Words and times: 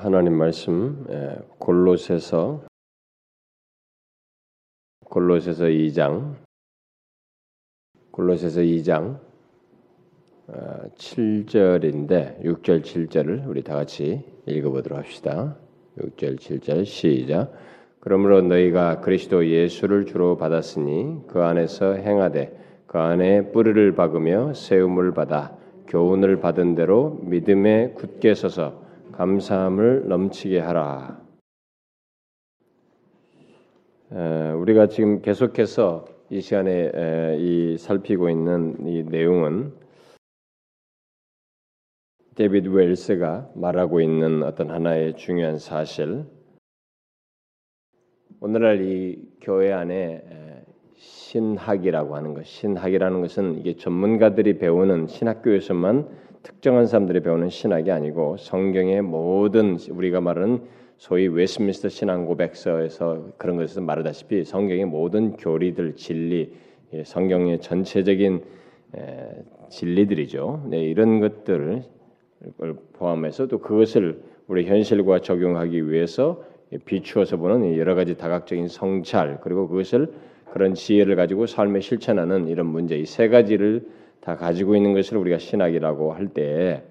하나님 0.00 0.34
말씀 0.34 1.04
예, 1.10 1.38
골로새서 1.58 2.62
골로새서 5.06 5.64
2장 5.64 6.36
골로새서 8.12 8.60
2장 8.60 9.18
7절인데 10.96 12.44
6절 12.44 12.82
7절을 12.82 13.48
우리 13.48 13.64
다 13.64 13.74
같이 13.74 14.24
읽어보도록 14.46 14.96
합시다. 15.00 15.56
6절 15.98 16.38
7절 16.38 16.84
시작. 16.84 17.52
그러므로 17.98 18.40
너희가 18.42 19.00
그리스도 19.00 19.48
예수를 19.48 20.06
주로 20.06 20.36
받았으니 20.36 21.26
그 21.26 21.42
안에서 21.42 21.94
행하되 21.94 22.84
그 22.86 22.98
안에 22.98 23.50
뿌리를 23.50 23.92
박으며 23.96 24.54
세움을 24.54 25.12
받아 25.12 25.56
교훈을 25.88 26.38
받은 26.38 26.76
대로 26.76 27.18
믿음에 27.22 27.94
굳게 27.96 28.36
서서 28.36 28.86
감사함을 29.12 30.08
넘치게 30.08 30.60
하라. 30.60 31.20
우리가 34.56 34.86
지금 34.88 35.20
계속해서 35.20 36.06
이 36.30 36.40
시간에 36.40 37.36
이 37.38 37.76
살피고 37.78 38.30
있는 38.30 38.86
이 38.86 39.02
내용은 39.02 39.72
데비드 42.34 42.68
웰스가 42.68 43.50
말하고 43.54 44.00
있는 44.00 44.42
어떤 44.44 44.70
하나의 44.70 45.16
중요한 45.16 45.58
사실. 45.58 46.24
오늘날 48.40 48.80
이 48.80 49.28
교회 49.40 49.72
안에 49.72 50.22
신학이라고 50.94 52.14
하는 52.14 52.34
것, 52.34 52.46
신학이라는 52.46 53.20
것은 53.20 53.58
이게 53.58 53.74
전문가들이 53.74 54.58
배우는 54.58 55.08
신학교에서만 55.08 56.27
특정한 56.42 56.86
사람들이 56.86 57.20
배우는 57.20 57.48
신학이 57.48 57.90
아니고 57.90 58.36
성경의 58.38 59.02
모든 59.02 59.76
우리가 59.90 60.20
말하는 60.20 60.62
소위 60.96 61.28
웨스민스터 61.28 61.88
신앙 61.88 62.26
고백서에서 62.26 63.28
그런 63.38 63.56
것에서 63.56 63.80
말하다시피 63.80 64.44
성경의 64.44 64.84
모든 64.86 65.36
교리들 65.36 65.94
진리, 65.94 66.52
예, 66.92 67.04
성경의 67.04 67.60
전체적인 67.60 68.42
진리들이죠. 69.68 70.66
네, 70.70 70.80
이런 70.80 71.20
것들을 71.20 71.82
포함해서 72.94 73.46
또 73.46 73.58
그것을 73.58 74.22
우리 74.46 74.66
현실과 74.66 75.20
적용하기 75.20 75.90
위해서 75.90 76.42
비추어서 76.84 77.36
보는 77.36 77.76
여러 77.76 77.94
가지 77.94 78.16
다각적인 78.16 78.68
성찰 78.68 79.40
그리고 79.42 79.68
그것을 79.68 80.12
그런 80.50 80.74
지혜를 80.74 81.16
가지고 81.16 81.46
삶에 81.46 81.80
실천하는 81.80 82.48
이런 82.48 82.66
문제 82.66 82.96
이 82.96 83.04
세 83.04 83.28
가지를 83.28 83.86
다 84.20 84.36
가지고 84.36 84.76
있는 84.76 84.94
것을 84.94 85.16
우리가 85.18 85.38
신학이라고 85.38 86.12
할 86.12 86.28
때 86.28 86.82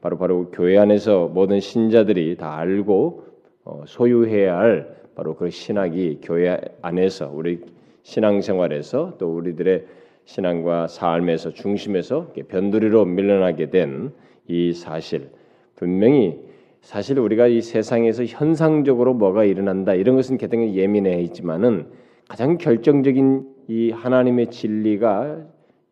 바로 0.00 0.18
바로 0.18 0.50
교회 0.50 0.78
안에서 0.78 1.28
모든 1.28 1.60
신자들이 1.60 2.36
다 2.36 2.56
알고 2.56 3.24
어, 3.64 3.84
소유해야 3.86 4.58
할 4.58 4.96
바로 5.14 5.34
그 5.34 5.50
신학이 5.50 6.20
교회 6.22 6.58
안에서 6.82 7.30
우리 7.34 7.60
신앙생활에서 8.02 9.16
또 9.18 9.34
우리들의 9.34 9.86
신앙과 10.24 10.86
삶에서 10.88 11.50
중심에서 11.50 12.32
변두리로 12.48 13.04
밀려나게 13.04 13.70
된 13.70 14.12
이 14.48 14.72
사실. 14.72 15.30
분명히 15.74 16.38
사실 16.80 17.18
우리가 17.18 17.48
이 17.48 17.60
세상에서 17.60 18.24
현상적으로 18.24 19.14
뭐가 19.14 19.44
일어난다 19.44 19.94
이런 19.94 20.14
것은 20.16 20.38
개등히 20.38 20.76
예민해 20.76 21.20
있지만은 21.22 21.88
가장 22.28 22.58
결정적인 22.58 23.44
이 23.68 23.90
하나님의 23.90 24.50
진리가 24.50 25.44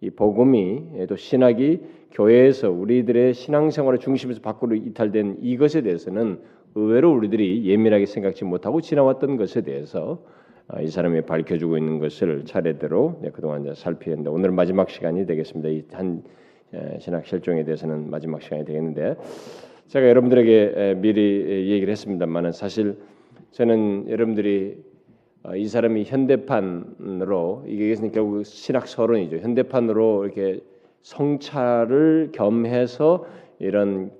이 0.04 0.10
복음이 0.10 1.06
또 1.08 1.16
신학이 1.16 1.80
교회에서 2.12 2.70
우리들의 2.70 3.34
신앙생활의 3.34 4.00
중심에서 4.00 4.40
밖으로 4.40 4.76
이탈된 4.76 5.38
이것에 5.40 5.82
대해서는 5.82 6.38
의외로 6.74 7.12
우리들이 7.14 7.64
예민하게 7.64 8.06
생각지 8.06 8.44
못하고 8.44 8.80
지나왔던 8.80 9.36
것에 9.36 9.62
대해서 9.62 10.22
아, 10.68 10.80
이 10.80 10.88
사람이 10.88 11.22
밝혀주고 11.22 11.76
있는 11.76 11.98
것을 11.98 12.44
차례대로 12.44 13.20
네, 13.22 13.30
그동안 13.30 13.74
살피는데 13.74 14.30
오늘 14.30 14.50
마지막 14.50 14.90
시간이 14.90 15.26
되겠습니다. 15.26 15.68
이 15.70 15.84
한 15.92 16.22
신학 16.98 17.26
실종에 17.26 17.64
대해서는 17.64 18.10
마지막 18.10 18.42
시간이 18.42 18.64
되겠는데 18.64 19.16
제가 19.86 20.08
여러분들에게 20.08 20.96
미리 20.96 21.70
얘기를 21.70 21.90
했습니다만은 21.92 22.52
사실 22.52 22.98
저는 23.52 24.06
여러분들이 24.08 24.76
어, 24.76 24.93
이 25.56 25.68
사람이 25.68 26.04
현대판으로 26.04 27.64
이게 27.66 27.94
결국 28.10 28.44
신학 28.46 28.88
서론이죠. 28.88 29.38
현대판으로 29.38 30.24
이렇게 30.24 30.60
성찰을 31.02 32.30
겸해서 32.32 33.26
이런 33.58 34.10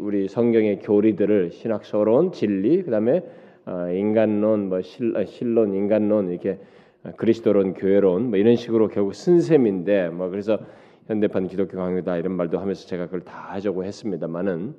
우리 0.00 0.26
성경의 0.26 0.80
교리들을 0.80 1.52
신학 1.52 1.84
서론, 1.84 2.32
진리, 2.32 2.82
그다음에 2.82 3.22
어, 3.66 3.88
인간론, 3.88 4.68
뭐 4.68 4.82
실, 4.82 5.14
실론, 5.26 5.74
인간론 5.74 6.30
이렇게 6.30 6.58
그리스도론, 7.16 7.74
교회론 7.74 8.30
뭐 8.30 8.38
이런 8.38 8.56
식으로 8.56 8.88
결국 8.88 9.14
쓴 9.14 9.40
셈인데 9.40 10.08
뭐 10.08 10.28
그래서 10.28 10.58
현대판 11.06 11.46
기독교 11.46 11.76
강요다 11.76 12.16
이런 12.16 12.32
말도 12.32 12.58
하면서 12.58 12.86
제가 12.86 13.06
그걸 13.06 13.20
다 13.20 13.52
하자고 13.52 13.84
했습니다만은 13.84 14.74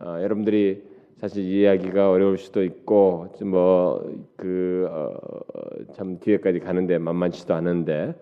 어, 0.00 0.18
여러분들이 0.20 0.91
사실 1.22 1.44
이해하기가 1.44 2.10
어려울 2.10 2.36
수도 2.36 2.64
있고 2.64 3.28
뭐그참 3.44 4.88
어, 4.88 6.18
뒤에까지 6.20 6.58
가는데 6.58 6.98
만만치도 6.98 7.54
않은데 7.54 8.16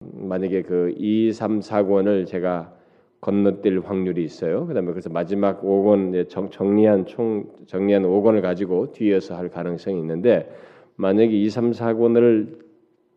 만약에 0.00 0.62
그 0.62 0.94
2, 0.96 1.32
3, 1.34 1.60
4권을 1.60 2.26
제가 2.26 2.74
건너뛸 3.20 3.84
확률이 3.84 4.24
있어요. 4.24 4.66
그다음에 4.66 4.92
그래서 4.92 5.10
마지막 5.10 5.60
5권 5.60 6.50
정리한 6.50 7.04
총 7.04 7.44
정리한 7.66 8.04
5권을 8.04 8.40
가지고 8.40 8.90
뒤에서 8.92 9.36
할 9.36 9.50
가능성이 9.50 10.00
있는데 10.00 10.50
만약에 10.96 11.30
2, 11.30 11.50
3, 11.50 11.72
4권을 11.72 12.58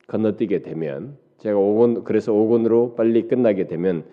건너뛰게 0.07 0.63
되면 0.63 1.17
제가 1.37 1.57
5권 1.57 2.03
그래서 2.03 2.33
5권으로 2.33 2.97
빨리 2.97 3.29
끝나게 3.29 3.67
되면 3.67 4.03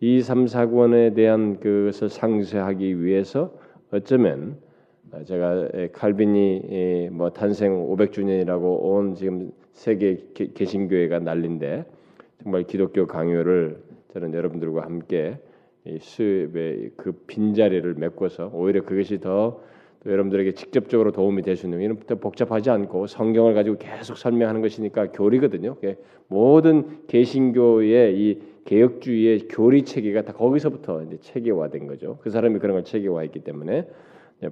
2, 0.00 0.22
3, 0.22 0.46
4권에 0.46 1.14
대한 1.14 1.60
그것을 1.60 2.08
상쇄하기 2.08 3.04
위해서 3.04 3.52
어쩌면 3.90 4.56
제가 5.24 5.68
칼빈이 5.92 7.08
뭐 7.12 7.30
탄생 7.30 7.72
500주년이라고 7.72 8.82
온 8.82 9.14
지금 9.14 9.50
세계 9.72 10.18
개신교회가 10.34 11.20
난린데 11.20 11.84
정말 12.42 12.64
기독교 12.64 13.06
강요를 13.06 13.82
저는 14.12 14.34
여러분들과 14.34 14.82
함께 14.82 15.38
수입의 16.00 16.90
그 16.96 17.12
빈자리를 17.26 17.94
메꿔서 17.94 18.50
오히려 18.52 18.82
그것이 18.82 19.20
더 19.20 19.60
여러분들에게 20.04 20.52
직접적으로 20.52 21.10
도움이 21.10 21.42
될 21.42 21.56
수 21.56 21.66
있는 21.66 21.80
이런 21.80 21.96
복잡하지 21.96 22.70
않고 22.70 23.06
성경을 23.06 23.54
가지고 23.54 23.78
계속 23.78 24.16
설명하는 24.16 24.60
것이니까 24.60 25.12
교리거든요. 25.12 25.76
모든 26.28 27.06
개신교의 27.06 28.20
이 28.20 28.42
개혁주의의 28.68 29.48
교리 29.48 29.82
체계가 29.82 30.22
다 30.22 30.34
거기서부터 30.34 31.02
이제 31.04 31.16
체계화된 31.20 31.86
거죠. 31.86 32.18
그 32.20 32.28
사람이 32.28 32.58
그런 32.58 32.74
걸 32.74 32.84
체계화했기 32.84 33.40
때문에 33.40 33.88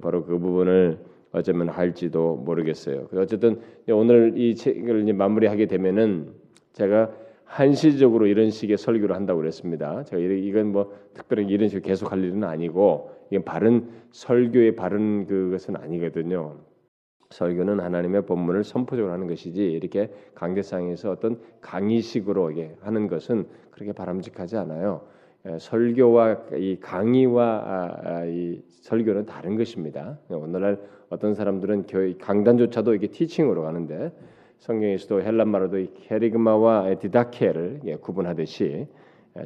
바로 0.01 0.25
그 0.25 0.39
부분을 0.39 0.97
어쩌면 1.31 1.69
할지도 1.69 2.35
모르겠어요. 2.37 3.09
어쨌든 3.13 3.61
오늘 3.89 4.33
이 4.35 4.55
책을 4.55 5.03
이제 5.03 5.13
마무리하게 5.13 5.67
되면은 5.67 6.31
제가 6.73 7.11
한시적으로 7.43 8.25
이런 8.25 8.49
식의 8.49 8.77
설교를 8.77 9.15
한다고 9.15 9.39
그랬습니다. 9.39 10.03
제가 10.05 10.19
이건 10.19 10.71
뭐 10.71 10.93
특별히 11.13 11.45
이런 11.45 11.69
식으로 11.69 11.85
계속 11.85 12.11
할 12.11 12.23
일은 12.23 12.43
아니고 12.43 13.11
이건 13.29 13.43
바른 13.43 13.87
설교의 14.11 14.75
바른 14.75 15.27
그것은 15.27 15.75
아니거든요. 15.75 16.55
설교는 17.29 17.79
하나님의 17.79 18.25
본문을 18.25 18.63
선포적으로 18.63 19.13
하는 19.13 19.27
것이지 19.27 19.63
이렇게 19.63 20.09
강대상에서 20.35 21.11
어떤 21.11 21.39
강의식으로 21.61 22.53
하는 22.81 23.07
것은 23.07 23.47
그렇게 23.71 23.91
바람직하지 23.91 24.57
않아요. 24.57 25.01
설교와 25.59 26.37
이 26.55 26.77
강의와 26.81 27.45
아, 27.45 28.01
아, 28.03 28.25
이 28.25 28.61
설교는 28.81 29.25
다른 29.25 29.55
것입니다. 29.55 30.17
오늘날 30.29 30.79
어떤 31.09 31.33
사람들은 31.33 31.85
강단조차도 32.19 32.95
이게 32.95 33.07
티칭으로 33.07 33.61
가는데 33.61 34.11
성경에서도 34.59 35.21
헬란말로도 35.21 35.77
캐리그마와 36.07 36.95
디다케를 36.95 37.81
구분하듯이 38.01 38.87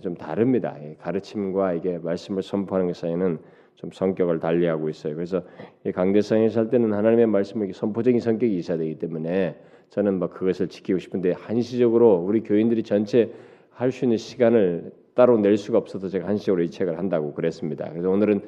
좀 0.02 0.16
다릅니다. 0.16 0.76
가르침과 1.00 1.74
이게 1.74 1.98
말씀을 2.00 2.42
선포하는 2.42 2.88
것 2.88 2.96
사이는 2.96 3.40
좀 3.76 3.92
성격을 3.92 4.40
달리하고 4.40 4.90
있어요. 4.90 5.16
그래서 5.16 5.44
이 5.86 5.92
강대상에 5.92 6.50
살 6.50 6.70
때는 6.70 6.94
하나님의 6.94 7.28
말씀에 7.28 7.72
선포적인 7.74 8.20
성격이 8.20 8.56
있어야 8.58 8.78
되기 8.78 8.96
때문에 8.96 9.58
저는 9.90 10.20
뭐 10.20 10.30
그것을 10.30 10.68
지키고 10.68 11.00
싶은데 11.00 11.32
한시적으로 11.32 12.16
우리 12.16 12.42
교인들이 12.42 12.84
전체 12.84 13.32
할 13.72 13.92
수 13.92 14.06
있는 14.06 14.18
시간을 14.18 14.92
따로 15.16 15.38
낼 15.38 15.58
수가 15.58 15.78
없어서 15.78 16.08
제가 16.08 16.28
한시적으로 16.28 16.64
이 16.64 16.70
책을 16.70 16.98
한다고 16.98 17.34
그랬습니다. 17.34 17.90
그래서 17.90 18.10
오늘은 18.10 18.42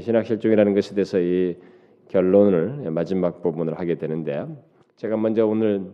신학 0.00 0.24
실종이라는 0.24 0.74
것에 0.74 0.94
대해서 0.94 1.20
이 1.20 1.56
결론을 2.08 2.90
마지막 2.90 3.42
부분을 3.42 3.78
하게 3.78 3.96
되는데 3.96 4.46
제가 4.96 5.16
먼저 5.16 5.46
오늘 5.46 5.92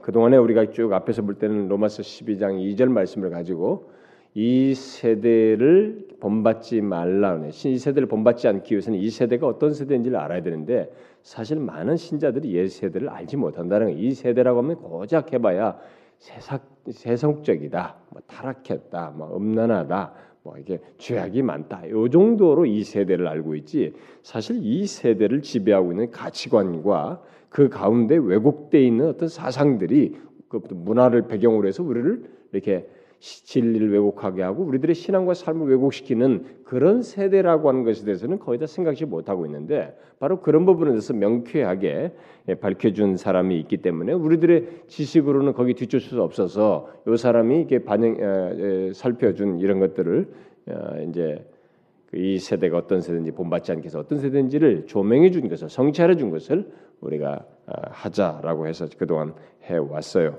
그 0.00 0.10
동안에 0.10 0.36
우리가 0.36 0.70
쭉 0.70 0.92
앞에서 0.92 1.22
볼 1.22 1.34
때는 1.34 1.68
로마서 1.68 2.02
12장 2.02 2.58
2절 2.58 2.88
말씀을 2.88 3.30
가지고 3.30 3.90
이 4.34 4.74
세대를 4.74 6.08
본받지 6.18 6.80
말라는 6.80 7.50
이 7.50 7.78
세대를 7.78 8.08
본받지 8.08 8.48
않기 8.48 8.74
위해서는 8.74 8.98
이 8.98 9.08
세대가 9.08 9.46
어떤 9.46 9.72
세대인지를 9.72 10.18
알아야 10.18 10.42
되는데 10.42 10.92
사실 11.22 11.58
많은 11.58 11.96
신자들이 11.96 12.52
옛 12.54 12.68
세대를 12.68 13.08
알지 13.08 13.36
못한다는 13.36 13.86
거예요. 13.86 13.98
이 13.98 14.12
세대라고 14.12 14.58
하면 14.58 14.76
고작 14.76 15.32
해봐야 15.32 15.78
세상 16.18 16.58
세속적이다, 16.90 17.96
뭐 18.10 18.22
타락했다, 18.26 19.14
뭐 19.16 19.36
음란하다, 19.36 20.12
뭐 20.42 20.58
이게 20.58 20.80
죄악이 20.98 21.42
많다. 21.42 21.88
요 21.90 22.08
정도로 22.08 22.66
이 22.66 22.84
세대를 22.84 23.26
알고 23.26 23.54
있지. 23.56 23.94
사실 24.22 24.58
이 24.60 24.86
세대를 24.86 25.42
지배하고 25.42 25.92
있는 25.92 26.10
가치관과 26.10 27.22
그 27.48 27.68
가운데 27.68 28.16
왜곡돼 28.16 28.82
있는 28.82 29.08
어떤 29.08 29.28
사상들이 29.28 30.16
그 30.48 30.60
문화를 30.70 31.26
배경으로 31.28 31.66
해서 31.66 31.82
우리를 31.82 32.24
이렇게 32.52 32.86
진리를 33.24 33.90
왜곡하게 33.90 34.42
하고 34.42 34.64
우리들의 34.64 34.94
신앙과 34.94 35.32
삶을 35.32 35.68
왜곡시키는 35.70 36.44
그런 36.64 37.02
세대라고 37.02 37.70
하는 37.70 37.82
것에 37.82 38.04
대해서는 38.04 38.38
거의 38.38 38.58
다 38.58 38.66
생각지 38.66 39.06
못하고 39.06 39.46
있는데 39.46 39.96
바로 40.18 40.40
그런 40.40 40.66
부분에 40.66 40.90
대해서 40.90 41.14
명쾌하게 41.14 42.12
예, 42.48 42.54
밝혀준 42.54 43.16
사람이 43.16 43.58
있기 43.60 43.78
때문에 43.78 44.12
우리들의 44.12 44.84
지식으로는 44.88 45.54
거기 45.54 45.72
뒤쫓을 45.72 46.10
수 46.10 46.22
없어서 46.22 46.90
이 47.08 47.16
사람이 47.16 47.56
이렇게 47.60 47.78
반영 47.82 48.92
살펴준 48.92 49.58
이런 49.58 49.80
것들을 49.80 50.28
어, 50.66 51.02
이제 51.08 51.46
그이 52.10 52.38
세대가 52.38 52.76
어떤 52.76 53.00
세대인지 53.00 53.32
본받지 53.32 53.72
않게 53.72 53.86
해서 53.86 54.00
어떤 54.00 54.18
세대인지를 54.18 54.86
조명해 54.86 55.30
준 55.30 55.48
것을 55.48 55.70
성찰해 55.70 56.16
준 56.16 56.30
것을 56.30 56.70
우리가 57.00 57.44
어, 57.66 57.72
하자라고 57.88 58.66
해서 58.66 58.86
그동안 58.98 59.32
해 59.64 59.76
왔어요. 59.78 60.36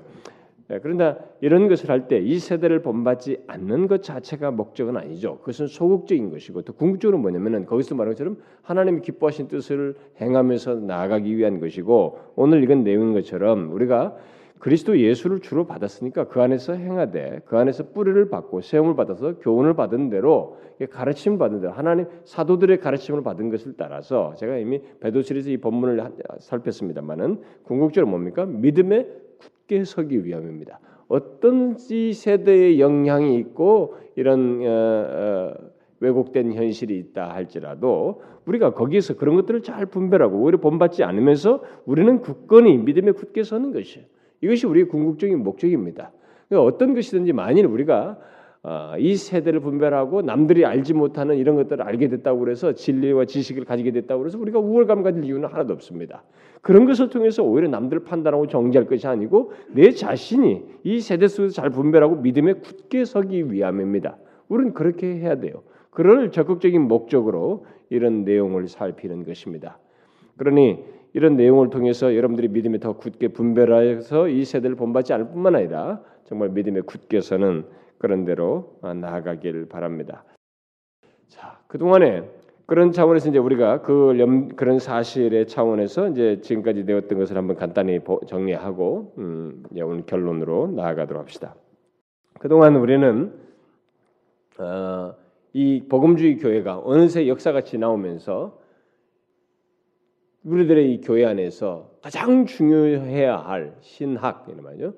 예, 0.70 0.80
그런데 0.80 1.16
이런 1.40 1.68
것을 1.68 1.90
할 1.90 2.08
때 2.08 2.18
이 2.18 2.38
세대를 2.38 2.82
본받지 2.82 3.44
않는 3.46 3.86
것 3.86 4.02
자체가 4.02 4.50
목적은 4.50 4.96
아니죠. 4.96 5.38
그것은 5.38 5.68
소극적인 5.68 6.30
것이고 6.30 6.62
또 6.62 6.72
궁극적으로 6.72 7.18
뭐냐면은 7.18 7.66
거기서 7.66 7.94
말한 7.94 8.14
것처럼 8.14 8.38
하나님이 8.62 9.00
기뻐하신 9.02 9.48
뜻을 9.48 9.94
행하면서 10.20 10.76
나아가기 10.76 11.36
위한 11.36 11.60
것이고 11.60 12.18
오늘 12.34 12.62
읽은 12.64 12.82
내용인 12.84 13.14
것처럼 13.14 13.72
우리가 13.72 14.16
그리스도 14.58 14.98
예수를 14.98 15.40
주로 15.40 15.66
받았으니까 15.66 16.28
그 16.28 16.40
안에서 16.40 16.72
행하되 16.72 17.42
그 17.44 17.58
안에서 17.58 17.90
뿌리를 17.90 18.30
받고 18.30 18.62
세움을 18.62 18.96
받아서 18.96 19.36
교훈을 19.38 19.74
받은 19.74 20.08
대로 20.08 20.56
가르침을 20.90 21.38
받은 21.38 21.60
대로 21.60 21.72
하나님 21.74 22.06
사도들의 22.24 22.80
가르침을 22.80 23.22
받은 23.22 23.50
것을 23.50 23.74
따라서 23.76 24.34
제가 24.36 24.56
이미 24.56 24.80
베드로시리즈 25.00 25.50
이 25.50 25.58
본문을 25.58 26.02
살폈습니다만은 26.38 27.42
궁극적으로 27.64 28.10
뭡니까 28.10 28.46
믿음의 28.46 29.25
굳게 29.66 29.84
서기 29.84 30.24
위함입니다. 30.24 30.80
어떤 31.08 31.76
이 31.90 32.12
세대의 32.12 32.80
영향이 32.80 33.36
있고 33.38 33.96
이런 34.16 34.62
어, 34.62 34.68
어, 34.68 35.54
왜곡된 36.00 36.54
현실이 36.54 36.96
있다 36.98 37.34
할지라도 37.34 38.22
우리가 38.46 38.74
거기에서 38.74 39.16
그런 39.16 39.36
것들을 39.36 39.62
잘 39.62 39.86
분별하고 39.86 40.38
오히려 40.38 40.58
본받지 40.58 41.04
않으면서 41.04 41.62
우리는 41.84 42.20
굳건히 42.20 42.78
믿음에 42.78 43.12
굳게 43.12 43.42
서는 43.42 43.72
것이에요. 43.72 44.06
이것이 44.40 44.66
우리의 44.66 44.88
궁극적인 44.88 45.42
목적입니다. 45.42 46.12
그러니까 46.48 46.66
어떤 46.66 46.94
것이든지 46.94 47.32
만일 47.32 47.66
우리가 47.66 48.18
어, 48.62 48.94
이 48.98 49.14
세대를 49.14 49.60
분별하고 49.60 50.22
남들이 50.22 50.64
알지 50.66 50.92
못하는 50.92 51.36
이런 51.36 51.54
것들을 51.54 51.82
알게 51.82 52.08
됐다고 52.08 52.40
그래서 52.40 52.72
진리와 52.72 53.24
지식을 53.24 53.64
가지게 53.64 53.92
됐다고 53.92 54.20
그래서 54.20 54.38
우리가 54.38 54.58
우월감 54.58 55.02
가질 55.04 55.24
이유는 55.24 55.48
하나도 55.48 55.72
없습니다. 55.72 56.24
그런 56.66 56.84
것을 56.84 57.10
통해서 57.10 57.44
오히려 57.44 57.68
남들을 57.68 58.02
판단하고 58.02 58.48
정지할 58.48 58.88
것이 58.88 59.06
아니고 59.06 59.52
내 59.68 59.92
자신이 59.92 60.64
이 60.82 60.98
세대 60.98 61.28
속에서 61.28 61.54
잘 61.54 61.70
분별하고 61.70 62.16
믿음에 62.16 62.54
굳게 62.54 63.04
서기 63.04 63.52
위함입니다. 63.52 64.16
우리는 64.48 64.74
그렇게 64.74 65.06
해야 65.06 65.36
돼요. 65.36 65.62
그럴 65.90 66.32
적극적인 66.32 66.82
목적으로 66.88 67.66
이런 67.88 68.24
내용을 68.24 68.66
살피는 68.66 69.22
것입니다. 69.22 69.78
그러니 70.38 70.84
이런 71.12 71.36
내용을 71.36 71.70
통해서 71.70 72.16
여러분들이 72.16 72.48
믿음에 72.48 72.80
더 72.80 72.94
굳게 72.94 73.28
분별하여서 73.28 74.26
이 74.26 74.44
세대를 74.44 74.74
본받지 74.74 75.12
않을 75.12 75.28
뿐만 75.28 75.54
아니라 75.54 76.02
정말 76.24 76.48
믿음에 76.48 76.80
굳게 76.80 77.20
서는 77.20 77.64
그런 77.98 78.24
대로 78.24 78.80
나아가길 78.82 79.68
바랍니다. 79.68 80.24
자, 81.28 81.60
그동안에 81.68 82.28
그런 82.66 82.90
차원에서 82.90 83.28
이제 83.28 83.38
우리가 83.38 83.82
그 83.82 84.18
염, 84.18 84.48
그런 84.48 84.80
사실의 84.80 85.46
차원에서 85.46 86.08
이제 86.08 86.40
지금까지 86.42 86.82
내었던 86.82 87.16
것을 87.16 87.36
한번 87.36 87.56
간단히 87.56 88.00
정리하고 88.26 89.14
음, 89.18 89.62
오늘 89.72 90.04
결론으로 90.04 90.72
나아가도록 90.72 91.22
합시다. 91.22 91.54
그동안 92.40 92.74
우리는 92.76 93.32
어, 94.58 95.14
이 95.52 95.84
복음주의 95.88 96.38
교회가 96.38 96.82
어느새 96.84 97.28
역사가 97.28 97.62
지나오면서 97.62 98.58
우리들의 100.42 100.92
이 100.92 101.00
교회 101.00 101.24
안에서 101.24 101.90
가장 102.02 102.46
중요해야 102.46 103.36
할 103.36 103.76
신학 103.80 104.46
이런 104.48 104.64
말이죠. 104.64 104.94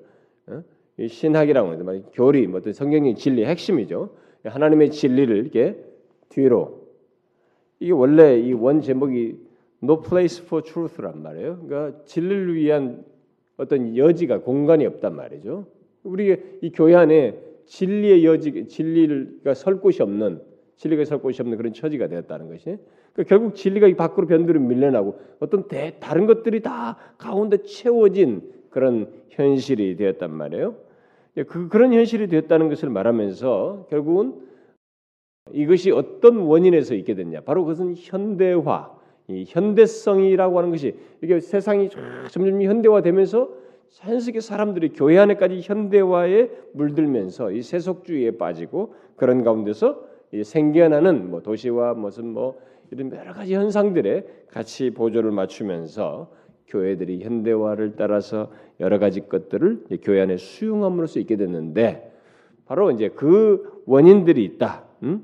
어? 0.47 0.63
이 0.97 1.07
신학이라고 1.07 1.69
하는 1.69 1.85
말 1.85 2.03
교리, 2.13 2.47
뭐 2.47 2.59
어떤 2.59 2.73
성경의 2.73 3.15
진리 3.15 3.45
핵심이죠. 3.45 4.09
하나님의 4.43 4.91
진리를 4.91 5.35
이렇게 5.37 5.77
뒤로 6.29 6.78
이게 7.79 7.91
원래 7.91 8.37
이 8.39 8.53
원 8.53 8.81
제목이 8.81 9.37
No 9.81 10.01
Place 10.01 10.43
for 10.45 10.63
Truth란 10.63 11.21
말이에요. 11.21 11.59
그러니까 11.65 12.03
진리를 12.05 12.55
위한 12.55 13.03
어떤 13.57 13.95
여지가 13.95 14.41
공간이 14.41 14.85
없단 14.85 15.15
말이죠. 15.15 15.65
우리 16.03 16.37
이 16.61 16.71
교회 16.71 16.95
안에 16.95 17.37
진리의 17.65 18.25
여지, 18.25 18.67
진리가 18.67 19.53
설 19.53 19.79
곳이 19.79 20.01
없는 20.01 20.41
진리가 20.77 21.05
설 21.05 21.19
곳이 21.19 21.41
없는 21.41 21.57
그런 21.57 21.73
처지가 21.73 22.07
되었다는 22.07 22.49
것이. 22.49 22.77
그러니까 23.13 23.23
결국 23.27 23.55
진리가 23.55 23.87
이 23.87 23.95
밖으로 23.95 24.27
변두리 24.27 24.59
밀려나고 24.59 25.19
어떤 25.39 25.67
대, 25.67 25.95
다른 25.99 26.25
것들이 26.25 26.61
다 26.61 26.97
가운데 27.17 27.57
채워진 27.63 28.41
그런 28.69 29.09
현실이 29.29 29.95
되었단 29.97 30.31
말이에요. 30.31 30.75
그, 31.47 31.67
그런 31.69 31.93
현실이 31.93 32.27
되었다는 32.27 32.69
것을 32.69 32.89
말하면서 32.89 33.87
결국은 33.89 34.35
이것이 35.53 35.91
어떤 35.91 36.37
원인에서 36.37 36.95
있게 36.95 37.15
됐냐? 37.15 37.41
바로 37.41 37.63
그것은 37.63 37.95
현대화, 37.97 38.91
이 39.27 39.45
현대성이라고 39.47 40.57
하는 40.57 40.71
것이 40.71 40.95
이게 41.21 41.39
세상이 41.39 41.89
점점 42.29 42.61
현대화되면서 42.61 43.49
자연스럽게 43.89 44.39
사람들이 44.39 44.89
교회 44.89 45.17
안에까지 45.17 45.61
현대화에 45.61 46.49
물들면서 46.73 47.51
이 47.51 47.61
세속주의에 47.61 48.31
빠지고 48.37 48.93
그런 49.15 49.43
가운데서 49.43 50.03
생겨나는 50.43 51.31
뭐 51.31 51.41
도시와 51.41 51.95
무슨 51.95 52.27
뭐 52.27 52.59
이런 52.91 53.11
여러 53.15 53.33
가지 53.33 53.55
현상들에 53.55 54.25
같이 54.47 54.91
보조를 54.91 55.31
맞추면서 55.31 56.31
교회들이 56.67 57.23
현대화를 57.23 57.95
따라서 57.97 58.51
여러 58.79 58.99
가지 58.99 59.21
것들을 59.21 59.85
교회 60.03 60.21
안에 60.21 60.37
수용함으로써 60.37 61.19
있게 61.19 61.35
됐는데 61.35 62.11
바로 62.65 62.91
이제 62.91 63.09
그 63.09 63.81
원인들이 63.87 64.43
있다. 64.43 64.88
음? 65.03 65.23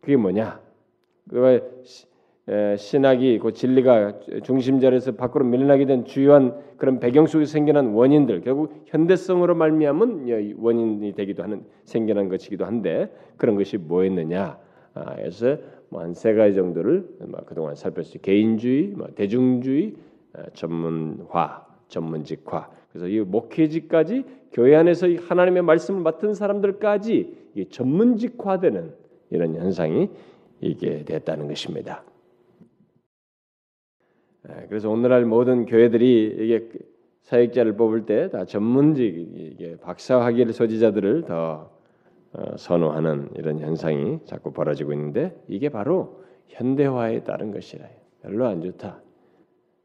그게 0.00 0.16
뭐냐? 0.16 0.60
그 1.28 1.60
신학이 2.78 3.40
그 3.40 3.52
진리가 3.52 4.20
중심 4.44 4.78
자리에서 4.78 5.12
밖으로 5.12 5.44
밀려나게 5.44 5.86
된 5.86 6.04
주요한 6.04 6.56
그런 6.76 7.00
배경 7.00 7.26
속에 7.26 7.44
생겨난 7.44 7.92
원인들 7.92 8.42
결국 8.42 8.84
현대성으로 8.86 9.56
말미암은 9.56 10.54
원인이 10.56 11.12
되기도 11.14 11.42
하는 11.42 11.64
생겨난 11.84 12.28
것이기도 12.28 12.64
한데 12.64 13.12
그런 13.36 13.56
것이 13.56 13.78
뭐였느냐? 13.78 14.58
아, 14.94 15.16
그래서 15.16 15.56
뭐 15.88 16.02
한 16.02 16.14
세 16.14 16.34
가지 16.34 16.54
정도를 16.54 17.08
뭐 17.28 17.40
그동안 17.46 17.74
살폈어요. 17.74 18.20
개인주의, 18.22 18.88
뭐 18.88 19.08
대중주의, 19.14 19.94
전문화, 20.52 21.64
전문직화. 21.88 22.68
그래서 22.92 23.08
이 23.08 23.20
목회직까지 23.20 24.24
교회 24.52 24.74
안에서 24.76 25.06
하나님의 25.28 25.62
말씀을 25.62 26.00
맡은 26.00 26.34
사람들까지 26.34 27.34
전문직화되는 27.70 28.94
이런 29.30 29.54
현상이 29.54 30.08
이게 30.60 31.04
됐다는 31.04 31.48
것입니다. 31.48 32.02
그래서 34.68 34.90
오늘날 34.90 35.24
모든 35.24 35.66
교회들이 35.66 36.36
이게 36.38 36.68
사역자를 37.22 37.76
뽑을 37.76 38.06
때 38.06 38.28
다 38.28 38.44
전문직 38.44 39.78
박사학위를 39.80 40.52
소지자들을 40.52 41.24
더 41.24 41.70
어, 42.32 42.56
선호하는 42.56 43.30
이런 43.36 43.58
현상이 43.60 44.18
자꾸 44.24 44.52
벌어지고 44.52 44.92
있는데 44.92 45.34
이게 45.48 45.68
바로 45.68 46.22
현대화에 46.48 47.24
따른 47.24 47.50
것이라. 47.50 47.86
별로 48.22 48.46
안 48.46 48.60
좋다. 48.60 49.00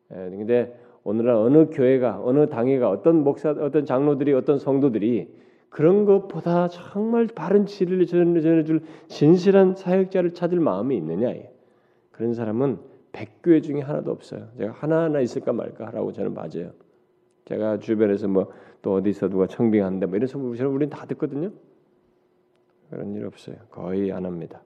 근데 0.10 0.78
오늘날 1.04 1.36
어느 1.36 1.70
교회가 1.70 2.22
어느 2.24 2.50
당회가 2.50 2.90
어떤 2.90 3.24
목사 3.24 3.52
어떤 3.52 3.86
장로들이 3.86 4.34
어떤 4.34 4.60
성도들이 4.60 5.30
그런 5.72 6.06
것보다 6.06 6.68
정말 6.68 7.26
바른 7.26 7.66
진리를 7.66 8.06
전해줄 8.06 8.82
진실한 9.08 9.74
사역자를 9.76 10.36
찾을 10.36 10.60
마음이 10.60 10.96
있느냐 10.98 11.34
그런 12.12 12.36
사람은 12.36 12.78
백교회 13.12 13.62
중에 13.62 13.82
하나도 13.82 14.12
없어요. 14.12 14.50
제가 14.58 14.74
하나하나 14.74 15.22
있을까 15.22 15.52
말까 15.52 15.88
하라고 15.88 16.12
저는 16.14 16.36
맞아요. 16.36 16.72
제가 17.46 17.80
주변에서 17.80 18.28
뭐 18.28 18.52
또 18.82 18.96
어디서 18.96 19.30
누가 19.30 19.48
청빙한다 19.48 20.08
뭐 20.08 20.16
이런 20.18 20.28
소문을 20.28 20.66
우리는 20.66 20.90
다 20.90 21.06
듣거든요. 21.06 21.52
그런 22.90 23.14
일 23.16 23.26
없어요. 23.26 23.56
거의 23.70 24.12
안 24.12 24.26
합니다. 24.26 24.62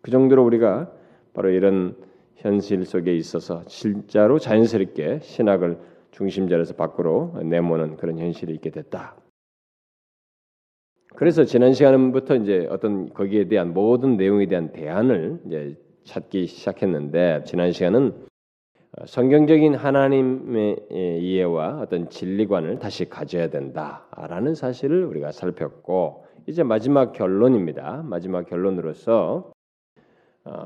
그 0.00 0.10
정도로 0.10 0.44
우리가 0.44 0.90
바로 1.34 1.50
이런 1.50 1.96
현실 2.36 2.84
속에 2.84 3.14
있어서 3.16 3.64
진짜로 3.66 4.38
자연스럽게 4.38 5.20
신학을 5.20 5.78
중심자리에서 6.12 6.74
밖으로 6.74 7.34
내모는 7.44 7.96
그런 7.96 8.18
현실이 8.18 8.54
있게 8.54 8.70
됐다. 8.70 9.16
그래서 11.18 11.42
지난 11.42 11.72
시간부터 11.72 12.36
이제 12.36 12.68
어떤 12.70 13.12
거기에 13.12 13.48
대한 13.48 13.74
모든 13.74 14.16
내용에 14.16 14.46
대한 14.46 14.70
대안을 14.70 15.40
이제 15.46 15.76
찾기 16.04 16.46
시작했는데 16.46 17.42
지난 17.44 17.72
시간은 17.72 18.14
성경적인 19.04 19.74
하나님의 19.74 20.76
이해와 21.20 21.80
어떤 21.80 22.08
진리관을 22.08 22.78
다시 22.78 23.08
가져야 23.08 23.50
된다라는 23.50 24.54
사실을 24.54 25.06
우리가 25.06 25.32
살폈고 25.32 26.24
이제 26.46 26.62
마지막 26.62 27.12
결론입니다. 27.12 28.04
마지막 28.06 28.46
결론으로서 28.46 29.50
어, 30.44 30.62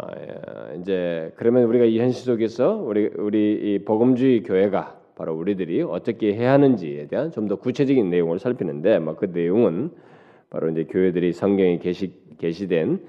이제 0.78 1.32
그러면 1.36 1.64
우리가 1.64 1.86
이 1.86 1.98
현실 1.98 2.26
속에서 2.26 2.74
우리 2.74 3.08
우리 3.16 3.54
이 3.54 3.84
복음주의 3.86 4.42
교회가 4.42 5.00
바로 5.16 5.34
우리들이 5.34 5.80
어떻게 5.80 6.34
해야 6.34 6.52
하는지에 6.52 7.06
대한 7.06 7.30
좀 7.30 7.48
더 7.48 7.56
구체적인 7.56 8.10
내용을 8.10 8.38
살피는데 8.38 8.98
뭐 8.98 9.14
그 9.16 9.24
내용은 9.32 9.92
바로 10.52 10.68
이제 10.68 10.84
교회들이 10.84 11.32
성경에 11.32 11.78
계시 11.78 12.12
계시된 12.36 13.00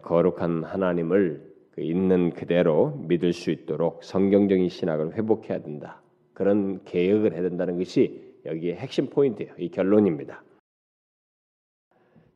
거룩한 0.00 0.64
하나님을 0.64 1.52
그 1.72 1.82
있는 1.82 2.30
그대로 2.30 2.96
믿을 3.06 3.34
수 3.34 3.50
있도록 3.50 4.02
성경적인 4.02 4.70
신학을 4.70 5.14
회복해야 5.14 5.60
된다. 5.60 6.00
그런 6.32 6.82
개혁을 6.84 7.34
해야 7.34 7.42
된다는 7.42 7.76
것이 7.76 8.32
여기에 8.46 8.76
핵심 8.76 9.10
포인트예요. 9.10 9.52
이 9.58 9.68
결론입니다. 9.68 10.42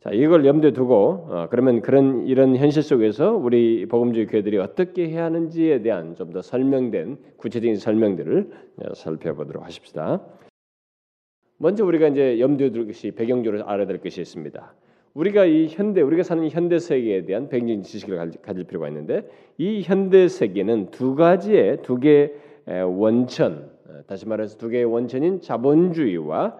자, 0.00 0.10
이걸 0.12 0.44
염두에 0.44 0.72
두고 0.72 1.26
어, 1.30 1.46
그러면 1.50 1.80
그런 1.80 2.26
이런 2.26 2.54
현실 2.54 2.82
속에서 2.82 3.32
우리 3.32 3.86
복음주의 3.86 4.26
교회들이 4.26 4.58
어떻게 4.58 5.08
해야 5.08 5.24
하는지에 5.24 5.80
대한 5.80 6.14
좀 6.16 6.32
더 6.32 6.42
설명된 6.42 7.16
구체적인 7.38 7.76
설명들을 7.76 8.50
살펴보도록 8.94 9.64
하십시다. 9.64 10.20
먼저 11.58 11.84
우리가 11.84 12.08
이제 12.08 12.40
염두에 12.40 12.70
둘 12.70 12.86
것이 12.86 13.10
배경적으로 13.10 13.66
알아야 13.66 13.86
될 13.86 13.98
것이 13.98 14.20
있습니다. 14.20 14.74
우리가 15.14 15.44
이 15.44 15.66
현대 15.68 16.00
우리가 16.00 16.22
사는 16.22 16.48
현대 16.48 16.78
세계에 16.78 17.24
대한 17.24 17.48
배경 17.48 17.82
지식을 17.82 18.32
가질 18.40 18.64
필요가 18.64 18.88
있는데 18.88 19.28
이 19.58 19.82
현대 19.82 20.28
세계는 20.28 20.92
두 20.92 21.16
가지의 21.16 21.82
두 21.82 21.98
개의 21.98 22.32
원천 22.66 23.70
어, 23.88 24.02
다시 24.06 24.28
말해서 24.28 24.56
두 24.58 24.68
개의 24.68 24.84
원천인 24.84 25.40
자본주의와 25.40 26.56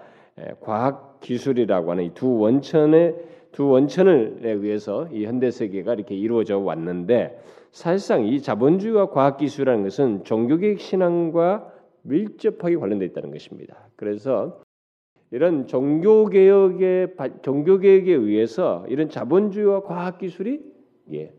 과학 0.60 1.20
기술이라고 1.20 1.90
하는 1.90 2.04
이 2.04 2.10
두 2.14 2.38
원천의 2.38 3.14
두 3.52 3.68
원천을 3.68 4.40
의해서 4.42 5.08
이 5.12 5.24
현대 5.24 5.50
세계가 5.50 5.94
이렇게 5.94 6.14
이루어져 6.14 6.58
왔는데 6.58 7.40
사실상 7.70 8.26
이 8.26 8.40
자본주의와 8.40 9.10
과학 9.10 9.36
기술이라는 9.36 9.84
것은 9.84 10.24
종교개혁 10.24 10.80
신앙과 10.80 11.72
밀접하게 12.02 12.76
관련되어 12.76 13.06
있다는 13.08 13.30
것입니다. 13.30 13.88
그래서 13.96 14.60
이런 15.30 15.66
종교 15.66 16.26
개혁의 16.26 17.14
종교 17.42 17.78
개혁에 17.78 18.12
의해서 18.12 18.84
이런 18.88 19.08
자본주의와 19.10 19.82
과학 19.82 20.18
기술이 20.18 20.60
예, 21.12 21.32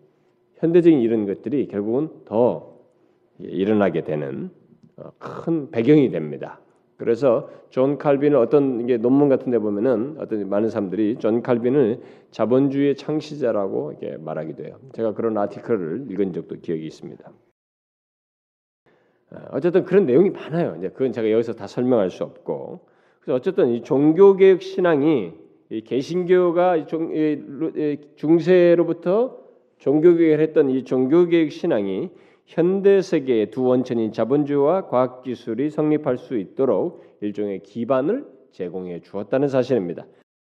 현대적인 0.56 1.00
이런 1.00 1.26
것들이 1.26 1.68
결국은 1.68 2.10
더 2.26 2.78
일어나게 3.40 4.04
되는 4.04 4.52
어, 4.98 5.12
큰 5.18 5.72
배경이 5.72 6.12
됩니다. 6.12 6.60
그래서 6.98 7.50
존 7.70 7.98
칼빈을 7.98 8.36
어떤 8.38 8.86
게 8.86 8.98
논문 8.98 9.30
같은 9.30 9.52
데 9.52 9.58
보면은 9.58 10.18
어떤 10.20 10.48
많은 10.50 10.70
사람들이 10.70 11.16
존 11.18 11.42
칼빈을 11.42 12.02
자본주의의 12.32 12.96
창시자라고 12.96 13.94
이렇게 13.94 14.18
말하기도 14.18 14.66
해요. 14.66 14.78
제가 14.92 15.14
그런 15.14 15.38
article을 15.38 16.08
읽은 16.12 16.34
적도 16.34 16.58
기억이 16.58 16.86
있습니다. 16.86 17.32
어, 19.32 19.38
어쨌든 19.52 19.86
그런 19.86 20.06
내용이 20.06 20.30
많아요. 20.30 20.76
이제 20.78 20.90
그건 20.90 21.14
제가 21.14 21.32
여기서 21.32 21.54
다 21.54 21.68
설명할 21.68 22.10
수 22.10 22.24
없고 22.26 22.89
그래서 23.20 23.36
어쨌든 23.36 23.70
이 23.70 23.84
종교개혁 23.84 24.62
신앙이 24.62 25.34
이 25.72 25.82
개신교가 25.82 26.86
종, 26.88 27.16
이, 27.16 27.98
중세로부터 28.16 29.38
종교개혁을 29.78 30.40
했던 30.40 30.70
이 30.70 30.84
종교개혁 30.84 31.52
신앙이 31.52 32.10
현대 32.46 33.02
세계의 33.02 33.52
두 33.52 33.64
원천인 33.66 34.12
자본주의와 34.12 34.88
과학기술이 34.88 35.70
성립할 35.70 36.18
수 36.18 36.38
있도록 36.38 37.04
일종의 37.22 37.62
기반을 37.62 38.26
제공해 38.52 39.02
주었다는 39.02 39.48
사실입니다. 39.48 40.08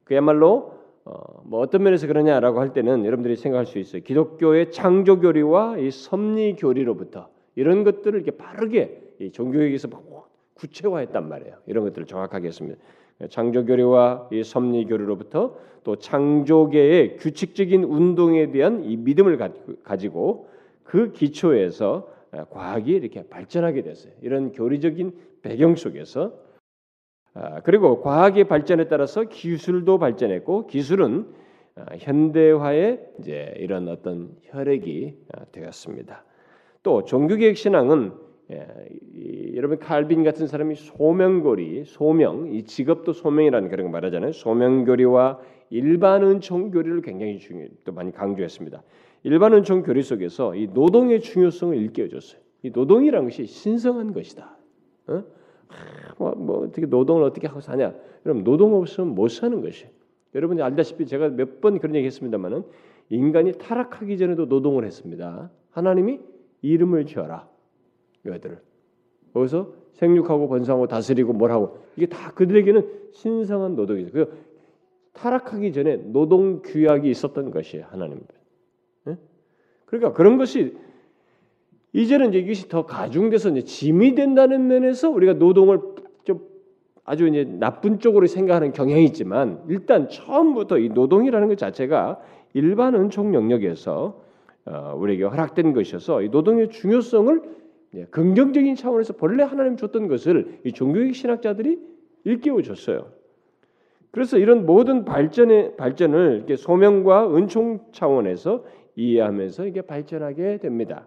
그야말로 0.05 0.73
어, 1.05 1.43
뭐 1.45 1.61
어떤 1.61 1.83
면에서 1.83 2.07
그러냐라고 2.07 2.61
할 2.61 2.73
때는 2.73 3.05
여러분들이 3.05 3.37
생각할 3.37 3.67
수 3.67 3.79
있어요. 3.79 4.03
기독교의 4.03 4.71
창조 4.71 5.21
교리와 5.21 5.79
이 5.79 5.91
섭리 5.91 6.55
교리로부터 6.57 7.29
이런 7.57 7.85
것들을 7.85 8.21
이렇게 8.21 8.31
빠르게 8.31 9.03
이 9.21 9.31
종교에게서 9.31 9.89
구체화했단 10.63 11.29
말이에요. 11.29 11.57
이런 11.67 11.85
것들을 11.85 12.07
정확하게 12.07 12.49
했습니다. 12.49 12.81
창조 13.29 13.65
교리와 13.65 14.29
이 14.33 14.43
섭리 14.45 14.85
교리로부터 14.87 15.57
또 15.85 15.97
창조계의 15.97 17.17
규칙적인 17.17 17.85
운동에 17.85 18.51
대한 18.51 18.85
이 18.85 18.97
믿음을 18.97 19.39
가지고 19.83 20.49
그 20.85 21.13
기초에서 21.13 22.09
과학이 22.51 22.93
이렇게 22.93 23.25
발전하게 23.29 23.83
됐어요. 23.83 24.13
이런 24.23 24.53
교리적인 24.53 25.13
배경 25.43 25.75
속에서 25.75 26.33
아, 27.35 27.61
그리고 27.63 28.03
과학의 28.03 28.45
발전에 28.45 28.89
따라서 28.89 29.25
기술도 29.25 29.99
발전했고 29.99 30.67
기술은 30.67 31.27
아, 31.75 31.87
현대화의 31.99 33.09
이제 33.19 33.55
이런 33.57 33.89
어떤 33.89 34.37
혈액이 34.43 35.17
아, 35.33 35.45
되었습니다. 35.51 36.25
또 36.83 37.05
종교개혁 37.05 37.57
신앙은 37.57 38.13
예, 38.53 39.55
여러분 39.57 39.79
칼빈 39.79 40.25
같은 40.25 40.47
사람이 40.47 40.75
소명교리, 40.75 41.85
소명, 41.87 42.53
이 42.53 42.65
직업도 42.65 43.13
소명이라는 43.13 43.69
그런 43.69 43.87
거 43.87 43.93
말하잖아요. 43.93 44.33
소명교리와 44.33 45.41
일반 45.71 46.23
은총교리를 46.23 47.01
굉장히 47.03 47.39
중요, 47.39 47.67
또 47.85 47.93
많이 47.93 48.13
강조했습니다. 48.13 48.83
일반 49.25 49.55
은총 49.55 49.83
교리 49.83 50.03
속에서 50.03 50.55
이 50.55 50.67
노동의 50.69 51.21
중요성을 51.21 51.77
일깨워줬어요. 51.77 52.41
이 52.65 52.71
노동이라는 52.71 53.29
것이 53.29 53.47
신성한 53.47 54.13
것이다. 54.13 54.57
어? 55.09 55.25
뭐, 56.19 56.33
뭐, 56.33 56.65
어떻게 56.67 56.87
노동을 56.87 57.23
어떻게 57.23 57.47
하고 57.47 57.61
사냐? 57.61 57.95
여러분 58.27 58.45
노동 58.45 58.75
없으면 58.75 59.15
못 59.15 59.29
사는 59.29 59.61
것이. 59.63 59.87
여러분이 60.35 60.63
알다시피 60.63 61.07
제가 61.07 61.29
몇 61.29 61.61
번 61.61 61.79
그런 61.79 61.95
얘기했습니다만은 61.97 62.65
인간이 63.11 63.53
타락하기 63.53 64.17
전에도 64.19 64.47
노동을 64.47 64.85
했습니다. 64.85 65.51
하나님이 65.71 66.21
이름을 66.63 67.07
지어라 67.07 67.49
여들을 68.25 68.59
거기서 69.35 69.73
생육하고 69.93 70.49
번성하고 70.49 70.87
다스리고 70.87 71.33
뭘 71.33 71.51
하고 71.51 71.79
이게 71.97 72.07
다 72.07 72.33
그들에게는 72.33 72.89
신성한 73.13 73.77
노동이죠. 73.77 74.13
그 74.13 74.33
타락하기 75.13 75.73
전에 75.73 75.97
노동 75.97 76.63
규약이 76.63 77.11
있었던 77.11 77.51
것이 77.51 77.81
하나님입니다. 77.81 78.35
그러니까 79.93 80.15
그런 80.15 80.39
것이 80.39 80.75
이제는 81.93 82.31
이제 82.31 82.39
이것이 82.39 82.69
더 82.71 82.87
가중돼서 82.87 83.51
이제 83.51 83.63
짐이 83.63 84.15
된다는 84.15 84.67
면에서 84.67 85.11
우리가 85.11 85.35
노동을 85.35 85.81
좀 86.25 86.41
아주 87.05 87.29
이제 87.29 87.45
나쁜 87.45 87.99
쪽으로 87.99 88.27
생각하는 88.27 88.73
경향이 88.73 89.05
있지만 89.05 89.63
일단 89.69 90.09
처음부터 90.09 90.79
이 90.79 90.89
노동이라는 90.89 91.49
것 91.49 91.59
자체가 91.59 92.21
일반 92.55 92.95
은총 92.95 93.35
영역에서 93.35 94.23
어, 94.65 94.95
우리에게 94.97 95.25
허락된 95.25 95.75
것이어서 95.75 96.23
이 96.23 96.31
노동의 96.31 96.71
중요성을 96.71 97.43
긍정적인 98.11 98.75
차원에서 98.75 99.15
본래 99.15 99.43
하나님 99.43 99.77
줬던 99.77 100.09
것을 100.09 100.61
이 100.65 100.73
종교적 100.73 101.15
신학자들이 101.15 101.79
일깨워 102.25 102.63
줬어요. 102.63 103.13
그래서 104.11 104.39
이런 104.39 104.67
모든 104.67 105.05
발전의 105.05 105.77
발전을 105.77 106.37
이렇게 106.37 106.57
소명과 106.57 107.35
은총 107.35 107.81
차원에서 107.93 108.65
이해하면서 108.95 109.67
이게 109.67 109.83
발전하게 109.83 110.59
됩니다. 110.59 111.07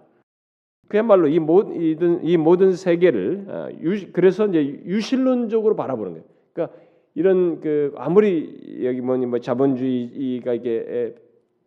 그야말로 0.87 1.27
이 1.27 1.39
모든 1.39 2.23
이 2.23 2.37
모든 2.37 2.73
세계를 2.73 3.45
아, 3.47 3.69
그래서 4.11 4.47
이제 4.47 4.61
유실론적으로 4.85 5.75
바라보는 5.75 6.13
거예요. 6.13 6.25
그러니까 6.53 6.77
이런 7.15 7.59
그 7.61 7.93
아무리 7.95 8.81
여기 8.83 9.01
뭐니 9.01 9.25
뭐 9.25 9.39
자본주의가 9.39 10.53
이게 10.53 11.15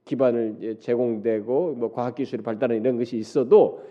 기반을 0.04 0.76
제공되고 0.80 1.74
뭐 1.74 1.92
과학 1.92 2.14
기술이 2.14 2.42
발달하는 2.42 2.80
이런 2.80 2.96
것이 2.96 3.16
있어도 3.16 3.82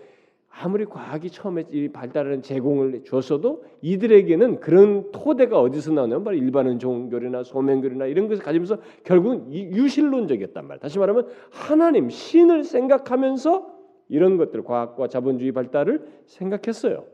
아무리 0.60 0.84
과학이 0.84 1.30
처음에 1.30 1.64
발달하는 1.92 2.42
제공을 2.42 3.04
줬어도 3.04 3.64
이들에게는 3.80 4.60
그런 4.60 5.10
토대가 5.12 5.60
어디서 5.60 5.92
나오냐면 5.92 6.24
바로 6.24 6.36
일반은 6.36 6.78
종교리나 6.78 7.44
소명교리나 7.44 8.06
이런 8.06 8.28
것을 8.28 8.42
가지면서 8.42 8.78
결국은 9.04 9.52
유실론적이었단 9.52 10.66
말이야. 10.66 10.80
다시 10.80 10.98
말하면 10.98 11.28
하나님 11.50 12.10
신을 12.10 12.64
생각하면서 12.64 13.78
이런 14.08 14.36
것들 14.36 14.64
과학과 14.64 15.06
자본주의 15.06 15.52
발달을 15.52 16.02
생각했어요. 16.26 17.04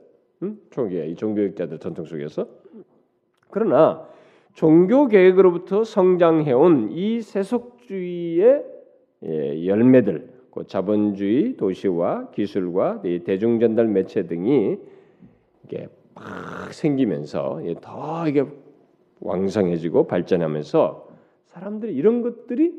응? 0.43 0.59
초기에 0.71 1.09
이 1.09 1.15
종교학자들 1.15 1.79
전통 1.79 2.07
속에서 2.07 2.47
그러나 3.51 4.09
종교 4.55 5.07
계획으로부터 5.07 5.85
성장해온 5.85 6.93
이 6.93 7.21
세속 7.21 7.75
세속주의의 7.85 8.65
예, 9.25 9.67
열매들, 9.67 10.21
그 10.21 10.34
자본주의 10.63 11.57
도시와 11.57 12.31
기술과 12.31 13.03
대중전달 13.25 13.89
매체 13.89 14.27
등이 14.27 14.79
이게 15.65 15.89
막 16.15 16.73
생기면서 16.73 17.61
더 17.81 18.29
이게 18.29 18.45
왕성해지고 19.21 20.07
발전하면서 20.07 21.09
사람들이 21.47 21.95
이런 21.95 22.23
것들이 22.23 22.73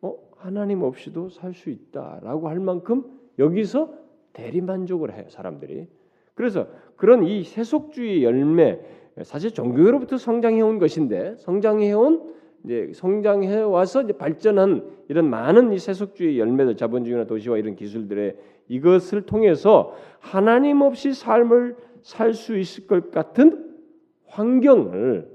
어, 0.00 0.16
하나님 0.36 0.82
없이도 0.82 1.28
살 1.30 1.52
수 1.54 1.70
있다라고 1.70 2.48
할 2.48 2.60
만큼 2.60 3.04
여기서 3.38 3.92
대리 4.32 4.60
만족을 4.60 5.12
해요 5.12 5.24
사람들이. 5.28 5.86
그래서 6.34 6.66
그런 6.96 7.24
이 7.24 7.44
세속주의 7.44 8.24
열매 8.24 8.80
사실 9.22 9.50
종교로부터 9.52 10.16
성장해 10.16 10.62
온 10.62 10.78
것인데 10.78 11.36
성장해 11.36 11.92
온 11.92 12.32
이제 12.64 12.92
성장해 12.94 13.62
와서 13.62 14.02
이제 14.02 14.12
발전한 14.12 14.88
이런 15.08 15.28
많은 15.28 15.72
이 15.72 15.78
세속주의 15.78 16.38
열매들 16.38 16.76
자본주의나 16.76 17.26
도시와 17.26 17.58
이런 17.58 17.74
기술들의 17.74 18.36
이것을 18.68 19.22
통해서 19.22 19.94
하나님 20.20 20.80
없이 20.80 21.12
삶을 21.12 21.76
살 22.02 22.34
수 22.34 22.56
있을 22.56 22.86
것 22.86 23.10
같은 23.10 23.78
환경을 24.26 25.30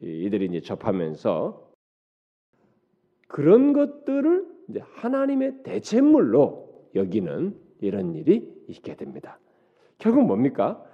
이들이 0.00 0.46
이제 0.46 0.60
접하면서 0.60 1.70
그런 3.28 3.72
것들을 3.72 4.46
이제 4.68 4.80
하나님의 4.80 5.62
대체물로 5.62 6.90
여기는 6.94 7.56
이런 7.80 8.14
일이 8.14 8.52
있게 8.68 8.94
됩니다. 8.96 9.38
결국 9.98 10.26
뭡니까? 10.26 10.84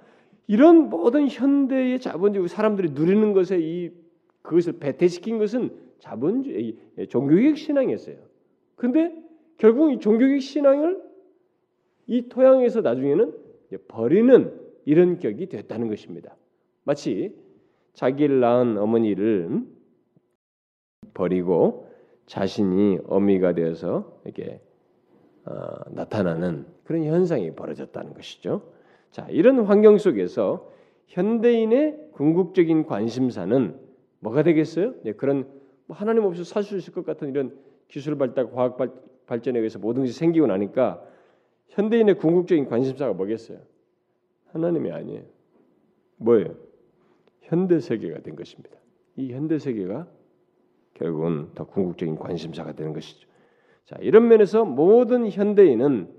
이런 0.49 0.89
모든 0.89 1.27
현대의 1.27 1.99
자본주의 1.99 2.47
사람들이 2.47 2.93
누리는 2.93 3.33
것에 3.33 3.59
이 3.59 3.91
그것을 4.41 4.79
배태시킨 4.79 5.37
것은 5.37 5.69
자본주의 5.99 6.75
종교적 7.07 7.55
신앙이었어요. 7.55 8.17
근데 8.75 9.15
결국 9.57 9.91
이 9.93 9.99
종교적 9.99 10.41
신앙을 10.41 11.03
이 12.07 12.29
토양에서 12.29 12.81
나중에는 12.81 13.31
버리는 13.87 14.59
이런 14.85 15.19
격이 15.19 15.49
됐다는 15.49 15.87
것입니다. 15.87 16.35
마치 16.83 17.35
자기를 17.93 18.39
낳은 18.39 18.79
어머니를 18.79 19.61
버리고 21.13 21.91
자신이 22.25 22.97
어미가 23.05 23.53
되어서 23.53 24.19
이렇게 24.25 24.61
어, 25.45 25.91
나타나는 25.91 26.65
그런 26.85 27.03
현상이 27.03 27.51
벌어졌다는 27.51 28.15
것이죠. 28.15 28.78
자, 29.11 29.27
이런 29.29 29.59
환경 29.61 29.97
속에서 29.97 30.71
현대인의 31.07 32.09
궁극적인 32.13 32.85
관심사는 32.85 33.75
뭐가 34.19 34.43
되겠어요? 34.43 34.93
네, 35.03 35.13
그런 35.13 35.47
뭐 35.87 35.97
하나님 35.97 36.23
없이 36.23 36.43
살 36.43 36.63
수 36.63 36.77
있을 36.77 36.93
것 36.93 37.05
같은 37.05 37.29
이런 37.29 37.57
기술 37.87 38.17
발달, 38.17 38.51
과학 38.51 38.77
발 38.77 39.41
전에 39.41 39.57
의해서 39.59 39.79
모든 39.79 40.03
것이 40.03 40.13
생기고 40.13 40.47
나니까 40.47 41.03
현대인의 41.69 42.17
궁극적인 42.17 42.67
관심사가 42.67 43.13
뭐겠어요? 43.13 43.59
하나님이 44.51 44.91
아니에요. 44.91 45.23
뭐예요? 46.17 46.55
현대 47.41 47.79
세계가 47.79 48.19
된 48.19 48.35
것입니다. 48.35 48.75
이 49.15 49.33
현대 49.33 49.57
세계가 49.57 50.07
결국은 50.93 51.49
더 51.55 51.65
궁극적인 51.65 52.17
관심사가 52.17 52.73
되는 52.73 52.93
것이죠. 52.93 53.27
자, 53.85 53.97
이런 54.01 54.27
면에서 54.27 54.65
모든 54.65 55.29
현대인은 55.29 56.18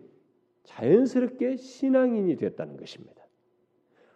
자연스럽게 0.64 1.56
신앙인이 1.56 2.36
되었다는 2.36 2.76
것입니다. 2.76 3.20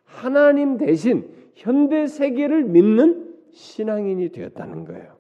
하나님 0.05 0.77
대신 0.77 1.29
현대 1.55 2.07
세계를 2.07 2.65
믿는 2.65 3.35
신앙인이 3.53 4.31
되었다는 4.31 4.85
거예요. 4.85 5.17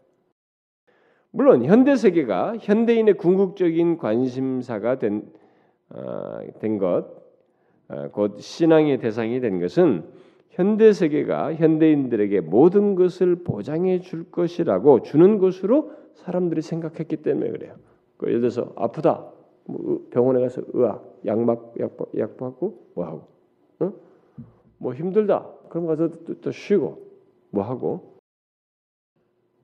물론 1.30 1.64
현대 1.64 1.96
세계가 1.96 2.58
현대인의 2.60 3.14
궁극적인 3.14 3.98
관심사가 3.98 4.98
된, 4.98 5.28
어, 5.90 6.38
된 6.60 6.78
것, 6.78 7.06
어, 7.88 8.08
곧 8.12 8.40
신앙의 8.40 8.98
대상이 8.98 9.40
된 9.40 9.60
것은 9.60 10.04
현대 10.50 10.92
세계가 10.92 11.54
현대인들에게 11.54 12.40
모든 12.42 12.94
것을 12.94 13.42
보장해 13.42 13.98
줄 14.00 14.30
것이라고 14.30 15.02
주는 15.02 15.38
것으로 15.38 15.90
사람들이 16.14 16.62
생각했기 16.62 17.16
때문에 17.16 17.50
그래요. 17.50 17.74
그 18.16 18.28
예를 18.28 18.40
들어서 18.40 18.72
아프다, 18.76 19.18
뭐 19.18 19.33
병원에 20.10 20.40
가서 20.40 20.62
의학, 20.72 21.20
약막 21.24 21.74
약, 21.80 21.96
약 22.18 22.36
받고 22.36 22.92
뭐 22.94 23.04
하고, 23.06 23.28
어? 23.80 23.92
뭐 24.78 24.92
힘들다, 24.92 25.50
그럼 25.68 25.86
가서 25.86 26.08
또, 26.24 26.40
또 26.40 26.50
쉬고 26.50 27.02
뭐 27.50 27.64
하고, 27.64 28.18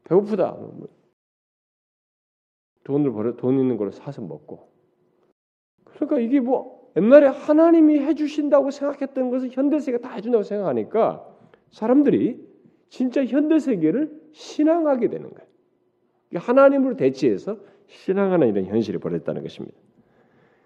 배고프다, 0.05 0.53
뭐 0.53 0.89
돈을 2.85 3.13
벌어 3.13 3.37
돈 3.37 3.59
있는 3.59 3.77
걸 3.77 3.93
사서 3.93 4.23
먹고. 4.23 4.71
그러니까 5.85 6.19
이게 6.19 6.41
뭐 6.41 6.91
옛날에 6.97 7.27
하나님이 7.27 8.01
해주신다고 8.01 8.71
생각했던 8.71 9.31
것을 9.31 9.51
현대 9.51 9.79
세계가 9.79 10.09
다 10.09 10.15
해준다고 10.15 10.43
생각하니까 10.43 11.27
사람들이 11.71 12.49
진짜 12.89 13.25
현대 13.25 13.59
세계를 13.59 14.31
신앙하게 14.33 15.09
되는 15.09 15.31
거예요. 15.31 15.49
하나님으로 16.35 16.97
대치해서 16.97 17.59
신앙하는 17.87 18.49
이런 18.49 18.65
현실이 18.67 18.99
벌어졌다는 18.99 19.43
것입니다. 19.43 19.77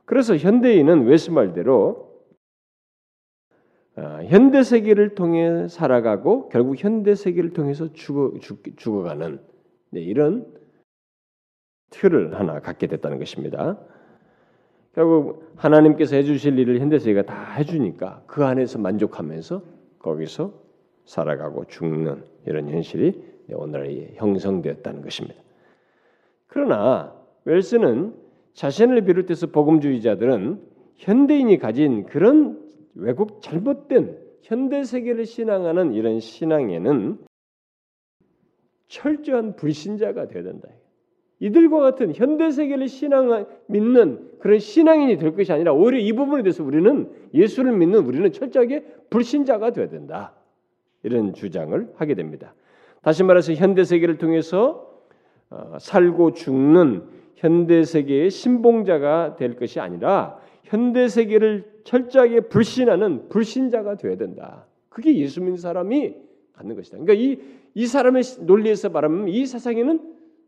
그래서 0.04 0.36
현대인은 0.36 1.06
웨스 1.06 1.30
말대로 1.30 2.14
아, 3.96 4.22
현대 4.24 4.62
세계를 4.62 5.14
통해 5.14 5.68
살아가고 5.68 6.48
결국 6.48 6.76
현대 6.76 7.14
세계를 7.14 7.52
통해서 7.52 7.92
죽어 7.92 8.32
죽, 8.40 8.62
어가는 8.88 9.40
네, 9.90 10.00
이런 10.00 10.52
틀을 11.90 12.38
하나 12.38 12.58
갖게 12.60 12.88
됐다는 12.88 13.18
것입니다. 13.18 13.78
결국 14.94 15.52
하나님께서 15.56 16.16
해주실 16.16 16.58
일을 16.58 16.80
현대 16.80 16.98
세계가 16.98 17.22
다 17.22 17.52
해주니까 17.54 18.24
그 18.26 18.44
안에서 18.44 18.78
만족하면서 18.80 19.62
거기서 20.00 20.52
살아가고 21.04 21.66
죽는 21.66 22.24
이런 22.46 22.68
현실이 22.68 23.22
오늘날 23.52 24.12
형성되었다는 24.14 25.02
것입니다. 25.02 25.40
그러나 26.48 27.14
웰스는 27.44 28.23
자신을 28.54 29.02
비롯해서 29.02 29.48
복음주의자들은 29.48 30.60
현대인이 30.96 31.58
가진 31.58 32.06
그런 32.06 32.60
외국 32.94 33.42
잘못된 33.42 34.18
현대 34.42 34.84
세계를 34.84 35.26
신앙하는 35.26 35.92
이런 35.94 36.20
신앙에는 36.20 37.18
철저한 38.88 39.56
불신자가 39.56 40.28
되어야 40.28 40.44
된다. 40.44 40.68
이들과 41.40 41.80
같은 41.80 42.14
현대 42.14 42.50
세계를 42.50 42.86
신앙 42.86 43.46
믿는 43.66 44.30
그런 44.38 44.60
신앙인이 44.60 45.18
될 45.18 45.34
것이 45.34 45.52
아니라 45.52 45.72
오히려 45.72 45.98
이 45.98 46.12
부분에 46.12 46.42
대해서 46.42 46.62
우리는 46.62 47.10
예수를 47.34 47.76
믿는 47.76 48.04
우리는 48.06 48.30
철저하게 48.30 48.84
불신자가 49.10 49.72
되어야 49.72 49.88
된다. 49.88 50.34
이런 51.02 51.34
주장을 51.34 51.92
하게 51.96 52.14
됩니다. 52.14 52.54
다시 53.02 53.24
말해서 53.24 53.52
현대 53.54 53.82
세계를 53.84 54.18
통해서 54.18 54.90
어, 55.50 55.76
살고 55.78 56.32
죽는 56.32 57.13
현대 57.44 57.84
세계의 57.84 58.30
신봉자가 58.30 59.36
될 59.36 59.56
것이 59.56 59.78
아니라 59.78 60.38
현대 60.62 61.08
세계를 61.08 61.74
철저하게 61.84 62.48
불신하는 62.48 63.28
불신자가 63.28 63.96
되어야 63.96 64.16
된다. 64.16 64.66
그게 64.88 65.14
예수 65.18 65.42
믿는 65.42 65.58
사람이 65.58 66.14
갖는 66.54 66.74
것이다. 66.74 66.96
그러니까 66.96 67.12
이, 67.12 67.38
이 67.74 67.86
사람의 67.86 68.22
논리에서 68.40 68.88
말하면 68.88 69.28
이 69.28 69.44
세상에는 69.44 70.00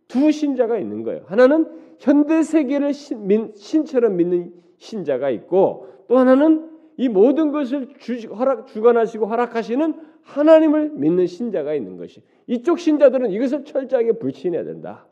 두 0.09 0.33
신자가 0.33 0.79
있는 0.79 1.03
거예요. 1.03 1.25
하나는 1.27 1.67
현대 1.99 2.43
세계를 2.43 2.95
신, 2.95 3.53
신처럼 3.55 4.17
믿는 4.17 4.55
신자가 4.79 5.29
있고 5.29 5.89
또 6.09 6.17
하나는 6.17 6.71
이 6.97 7.11
모든 7.11 7.53
것을 7.53 7.89
주, 7.99 8.15
허락 8.33 8.69
주관하시고 8.69 9.27
허락하시는 9.27 10.01
하나님을 10.23 10.93
믿는 10.95 11.27
신자가 11.27 11.75
있는 11.75 11.99
것이. 11.99 12.23
이쪽 12.47 12.79
신자들은 12.79 13.33
이것을 13.33 13.65
철저하게 13.65 14.13
불신해야 14.13 14.65
된다. 14.65 15.07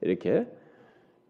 이렇게 0.00 0.46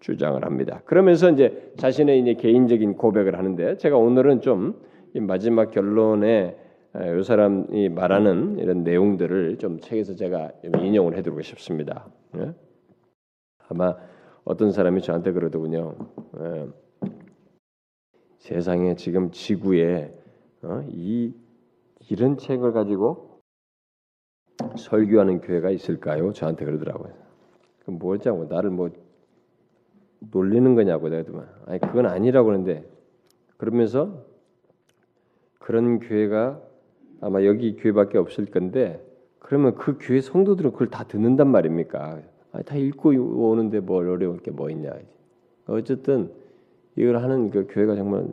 주장을 0.00 0.44
합니다. 0.44 0.82
그러면서 0.84 1.30
이제 1.30 1.72
자신의 1.76 2.20
이제 2.20 2.34
개인적인 2.34 2.96
고백을 2.96 3.36
하는데 3.36 3.76
제가 3.76 3.96
오늘은 3.96 4.40
좀 4.40 4.80
마지막 5.14 5.70
결론에 5.70 6.56
이 6.94 7.22
사람이 7.22 7.90
말하는 7.90 8.58
이런 8.58 8.82
내용들을 8.82 9.58
좀 9.58 9.80
책에서 9.80 10.14
제가 10.14 10.52
인용을 10.62 11.16
해드리고 11.16 11.42
싶습니다. 11.42 12.06
예? 12.36 12.52
아마 13.68 13.96
어떤 14.44 14.70
사람이 14.70 15.02
저한테 15.02 15.32
그러더군요. 15.32 15.94
예, 16.40 16.68
세상에 18.38 18.94
지금 18.94 19.30
지구에 19.30 20.14
어, 20.62 20.84
이 20.88 21.34
이런 22.08 22.38
책을 22.38 22.72
가지고 22.72 23.40
설교하는 24.76 25.40
교회가 25.40 25.70
있을까요? 25.70 26.32
저한테 26.32 26.64
그러더라고요. 26.64 27.12
그럼 27.80 27.98
뭐냐고 27.98 28.44
나를 28.44 28.70
뭐 28.70 28.90
놀리는 30.20 30.74
거냐고 30.74 31.08
내가 31.08 31.22
그만 31.22 31.48
아니 31.66 31.80
그건 31.80 32.06
아니라고 32.06 32.50
하는데 32.50 32.84
그러면서 33.56 34.24
그런 35.58 35.98
교회가 36.00 36.60
아마 37.20 37.44
여기 37.44 37.76
교회밖에 37.76 38.18
없을 38.18 38.46
건데 38.46 39.02
그러면 39.38 39.74
그 39.74 39.96
교회 40.00 40.20
성도들은 40.20 40.72
그걸 40.72 40.88
다 40.88 41.04
듣는단 41.04 41.48
말입니까? 41.48 42.20
아, 42.52 42.62
다 42.62 42.76
읽고 42.76 43.10
오는데 43.10 43.80
뭘 43.80 44.08
어려울 44.08 44.38
게 44.40 44.50
뭐 44.50 44.70
있냐. 44.70 44.90
어쨌든 45.66 46.30
이걸 46.96 47.18
하는 47.18 47.50
그 47.50 47.66
교회가 47.68 47.96
정말 47.96 48.28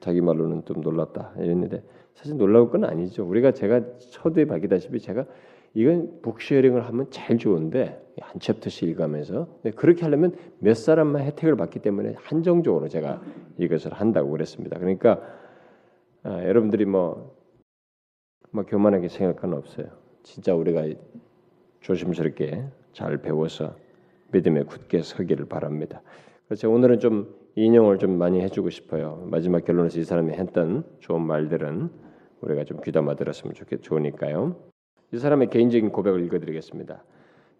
자기 0.00 0.20
말로는 0.20 0.64
좀 0.64 0.80
놀랍다 0.80 1.32
이랬는데 1.38 1.82
사실 2.14 2.36
놀라울 2.36 2.70
건 2.70 2.84
아니죠. 2.84 3.24
우리가 3.28 3.52
제가 3.52 3.82
초두에 3.98 4.44
밝히다시피 4.46 5.00
제가 5.00 5.26
이건 5.74 6.20
북쉐어링을 6.22 6.84
하면 6.86 7.10
제일 7.10 7.38
좋은데 7.38 8.00
한 8.20 8.40
챕터씩 8.40 8.88
읽으면서 8.88 9.48
그렇게 9.76 10.02
하려면 10.02 10.34
몇 10.58 10.74
사람만 10.74 11.22
혜택을 11.22 11.56
받기 11.56 11.78
때문에 11.78 12.14
한정적으로 12.18 12.88
제가 12.88 13.22
이것을 13.58 13.92
한다고 13.92 14.30
그랬습니다. 14.30 14.78
그러니까 14.78 15.20
아, 16.22 16.44
여러분들이 16.44 16.84
뭐, 16.84 17.34
뭐 18.50 18.64
교만하게 18.64 19.08
생각할 19.08 19.40
건 19.40 19.54
없어요. 19.54 19.86
진짜 20.22 20.54
우리가 20.54 20.84
조심스럽게 21.80 22.64
잘 22.92 23.18
배워서 23.18 23.74
믿음에 24.32 24.64
굳게 24.64 25.02
서기를 25.02 25.46
바랍니다. 25.46 26.02
그래서 26.46 26.68
오늘은 26.68 26.98
좀 26.98 27.34
인용을 27.54 27.98
좀 27.98 28.18
많이 28.18 28.40
해주고 28.40 28.70
싶어요. 28.70 29.26
마지막 29.30 29.64
결론에서 29.64 29.98
이 29.98 30.04
사람이 30.04 30.32
했던 30.32 30.84
좋은 30.98 31.22
말들은 31.22 31.90
우리가 32.42 32.64
좀 32.64 32.80
귀담아 32.82 33.16
들었으면 33.16 33.54
좋겠 33.54 33.82
좋으니까요. 33.82 34.56
이 35.12 35.18
사람의 35.18 35.50
개인적인 35.50 35.90
고백을 35.90 36.24
읽어드리겠습니다. 36.24 37.02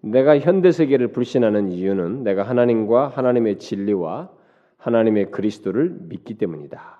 내가 0.03 0.39
현대 0.39 0.73
세계를 0.73 1.09
불신하는 1.09 1.73
이유는 1.73 2.25
내가 2.25 2.43
하나님과 2.43 3.09
하나님의 3.09 3.59
진리와 3.59 4.31
하나님의 4.77 5.31
그리스도를 5.31 5.97
믿기 6.09 6.35
때문이다. 6.35 6.99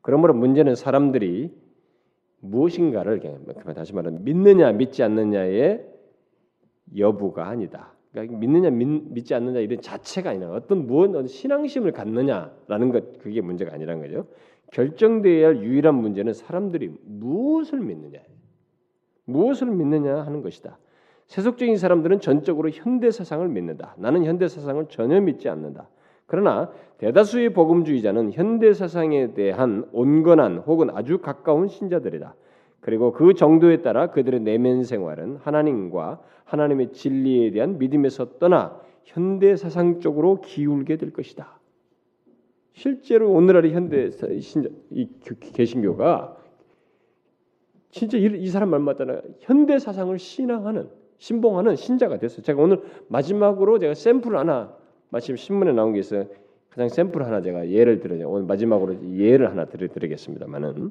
그러므로 0.00 0.34
문제는 0.34 0.74
사람들이 0.74 1.54
무엇인가를 2.40 3.20
다시 3.74 3.94
말하면 3.94 4.24
믿느냐 4.24 4.72
믿지 4.72 5.02
않느냐의 5.04 5.86
여부가 6.96 7.48
아니다. 7.48 7.92
그러니까 8.10 8.36
믿느냐 8.36 8.70
믿, 8.70 9.24
지 9.24 9.34
않느냐 9.34 9.60
이런 9.60 9.80
자체가 9.80 10.30
아니라 10.30 10.50
어떤 10.50 10.86
무언 10.86 11.26
신앙심을 11.26 11.92
갖느냐라는 11.92 12.90
것 12.90 13.18
그게 13.20 13.40
문제가 13.40 13.72
아니라는 13.74 14.02
거죠. 14.02 14.26
결정되어야 14.72 15.46
할 15.46 15.62
유일한 15.62 15.94
문제는 15.94 16.32
사람들이 16.32 16.90
무엇을 17.04 17.80
믿느냐, 17.80 18.18
무엇을 19.32 19.68
믿느냐 19.68 20.22
하는 20.22 20.42
것이다. 20.42 20.78
세속적인 21.26 21.76
사람들은 21.76 22.20
전적으로 22.20 22.70
현대 22.70 23.10
사상을 23.10 23.46
믿는다. 23.48 23.94
나는 23.98 24.24
현대 24.24 24.48
사상을 24.48 24.86
전혀 24.88 25.20
믿지 25.20 25.48
않는다. 25.48 25.88
그러나 26.26 26.70
대다수의 26.98 27.52
복음주의자는 27.52 28.32
현대 28.32 28.72
사상에 28.72 29.34
대한 29.34 29.86
온건한 29.92 30.58
혹은 30.58 30.90
아주 30.90 31.18
가까운 31.18 31.68
신자들이다. 31.68 32.34
그리고 32.80 33.12
그 33.12 33.34
정도에 33.34 33.82
따라 33.82 34.10
그들의 34.10 34.40
내면 34.40 34.82
생활은 34.82 35.36
하나님과 35.42 36.20
하나님의 36.44 36.92
진리에 36.92 37.50
대한 37.52 37.78
믿음에서 37.78 38.38
떠나 38.38 38.80
현대 39.04 39.56
사상 39.56 40.00
쪽으로 40.00 40.40
기울게 40.40 40.96
될 40.96 41.12
것이다. 41.12 41.58
실제로 42.72 43.30
오늘날의 43.30 43.72
현대 43.72 44.10
신자 44.40 44.68
이 44.90 45.08
개신교가 45.52 46.36
진짜 47.92 48.16
이, 48.16 48.46
사람 48.48 48.70
말 48.70 48.80
맞잖아요. 48.80 49.20
현대 49.40 49.78
사상을 49.78 50.18
신앙하는 50.18 50.88
신봉하는 51.18 51.76
신자가 51.76 52.18
됐어요. 52.18 52.42
제가 52.42 52.60
오늘 52.60 52.82
마지막으로 53.08 53.78
제가 53.78 53.94
샘플 53.94 54.36
하나 54.36 54.74
마침 55.10 55.36
신문에 55.36 55.72
나온 55.72 55.92
게 55.92 56.00
있어요. 56.00 56.26
가장 56.70 56.88
샘플 56.88 57.22
하나 57.24 57.42
제가 57.42 57.68
예를 57.68 58.00
들어요. 58.00 58.30
오늘 58.30 58.46
마지막으로 58.46 59.16
예를 59.16 59.50
하나 59.50 59.66
드리겠습니다만은 59.66 60.90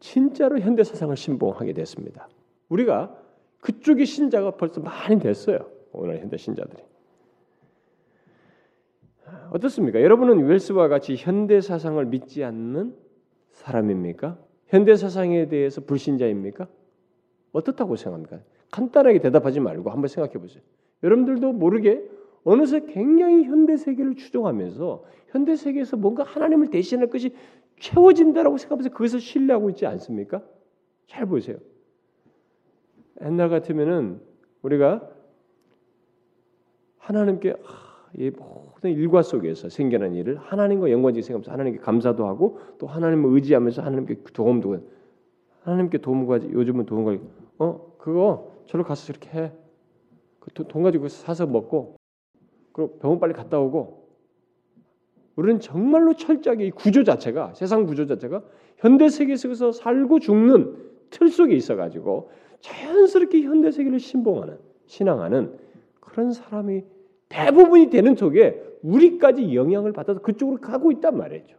진짜로 0.00 0.58
현대 0.58 0.82
사상을 0.82 1.14
신봉하게 1.14 1.74
됐습니다. 1.74 2.26
우리가 2.70 3.14
그쪽의 3.60 4.06
신자가 4.06 4.52
벌써 4.52 4.80
많이 4.80 5.20
됐어요. 5.20 5.58
오늘 5.92 6.20
현대 6.20 6.38
신자들이. 6.38 6.82
어떻습니까? 9.50 10.00
여러분은 10.00 10.46
웰스와 10.46 10.88
같이 10.88 11.16
현대 11.16 11.60
사상을 11.60 12.02
믿지 12.06 12.42
않는 12.44 12.96
사람입니까? 13.52 14.38
현대 14.70 14.94
사상에 14.94 15.48
대해서 15.48 15.80
불신자입니까? 15.80 16.68
어떻다고 17.52 17.96
생각합니까? 17.96 18.40
간단하게 18.70 19.18
대답하지 19.18 19.58
말고 19.58 19.90
한번 19.90 20.06
생각해 20.06 20.34
보세요. 20.34 20.62
여러분들도 21.02 21.52
모르게 21.52 22.08
어느새 22.44 22.80
굉장히 22.86 23.44
현대 23.44 23.76
세계를 23.76 24.14
추종하면서 24.14 25.04
현대 25.28 25.56
세계에서 25.56 25.96
뭔가 25.96 26.22
하나님을 26.22 26.70
대신할 26.70 27.08
것이 27.08 27.34
채워진다라고 27.80 28.58
생각하면서 28.58 28.90
그것을 28.90 29.20
신뢰하고 29.20 29.70
있지 29.70 29.86
않습니까? 29.86 30.42
잘 31.08 31.26
보세요. 31.26 31.58
옛날 33.22 33.48
같으면은 33.48 34.20
우리가 34.62 35.10
하나님께 36.98 37.54
이 38.16 38.30
모든 38.30 38.90
일과 38.90 39.22
속에서 39.22 39.68
생겨난 39.68 40.14
일을 40.14 40.36
하나님과 40.36 40.90
연관지게 40.90 41.22
생각하면서 41.22 41.52
하나님께 41.52 41.80
감사도 41.80 42.26
하고 42.26 42.58
또 42.78 42.86
하나님을 42.86 43.32
의지하면서 43.34 43.82
하나님께 43.82 44.16
도움도 44.32 44.78
하나님께 45.62 45.98
도움 45.98 46.26
과 46.26 46.40
요즘은 46.42 46.86
도움 46.86 47.30
가어 47.58 47.94
그거 47.98 48.52
저로 48.66 48.84
가서 48.84 49.12
이렇게 49.12 49.38
해. 49.38 49.52
그돈 50.40 50.82
가지고 50.82 51.08
사서 51.08 51.46
먹고 51.46 51.96
그리고 52.72 52.98
병원 52.98 53.20
빨리 53.20 53.34
갔다 53.34 53.60
오고 53.60 54.08
우리는 55.36 55.60
정말로 55.60 56.14
철저하게 56.14 56.66
이 56.66 56.70
구조 56.70 57.04
자체가 57.04 57.54
세상 57.54 57.84
구조 57.84 58.06
자체가 58.06 58.42
현대 58.78 59.08
세계 59.08 59.36
속에서 59.36 59.72
살고 59.72 60.18
죽는 60.18 60.90
틀 61.10 61.28
속에 61.28 61.54
있어 61.54 61.76
가지고 61.76 62.30
자연스럽게 62.60 63.42
현대 63.42 63.70
세계를 63.70 64.00
신봉하는 64.00 64.58
신앙하는 64.86 65.58
그런 66.00 66.32
사람이 66.32 66.84
대부분이 67.30 67.90
되는 67.90 68.14
속에 68.14 68.62
우리까지 68.82 69.54
영향을 69.54 69.92
받아서 69.92 70.20
그쪽으로 70.20 70.60
가고 70.60 70.92
있단 70.92 71.16
말이죠. 71.16 71.56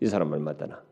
이 0.00 0.06
사람 0.06 0.30
말마다나. 0.30 0.82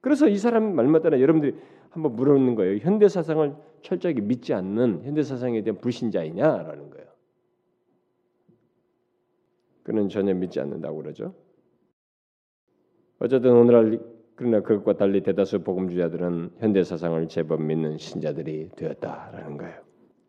그래서 0.00 0.28
이 0.28 0.36
사람 0.36 0.74
말마다나 0.74 1.20
여러분들이 1.20 1.56
한번 1.90 2.16
물어보는 2.16 2.54
거예요. 2.56 2.78
현대 2.78 3.08
사상을 3.08 3.54
철저하게 3.82 4.20
믿지 4.20 4.52
않는 4.52 5.04
현대 5.04 5.22
사상에 5.22 5.62
대한 5.62 5.78
불신자이냐라는 5.80 6.90
거예요. 6.90 7.06
그는 9.84 10.08
전혀 10.08 10.34
믿지 10.34 10.60
않는다고 10.60 10.96
그러죠. 10.96 11.34
어쨌든 13.18 13.52
오늘날 13.52 14.00
그러나 14.34 14.60
그것과 14.60 14.96
달리 14.96 15.22
대다수 15.22 15.62
복음주의자들은 15.62 16.54
현대 16.58 16.82
사상을 16.82 17.28
제법 17.28 17.62
믿는 17.62 17.98
신자들이 17.98 18.70
되었다라는 18.74 19.56
거예요. 19.58 19.80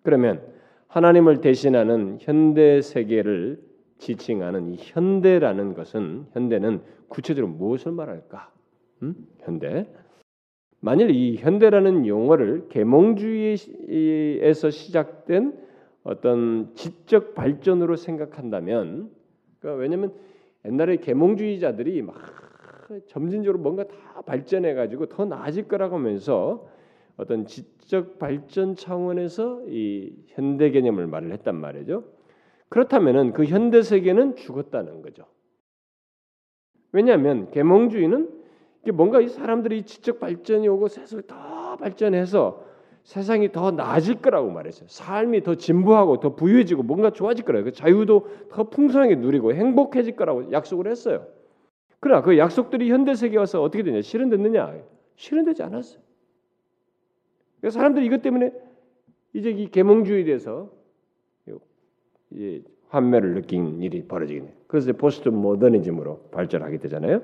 그러면 0.03 0.52
하나님을 0.93 1.41
대신하는 1.41 2.17
현대 2.21 2.79
세계를 2.79 3.59
지칭하는 3.97 4.73
이 4.73 4.77
현대라는 4.79 5.73
것은 5.73 6.27
현대는 6.33 6.81
구체적으로 7.07 7.51
무엇을 7.51 7.93
말할까? 7.93 8.51
음? 9.01 9.15
현대. 9.39 9.87
만일 10.81 11.09
이 11.09 11.37
현대라는 11.37 12.05
용어를 12.05 12.67
계몽주의에서 12.69 13.59
시작된 14.69 15.57
어떤 16.03 16.75
지적 16.75 17.33
발전으로 17.33 17.95
생각한다면 17.95 19.09
그러니까 19.59 19.81
왜냐하면 19.81 20.13
옛날에 20.63 20.97
계몽주의자들이 20.97 22.03
막 22.03 22.17
점진적으로 23.07 23.57
뭔가 23.57 23.85
다 23.85 24.21
발전해 24.27 24.75
가지고 24.75 25.07
더 25.07 25.25
나아질 25.25 25.67
거라고 25.67 25.95
하면서 25.95 26.67
어떤 27.17 27.45
지적 27.45 28.19
발전 28.19 28.75
차원에서 28.75 29.63
이 29.67 30.13
현대 30.27 30.71
개념을 30.71 31.07
말을 31.07 31.31
했단 31.33 31.55
말이죠. 31.55 32.03
그렇다면은 32.69 33.33
그 33.33 33.45
현대 33.45 33.81
세계는 33.81 34.35
죽었다는 34.35 35.01
거죠. 35.01 35.25
왜냐하면 36.91 37.51
계몽주의는 37.51 38.29
뭔가 38.93 39.21
이 39.21 39.27
사람들이 39.27 39.83
지적 39.83 40.19
발전이 40.19 40.67
오고 40.67 40.87
세상이 40.87 41.23
더 41.27 41.77
발전해서 41.77 42.65
세상이 43.03 43.51
더 43.51 43.71
나아질 43.71 44.21
거라고 44.21 44.49
말했어요. 44.49 44.87
삶이 44.87 45.43
더 45.43 45.55
진부하고 45.55 46.19
더 46.19 46.35
부유해지고 46.35 46.83
뭔가 46.83 47.11
좋아질 47.11 47.45
거라고. 47.45 47.65
그 47.65 47.71
자유도 47.71 48.27
더 48.49 48.69
풍성하게 48.69 49.15
누리고 49.15 49.53
행복해질 49.53 50.15
거라고 50.15 50.51
약속을 50.51 50.87
했어요. 50.87 51.27
그러나 51.99 52.21
그 52.21 52.37
약속들이 52.37 52.89
현대 52.89 53.13
세계에 53.13 53.37
와서 53.37 53.61
어떻게 53.61 53.83
되냐? 53.83 54.01
실현됐느냐? 54.01 54.73
실현되지 55.15 55.63
않았어요. 55.63 56.01
그래서 57.63 57.79
사람들이 57.79 58.05
이것 58.07 58.21
때문에 58.21 58.51
이제 59.31 59.49
이 59.49 59.69
계몽주의에 59.69 60.25
대해서 60.25 60.69
환멸을 62.89 63.35
느낀 63.35 63.81
일이 63.81 64.05
벌어지겠네. 64.05 64.53
그래서 64.67 64.91
포스트 64.91 65.29
모더니즘으로 65.29 66.23
발전하게 66.31 66.79
되잖아요. 66.79 67.21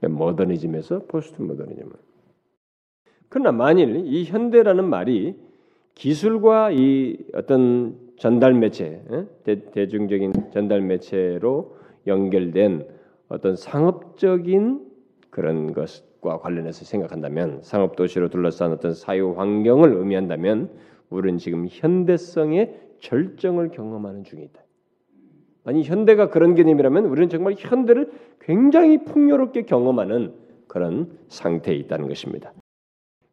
모더니즘에서 0.00 1.00
포스트 1.00 1.42
모더니즘으로. 1.42 1.94
그러나 3.28 3.52
만일 3.52 4.06
이 4.06 4.24
현대라는 4.24 4.88
말이 4.88 5.36
기술과 5.94 6.70
이 6.70 7.18
어떤 7.34 7.98
전달 8.16 8.54
매체, 8.54 9.04
대, 9.44 9.88
중적인 9.88 10.52
전달 10.54 10.80
매체로 10.80 11.76
연결된 12.06 12.88
어떤 13.28 13.56
상업적인 13.56 14.90
그런 15.28 15.74
것 15.74 16.02
과 16.24 16.38
관련해서 16.38 16.86
생각한다면 16.86 17.60
상업 17.60 17.96
도시로 17.96 18.30
둘러싼 18.30 18.72
어떤 18.72 18.94
사유 18.94 19.34
환경을 19.36 19.92
의미한다면 19.92 20.70
우리는 21.10 21.36
지금 21.38 21.66
현대성의 21.68 22.80
절정을 23.00 23.68
경험하는 23.68 24.24
중이다. 24.24 24.58
아니 25.64 25.82
현대가 25.82 26.30
그런 26.30 26.54
개념이라면 26.54 27.04
우리는 27.04 27.28
정말 27.28 27.54
현대를 27.58 28.10
굉장히 28.40 29.04
풍요롭게 29.04 29.62
경험하는 29.66 30.32
그런 30.66 31.18
상태에 31.28 31.74
있다는 31.74 32.08
것입니다. 32.08 32.54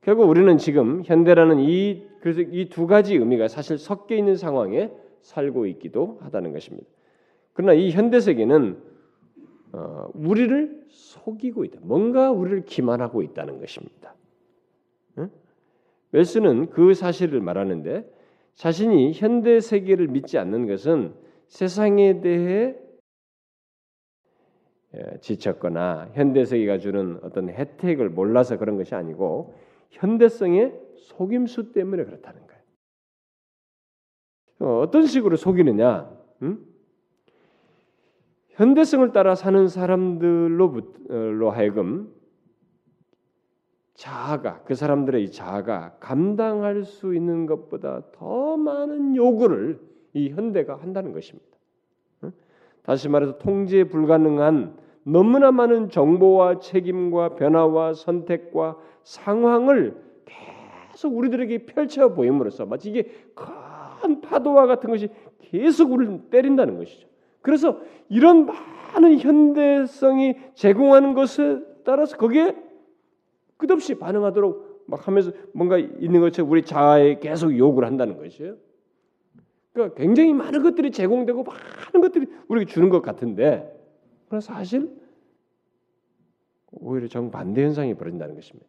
결국 0.01 0.29
우리는 0.29 0.57
지금 0.57 1.01
현대라는 1.05 1.59
이 1.59 2.03
그래서 2.19 2.41
이 2.41 2.67
두 2.69 2.87
가지 2.87 3.15
의미가 3.15 3.47
사실 3.47 3.77
섞여 3.77 4.15
있는 4.15 4.35
상황에 4.35 4.91
살고 5.21 5.65
있기도 5.67 6.19
하다는 6.23 6.51
것입니다. 6.51 6.87
그러나 7.53 7.73
이 7.73 7.91
현대 7.91 8.19
세계는 8.19 8.77
어, 9.73 10.09
우리를 10.13 10.85
속이고 10.89 11.63
있다. 11.65 11.79
뭔가 11.83 12.31
우리를 12.31 12.65
기만하고 12.65 13.21
있다는 13.21 13.59
것입니다. 13.59 14.15
응? 15.17 15.29
웰스는 16.11 16.69
그 16.71 16.93
사실을 16.93 17.41
말하는데 17.41 18.09
자신이 18.55 19.13
현대 19.13 19.59
세계를 19.59 20.07
믿지 20.07 20.37
않는 20.37 20.67
것은 20.67 21.13
세상에 21.47 22.21
대해 22.21 22.75
예, 24.93 25.19
지쳤거나 25.21 26.09
현대 26.13 26.43
세계가 26.43 26.77
주는 26.79 27.17
어떤 27.23 27.49
혜택을 27.49 28.09
몰라서 28.09 28.57
그런 28.57 28.75
것이 28.75 28.93
아니고 28.93 29.53
현대성의 29.91 30.79
속임수 30.97 31.71
때문에 31.71 32.03
그렇다는 32.03 32.41
거예요. 32.45 32.61
어, 34.59 34.81
어떤 34.81 35.05
식으로 35.05 35.37
속이느냐? 35.37 36.11
음? 36.41 36.70
현대성을 38.51 39.11
따라 39.11 39.35
사는 39.35 39.67
사람들로 39.67 41.51
하여금 41.51 42.13
자아가 43.93 44.61
그 44.63 44.75
사람들의 44.75 45.23
이 45.23 45.31
자아가 45.31 45.95
감당할 45.99 46.83
수 46.83 47.13
있는 47.15 47.45
것보다 47.45 48.01
더 48.13 48.57
많은 48.57 49.15
요구를 49.15 49.79
이 50.13 50.29
현대가 50.29 50.75
한다는 50.75 51.13
것입니다. 51.13 51.49
다시 52.83 53.09
말해서 53.09 53.37
통제 53.37 53.83
불가능한 53.83 54.75
너무나 55.03 55.51
많은 55.51 55.89
정보와 55.89 56.59
책임과 56.59 57.35
변화와 57.35 57.93
선택과 57.93 58.77
상황을 59.03 59.95
계속 60.25 61.15
우리들에게 61.15 61.65
펼쳐 61.65 62.13
보임으로써 62.13 62.65
마치 62.65 62.89
이게 62.89 63.03
큰 63.35 64.21
파도와 64.21 64.65
같은 64.65 64.89
것이 64.89 65.09
계속 65.39 65.91
우리를 65.91 66.29
때린다는 66.31 66.77
것이죠. 66.77 67.07
그래서 67.41 67.81
이런 68.09 68.45
많은 68.45 69.19
현대성이 69.19 70.35
제공하는 70.53 71.13
것에 71.13 71.59
따라서 71.83 72.17
거기에 72.17 72.55
끝없이 73.57 73.95
반응하도록 73.95 74.83
막 74.87 75.07
하면서 75.07 75.31
뭔가 75.53 75.77
있는 75.77 76.21
것처럼 76.21 76.51
우리 76.51 76.63
자아에 76.63 77.19
계속 77.19 77.57
요구를 77.57 77.87
한다는 77.87 78.17
것이에요. 78.17 78.57
그러니까 79.73 79.95
굉장히 79.95 80.33
많은 80.33 80.63
것들이 80.63 80.91
제공되고 80.91 81.43
많은 81.43 82.01
것들이 82.01 82.27
우리에게 82.47 82.71
주는 82.71 82.89
것 82.89 83.01
같은데 83.01 83.73
그러나 84.27 84.41
사실 84.41 84.91
오히려 86.71 87.07
정반대 87.07 87.63
현상이 87.63 87.93
벌어진다는 87.93 88.35
것입니다. 88.35 88.67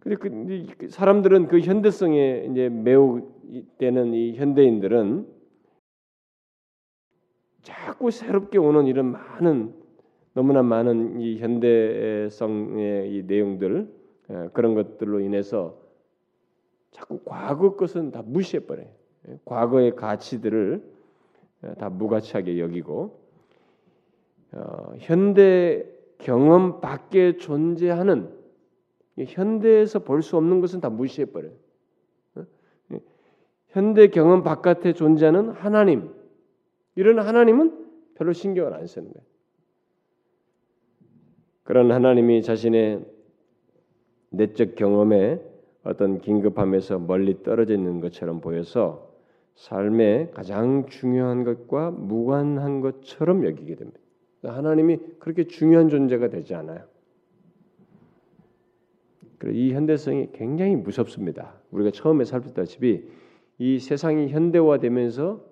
근데 0.00 0.16
그 0.16 0.90
사람들은 0.90 1.48
그 1.48 1.60
현대성에 1.60 2.48
이제 2.50 2.68
매우 2.68 3.22
되는 3.78 4.12
이 4.12 4.36
현대인들은 4.36 5.33
자꾸 7.64 8.10
새롭게 8.10 8.58
오는 8.58 8.86
이런 8.86 9.10
많은 9.10 9.74
너무나 10.34 10.62
많은 10.62 11.20
이 11.20 11.38
현대성의 11.38 13.10
이 13.14 13.22
내용들 13.26 13.88
그런 14.52 14.74
것들로 14.74 15.20
인해서 15.20 15.78
자꾸 16.90 17.20
과거 17.24 17.74
것은 17.74 18.12
다 18.12 18.22
무시해 18.24 18.64
버려요. 18.64 18.86
과거의 19.44 19.96
가치들을 19.96 20.82
다 21.78 21.88
무가치하게 21.88 22.60
여기고 22.60 23.18
어, 24.52 24.92
현대 24.98 25.84
경험 26.18 26.80
밖에 26.80 27.38
존재하는 27.38 28.30
현대에서 29.18 30.00
볼 30.00 30.22
수 30.22 30.36
없는 30.36 30.60
것은 30.60 30.80
다 30.80 30.90
무시해 30.90 31.24
버려요. 31.24 31.52
어? 32.36 32.44
현대 33.68 34.08
경험 34.08 34.42
바깥에 34.42 34.92
존재하는 34.92 35.50
하나님 35.50 36.10
이런 36.96 37.18
하나님은 37.18 37.86
별로 38.14 38.32
신경을 38.32 38.74
안 38.74 38.86
쓰는 38.86 39.12
거예요. 39.12 39.26
그런 41.64 41.90
하나님이 41.90 42.42
자신의 42.42 43.04
내적 44.30 44.74
경험에 44.74 45.40
어떤 45.82 46.18
긴급함에서 46.20 46.98
멀리 46.98 47.42
떨어져 47.42 47.74
있는 47.74 48.00
것처럼 48.00 48.40
보여서 48.40 49.12
삶의 49.54 50.32
가장 50.32 50.86
중요한 50.86 51.44
것과 51.44 51.90
무관한 51.90 52.80
것처럼 52.80 53.44
여기게 53.44 53.76
됩니다. 53.76 54.00
하나님이 54.42 54.98
그렇게 55.18 55.44
중요한 55.46 55.88
존재가 55.88 56.28
되지 56.28 56.54
않아요. 56.54 56.84
이 59.46 59.72
현대성이 59.72 60.30
굉장히 60.32 60.74
무섭습니다. 60.74 61.54
우리가 61.70 61.90
처음에 61.90 62.24
살폈다시피 62.24 63.08
이 63.58 63.78
세상이 63.78 64.28
현대화되면서 64.28 65.44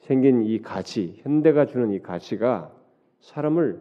생긴 0.00 0.42
이 0.44 0.60
가치, 0.60 1.20
현대가 1.22 1.66
주는 1.66 1.90
이 1.92 2.00
가치가 2.00 2.74
사람을 3.20 3.80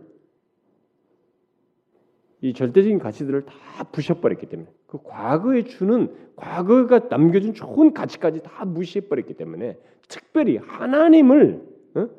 이 2.42 2.54
절대적인 2.54 3.00
가치들을 3.00 3.46
다 3.46 3.84
부셔버렸기 3.92 4.46
때문에 4.48 4.70
그 4.88 5.00
과거에 5.04 5.64
주는 5.64 6.14
과거가 6.36 7.08
남겨준 7.10 7.54
좋은 7.54 7.94
가치까지 7.94 8.42
다 8.44 8.66
무시해버렸기 8.66 9.34
때문에 9.34 9.78
특별히 10.08 10.58
하나님을 10.58 11.62
어? 11.96 12.10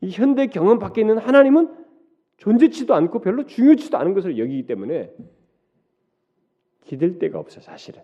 이 0.00 0.10
현대 0.10 0.46
경험 0.46 0.78
밖에 0.78 1.00
있는 1.00 1.18
하나님은 1.18 1.74
존재치도 2.36 2.94
않고 2.94 3.20
별로 3.20 3.46
중요치도 3.46 3.96
않은 3.98 4.14
것을 4.14 4.38
여기기 4.38 4.66
때문에 4.66 5.12
기댈 6.84 7.18
데가 7.18 7.38
없어 7.38 7.60
사실은. 7.60 8.02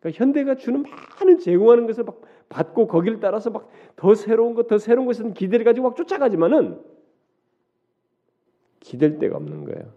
그러니까 0.00 0.18
현대가 0.18 0.54
주는 0.56 0.82
많은 0.82 1.38
제공하는 1.38 1.86
것을 1.86 2.04
막 2.04 2.20
받고 2.48 2.88
거기를 2.88 3.20
따라서 3.20 3.50
막 3.50 3.70
더 4.00 4.14
새로운 4.14 4.54
것, 4.54 4.66
더 4.66 4.78
새로운 4.78 5.06
것은 5.06 5.34
기대를 5.34 5.62
가지고 5.62 5.88
막 5.88 5.96
쫓아가지만은 5.96 6.80
기댈 8.80 9.18
데가 9.18 9.36
없는 9.36 9.66
거예요. 9.66 9.92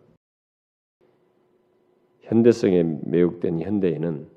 현대성에 2.19 2.83
매혹된 3.05 3.61
현대인은 3.61 4.27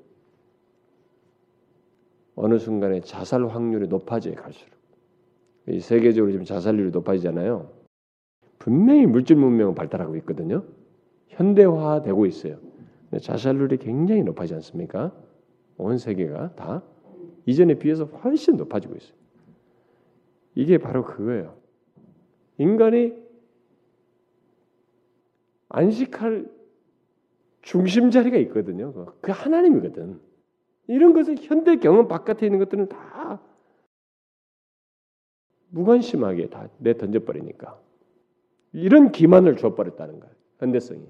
어느 2.35 2.57
순간에 2.59 3.01
자살 3.01 3.45
확률이 3.45 3.89
높아져 3.89 4.33
갈수록 4.35 4.77
이 5.67 5.81
세계적으로 5.81 6.31
지금 6.31 6.45
자살률이 6.45 6.91
높아지잖아요. 6.91 7.69
분명히 8.57 9.05
물질 9.05 9.35
문명은 9.35 9.75
발달하고 9.75 10.15
있거든요. 10.17 10.63
현대화되고 11.27 12.25
있어요. 12.25 12.57
자살률이 13.19 13.77
굉장히 13.77 14.23
높아지지 14.23 14.55
않습니까? 14.55 15.13
온 15.77 15.97
세계가 15.97 16.55
다 16.55 16.83
이전에 17.45 17.75
비해서 17.75 18.05
훨씬 18.05 18.57
높아지고 18.57 18.95
있어요. 18.95 19.17
이게 20.55 20.77
바로 20.77 21.03
그거예요. 21.03 21.55
인간이 22.57 23.13
안식할 25.69 26.49
중심 27.61 28.11
자리가 28.11 28.37
있거든요. 28.37 29.13
그 29.21 29.31
하나님이거든. 29.31 30.19
이런 30.87 31.13
것은 31.13 31.37
현대 31.37 31.75
경험 31.77 32.07
바깥에 32.07 32.45
있는 32.45 32.59
것들은 32.59 32.89
다 32.89 33.41
무관심하게 35.69 36.49
다 36.49 36.69
내 36.79 36.97
던져 36.97 37.19
버리니까 37.19 37.79
이런 38.73 39.11
기만을 39.11 39.57
줘버렸다는 39.57 40.19
거예요. 40.19 40.35
현대성이. 40.59 41.05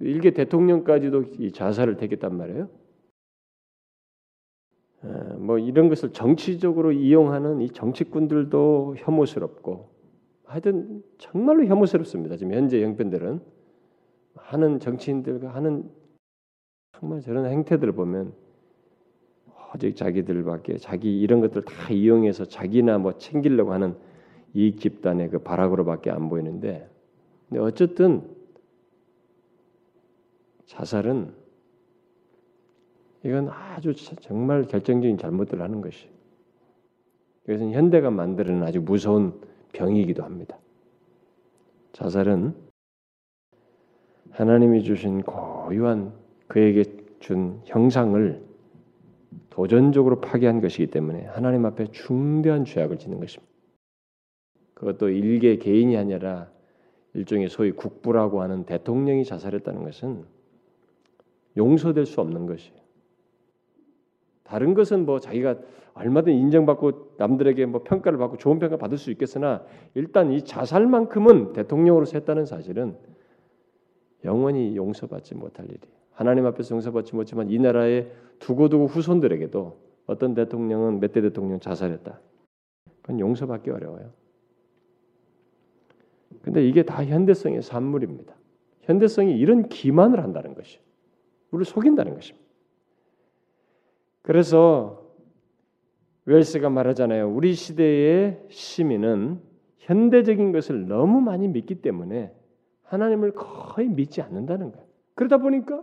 일개 0.00 0.32
대통령까지도 0.32 1.22
이 1.38 1.52
자살을 1.52 1.96
택했단 1.96 2.36
말이에요. 2.36 2.68
뭐 5.38 5.58
이런 5.58 5.88
것을 5.88 6.12
정치적으로 6.12 6.92
이용하는 6.92 7.60
이 7.60 7.70
정치꾼들도 7.70 8.96
혐오스럽고 8.98 9.88
하여튼 10.44 11.02
정말로 11.18 11.64
혐오스럽습니다. 11.64 12.36
지금 12.36 12.54
현재 12.54 12.82
형편들은 12.82 13.40
하는 14.36 14.78
정치인들과 14.78 15.54
하는 15.54 15.90
정말 16.98 17.20
저런 17.20 17.46
행태들을 17.46 17.92
보면 17.94 18.32
오직 19.74 19.96
자기들밖에 19.96 20.76
자기 20.76 21.20
이런 21.20 21.40
것들 21.40 21.62
다 21.62 21.92
이용해서 21.92 22.44
자기나 22.44 22.98
뭐 22.98 23.16
챙기려고 23.16 23.72
하는 23.72 23.96
이익 24.54 24.78
집단의 24.78 25.30
그 25.30 25.38
발악으로밖에 25.38 26.10
안 26.10 26.28
보이는데 26.28 26.88
근데 27.48 27.60
어쨌든 27.60 28.22
자살은 30.66 31.41
이건 33.24 33.48
아주 33.48 33.94
정말 34.20 34.66
결정적인 34.66 35.18
잘못들을 35.18 35.62
하는 35.62 35.80
것이. 35.80 36.08
그래서 37.44 37.64
현대가 37.64 38.10
만드는 38.10 38.62
아주 38.62 38.80
무서운 38.80 39.40
병이기도 39.72 40.22
합니다. 40.22 40.58
자살은 41.92 42.54
하나님이 44.30 44.82
주신 44.82 45.22
고유한 45.22 46.12
그에게 46.48 46.84
준 47.20 47.60
형상을 47.64 48.42
도전적으로 49.50 50.20
파괴한 50.20 50.60
것이기 50.60 50.86
때문에 50.86 51.26
하나님 51.26 51.66
앞에 51.66 51.88
중대한 51.92 52.64
죄악을 52.64 52.98
짓는 52.98 53.20
것입니다. 53.20 53.52
그것도 54.74 55.10
일개 55.10 55.56
개인이 55.58 55.96
아니라 55.96 56.50
일종의 57.14 57.50
소위 57.50 57.72
국부라고 57.72 58.40
하는 58.40 58.64
대통령이 58.64 59.24
자살했다는 59.24 59.84
것은 59.84 60.24
용서될 61.56 62.06
수 62.06 62.20
없는 62.20 62.46
것이에요. 62.46 62.81
다른 64.52 64.74
것은 64.74 65.06
뭐 65.06 65.18
자기가 65.18 65.56
얼마든 65.94 66.34
인정받고 66.34 67.14
남들에게 67.16 67.64
뭐 67.64 67.82
평가를 67.84 68.18
받고 68.18 68.36
좋은 68.36 68.58
평가 68.58 68.76
받을 68.76 68.98
수 68.98 69.10
있겠으나 69.10 69.64
일단 69.94 70.30
이 70.30 70.44
자살만큼은 70.44 71.54
대통령으로서 71.54 72.18
했다는 72.18 72.44
사실은 72.44 72.94
영원히 74.26 74.76
용서받지 74.76 75.36
못할 75.36 75.64
일이. 75.70 75.80
하나님 76.10 76.44
앞에서 76.44 76.74
용서받지 76.74 77.16
못지만 77.16 77.48
이 77.48 77.58
나라의 77.58 78.12
두고두고 78.40 78.88
후손들에게도 78.88 79.78
어떤 80.04 80.34
대통령은 80.34 81.00
몇 81.00 81.12
대 81.14 81.22
대통령 81.22 81.58
자살했다. 81.58 82.20
그건 83.00 83.20
용서받기 83.20 83.70
어려워요. 83.70 84.10
근데 86.42 86.62
이게 86.68 86.82
다 86.82 87.02
현대성의 87.02 87.62
산물입니다. 87.62 88.34
현대성이 88.82 89.38
이런 89.38 89.70
기만을 89.70 90.22
한다는 90.22 90.54
것이 90.54 90.78
우리를 91.52 91.64
속인다는 91.64 92.12
것입니다. 92.12 92.41
그래서 94.22 95.02
웰스가 96.24 96.70
말하잖아요. 96.70 97.28
우리 97.28 97.54
시대의 97.54 98.40
시민은 98.48 99.40
현대적인 99.78 100.52
것을 100.52 100.86
너무 100.86 101.20
많이 101.20 101.48
믿기 101.48 101.76
때문에 101.76 102.32
하나님을 102.84 103.32
거의 103.32 103.88
믿지 103.88 104.22
않는다는 104.22 104.70
거예요. 104.70 104.86
그러다 105.14 105.38
보니까 105.38 105.82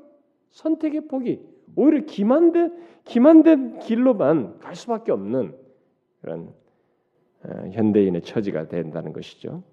선택의 0.51 1.07
폭이 1.07 1.41
오히려 1.75 2.05
기만된 2.05 2.73
기만된 3.03 3.79
길로만 3.79 4.59
갈 4.59 4.75
수밖에 4.75 5.11
없는 5.11 5.53
그런 6.21 6.53
어, 7.43 7.69
현대인의 7.71 8.21
처지가 8.21 8.67
된다는 8.67 9.13
것이죠. 9.13 9.63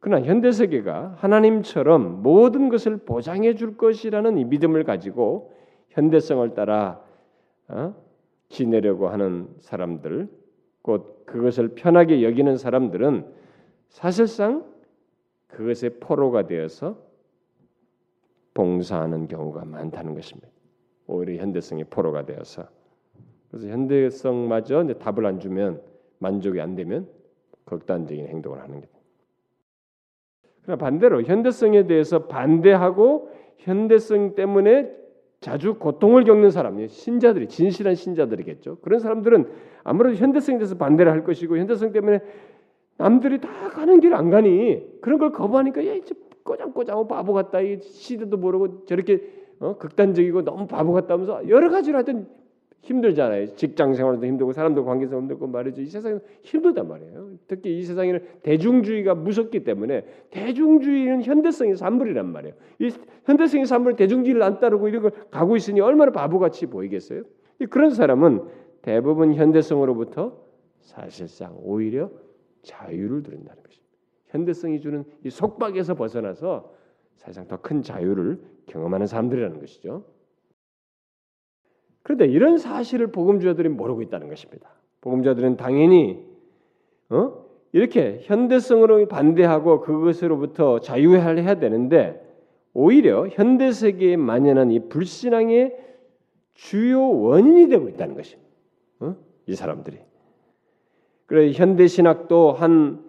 그러나 0.00 0.24
현대 0.26 0.50
세계가 0.50 1.16
하나님처럼 1.18 2.22
모든 2.22 2.68
것을 2.68 2.98
보장해 2.98 3.54
줄 3.54 3.76
것이라는 3.76 4.36
이 4.38 4.44
믿음을 4.44 4.84
가지고 4.84 5.52
현대성을 5.90 6.54
따라 6.54 7.00
어? 7.72 7.94
지내려고 8.48 9.08
하는 9.08 9.48
사람들, 9.60 10.28
곧 10.82 11.24
그것을 11.26 11.68
편하게 11.68 12.22
여기는 12.22 12.56
사람들은 12.56 13.26
사실상 13.88 14.64
그것의 15.48 15.98
포로가 16.00 16.46
되어서 16.46 16.98
봉사하는 18.54 19.28
경우가 19.28 19.64
많다는 19.64 20.14
것입니다. 20.14 20.48
오히려 21.06 21.40
현대성의 21.40 21.84
포로가 21.90 22.24
되어서 22.24 22.68
그래서 23.50 23.68
현대성마저 23.68 24.84
이제 24.84 24.94
답을 24.94 25.26
안 25.26 25.40
주면 25.40 25.82
만족이 26.18 26.60
안 26.60 26.74
되면 26.74 27.08
극단적인 27.64 28.26
행동을 28.26 28.60
하는 28.60 28.80
게. 28.80 28.88
그러나 30.62 30.78
반대로 30.78 31.22
현대성에 31.22 31.86
대해서 31.86 32.26
반대하고 32.26 33.30
현대성 33.58 34.34
때문에 34.34 35.01
자주 35.42 35.74
고통을 35.74 36.24
겪는 36.24 36.50
사람, 36.50 36.86
신자들이 36.86 37.48
진실한 37.48 37.96
신자들이겠죠. 37.96 38.78
그런 38.80 39.00
사람들은 39.00 39.48
아무래도 39.82 40.16
현대성에 40.16 40.58
대해서 40.58 40.76
반대를 40.76 41.10
할 41.10 41.24
것이고 41.24 41.58
현대성 41.58 41.92
때문에 41.92 42.20
남들이 42.96 43.40
다 43.40 43.48
가는 43.70 44.00
길 44.00 44.14
안 44.14 44.30
가니 44.30 45.00
그런 45.00 45.18
걸 45.18 45.32
거부하니까 45.32 45.84
야, 45.86 45.94
이제 45.94 46.14
꼬장꼬장 46.44 47.08
바보 47.08 47.32
같다. 47.32 47.60
이 47.60 47.80
시대도 47.80 48.36
모르고 48.36 48.86
저렇게 48.86 49.20
어? 49.58 49.76
극단적이고 49.78 50.42
너무 50.42 50.66
바보 50.68 50.92
같다 50.92 51.14
하면서 51.14 51.48
여러 51.48 51.70
가지로 51.70 51.96
하여튼 51.96 52.26
힘들잖아요. 52.82 53.54
직장 53.54 53.94
생활도 53.94 54.26
힘들고 54.26 54.52
사람들 54.52 54.84
관계도 54.84 55.16
힘들고 55.16 55.46
말이죠. 55.46 55.82
이 55.82 55.86
세상은 55.86 56.20
힘들단 56.42 56.88
말이에요. 56.88 57.30
특히 57.46 57.78
이 57.78 57.84
세상에는 57.84 58.20
대중주의가 58.42 59.14
무섭기 59.14 59.64
때문에 59.64 60.04
대중주의는 60.30 61.22
현대성의 61.22 61.76
산물이란 61.76 62.32
말이에요. 62.32 62.54
이 62.80 62.90
현대성의 63.24 63.66
산물 63.66 63.94
대중주의를 63.94 64.42
안 64.42 64.58
따르고 64.58 64.88
이런 64.88 65.02
걸 65.02 65.12
가고 65.30 65.56
있으니 65.56 65.80
얼마나 65.80 66.10
바보같이 66.10 66.66
보이겠어요? 66.66 67.22
그런 67.70 67.90
사람은 67.90 68.42
대부분 68.82 69.34
현대성으로부터 69.34 70.36
사실상 70.80 71.56
오히려 71.62 72.10
자유를 72.62 73.22
누린다는 73.22 73.62
것입니다. 73.62 73.92
현대성이 74.28 74.80
주는 74.80 75.04
이 75.24 75.30
속박에서 75.30 75.94
벗어나서 75.94 76.72
사실상 77.14 77.46
더 77.46 77.58
큰 77.58 77.82
자유를 77.82 78.40
경험하는 78.66 79.06
사람들이라는 79.06 79.60
것이죠. 79.60 80.04
그런데 82.02 82.26
이런 82.26 82.58
사실을 82.58 83.08
복음주자들이 83.08 83.68
모르고 83.68 84.02
있다는 84.02 84.28
것입니다. 84.28 84.70
복음주자들은 85.00 85.56
당연히 85.56 86.24
어? 87.10 87.42
이렇게 87.72 88.20
현대성으로 88.22 89.06
반대하고 89.08 89.80
그것으로부터 89.80 90.80
자유해야 90.80 91.58
되는데 91.58 92.20
오히려 92.74 93.28
현대 93.28 93.72
세계에 93.72 94.16
만연한 94.16 94.70
이 94.70 94.88
불신앙의 94.88 95.76
주요 96.54 97.02
원인이 97.02 97.68
되고 97.68 97.88
있다는 97.88 98.14
것입니다. 98.14 98.50
어? 99.00 99.16
이 99.46 99.54
사람들이. 99.54 99.98
그래 101.26 101.52
현대 101.52 101.86
신학도 101.86 102.52
한 102.52 103.02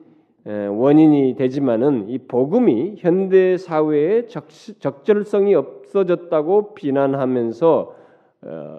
원인이 0.46 1.36
되지만은 1.36 2.10
이 2.10 2.18
복음이 2.20 2.96
현대 2.98 3.58
사회의 3.58 4.28
적절성이 4.28 5.56
없어졌다고 5.56 6.74
비난하면서 6.74 7.80
어, 7.80 8.03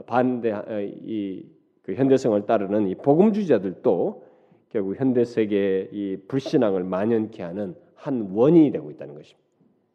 반대 0.07 0.53
어, 0.53 0.65
이그 0.81 1.95
현대성을 1.95 2.47
따르는 2.47 2.89
이 2.89 2.95
복음주의자들도 2.97 4.25
결국 4.71 4.99
현대 4.99 5.25
세계의 5.25 5.89
이 5.93 6.17
불신앙을 6.29 6.85
만연케 6.85 7.43
하는 7.43 7.75
한 7.95 8.31
원인이 8.33 8.71
되고 8.73 8.91
있다는 8.91 9.15
것입니다. 9.15 9.45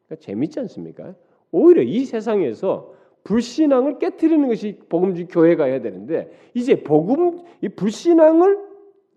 그러니까 0.08 0.26
재밌지 0.26 0.60
않습니까? 0.62 1.16
오히려 1.52 1.82
이 1.82 2.06
세상에서 2.06 2.94
불신앙을 3.24 4.00
깨뜨리는 4.00 4.48
것이 4.48 4.80
복음주의 4.90 5.28
교회가 5.28 5.66
해야 5.66 5.82
되는데 5.82 6.32
이제 6.54 6.82
복음 6.82 7.42
이 7.62 7.70
불신앙을 7.70 8.58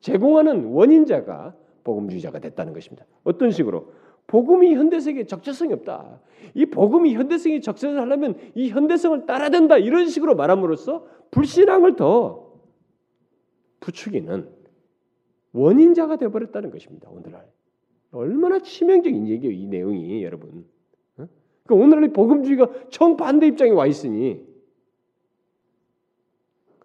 제공하는 0.01 0.67
원인자가 0.67 1.55
복음주의자가 1.85 2.41
됐다는 2.41 2.73
것입니다. 2.73 3.07
어떤 3.25 3.51
식으로 3.51 3.93
복음이 4.33 4.75
현대 4.75 4.99
세계에 4.99 5.27
적절성이 5.27 5.75
없다. 5.75 6.19
이 6.55 6.65
복음이 6.65 7.15
현대성이 7.15 7.61
적절하려면 7.61 8.35
이 8.55 8.71
현대성을 8.71 9.27
따라야 9.27 9.51
된다. 9.51 9.77
이런 9.77 10.09
식으로 10.09 10.35
말함으로써 10.37 11.07
불신앙을 11.31 11.97
더 11.97 12.51
부추기는 13.81 14.49
원인자가 15.53 16.17
되어버렸다는 16.17 16.71
것입니다. 16.71 17.11
오늘날 17.11 17.47
얼마나 18.11 18.59
치명적인 18.61 19.29
얘기예요. 19.29 19.55
이 19.55 19.67
내용이 19.67 20.25
여러분. 20.25 20.65
어? 21.19 21.29
그 21.67 21.75
오늘날 21.75 22.11
복음주의가 22.15 22.71
정반대 22.89 23.47
입장에 23.49 23.71
와 23.73 23.87
있으니 23.87 24.47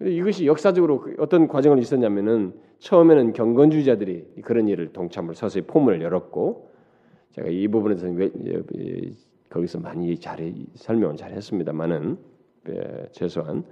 이것이 0.02 0.46
역사적으로 0.46 1.00
그 1.00 1.16
어떤 1.20 1.48
과정을 1.48 1.80
있었냐면은 1.80 2.60
처음에는 2.80 3.32
경건주의자들이 3.32 4.42
그런 4.44 4.68
일을 4.68 4.92
동참을 4.92 5.34
서서히 5.34 5.64
포문을 5.66 6.02
열었고 6.02 6.76
제가 7.32 7.50
이 7.50 7.68
부분에서 7.68 8.08
왜, 8.10 8.32
거기서 9.50 9.80
많이 9.80 10.18
잘 10.18 10.54
설명을 10.76 11.16
잘 11.16 11.32
했습니다만은 11.32 12.18
예, 12.70 13.08
최소한 13.12 13.64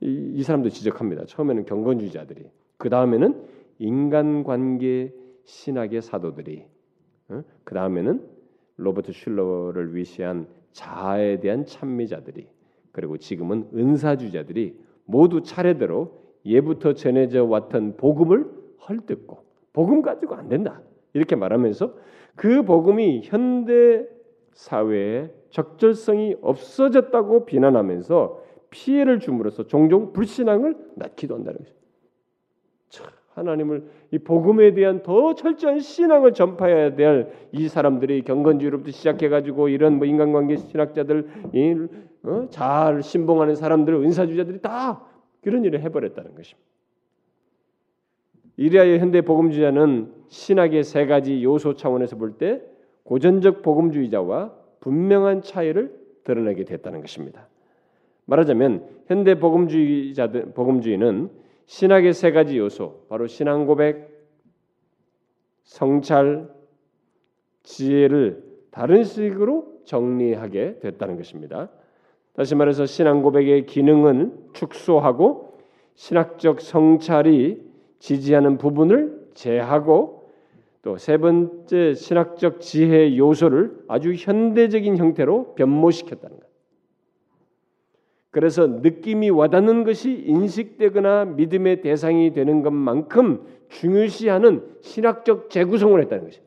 이, 0.00 0.32
이 0.34 0.42
사람도 0.42 0.70
지적합니다. 0.70 1.24
처음에는 1.26 1.64
경건주의자들이 1.66 2.46
그 2.76 2.88
다음에는 2.88 3.44
인간관계 3.78 5.12
신학의 5.44 6.02
사도들이 6.02 6.64
어? 7.28 7.42
그 7.64 7.74
다음에는 7.74 8.26
로버트 8.76 9.12
슐러를 9.12 9.94
위시한 9.94 10.46
자아에 10.72 11.40
대한 11.40 11.66
찬미자들이 11.66 12.48
그리고 12.92 13.18
지금은 13.18 13.68
은사주자들이 13.74 14.78
모두 15.04 15.42
차례대로 15.42 16.18
예부터 16.44 16.94
전해져 16.94 17.44
왔던 17.44 17.96
복음을 17.96 18.50
헐뜯고 18.88 19.44
복음 19.72 20.02
가지고 20.02 20.34
안 20.34 20.48
된다 20.48 20.80
이렇게 21.12 21.36
말하면서 21.36 21.94
그 22.36 22.62
복음이 22.62 23.22
현대 23.24 24.06
사회에 24.52 25.30
적절성이 25.50 26.36
없어졌다고 26.40 27.44
비난하면서 27.46 28.42
피해를 28.70 29.18
줌으로써 29.20 29.66
종종 29.66 30.12
불신앙을 30.12 30.76
낳기도 30.94 31.34
한다는 31.34 31.58
거죠. 31.58 33.04
하나님을 33.34 33.84
이 34.10 34.18
복음에 34.18 34.74
대한 34.74 35.02
더 35.02 35.34
철저한 35.34 35.80
신앙을 35.80 36.32
전파해야 36.34 36.94
될 36.94 37.32
이 37.52 37.68
사람들이 37.68 38.22
경건주의로부터 38.22 38.90
시작해 38.92 39.28
가지고 39.28 39.68
이런 39.68 39.98
뭐 39.98 40.06
인간관계 40.06 40.56
신학자들 40.56 41.28
어? 42.22 42.46
잘 42.50 43.02
신봉하는 43.02 43.54
사람들 43.54 43.94
은사주자들이 43.94 44.60
다 44.60 45.04
그런 45.42 45.64
일을 45.64 45.80
해버렸다는 45.80 46.34
것입니다. 46.34 46.69
이리하여 48.60 48.98
현대 48.98 49.22
복음주의자는 49.22 50.12
신학의 50.28 50.84
세 50.84 51.06
가지 51.06 51.42
요소 51.42 51.76
차원에서 51.76 52.16
볼 52.16 52.36
때 52.36 52.60
고전적 53.04 53.62
복음주의자와 53.62 54.52
분명한 54.80 55.40
차이를 55.40 55.98
드러내게 56.24 56.64
됐다는 56.64 57.00
것입니다. 57.00 57.48
말하자면 58.26 58.84
현대 59.06 59.36
복음주의자들 59.36 60.52
복음주의는 60.52 61.30
신학의 61.64 62.12
세 62.12 62.32
가지 62.32 62.58
요소, 62.58 63.06
바로 63.08 63.26
신앙 63.26 63.64
고백, 63.64 64.28
성찰, 65.64 66.50
지혜를 67.62 68.44
다른 68.70 69.04
식으로 69.04 69.80
정리하게 69.86 70.80
됐다는 70.80 71.16
것입니다. 71.16 71.70
다시 72.34 72.54
말해서 72.54 72.84
신앙 72.84 73.22
고백의 73.22 73.64
기능은 73.64 74.50
축소하고 74.52 75.58
신학적 75.94 76.60
성찰이 76.60 77.69
지지하는 78.00 78.58
부분을 78.58 79.30
제하고 79.34 80.20
또 80.82 80.96
세 80.96 81.18
번째 81.18 81.94
신학적 81.94 82.60
지혜 82.60 83.16
요소를 83.16 83.84
아주 83.86 84.14
현대적인 84.14 84.96
형태로 84.96 85.54
변모시켰다는 85.54 86.40
것. 86.40 86.50
그래서 88.30 88.66
느낌이 88.66 89.28
와닿는 89.28 89.84
것이 89.84 90.10
인식되거나 90.10 91.26
믿음의 91.26 91.82
대상이 91.82 92.32
되는 92.32 92.62
것만큼 92.62 93.44
중요시하는 93.68 94.64
신학적 94.80 95.50
재구성을 95.50 96.00
했다는 96.00 96.24
것이. 96.24 96.40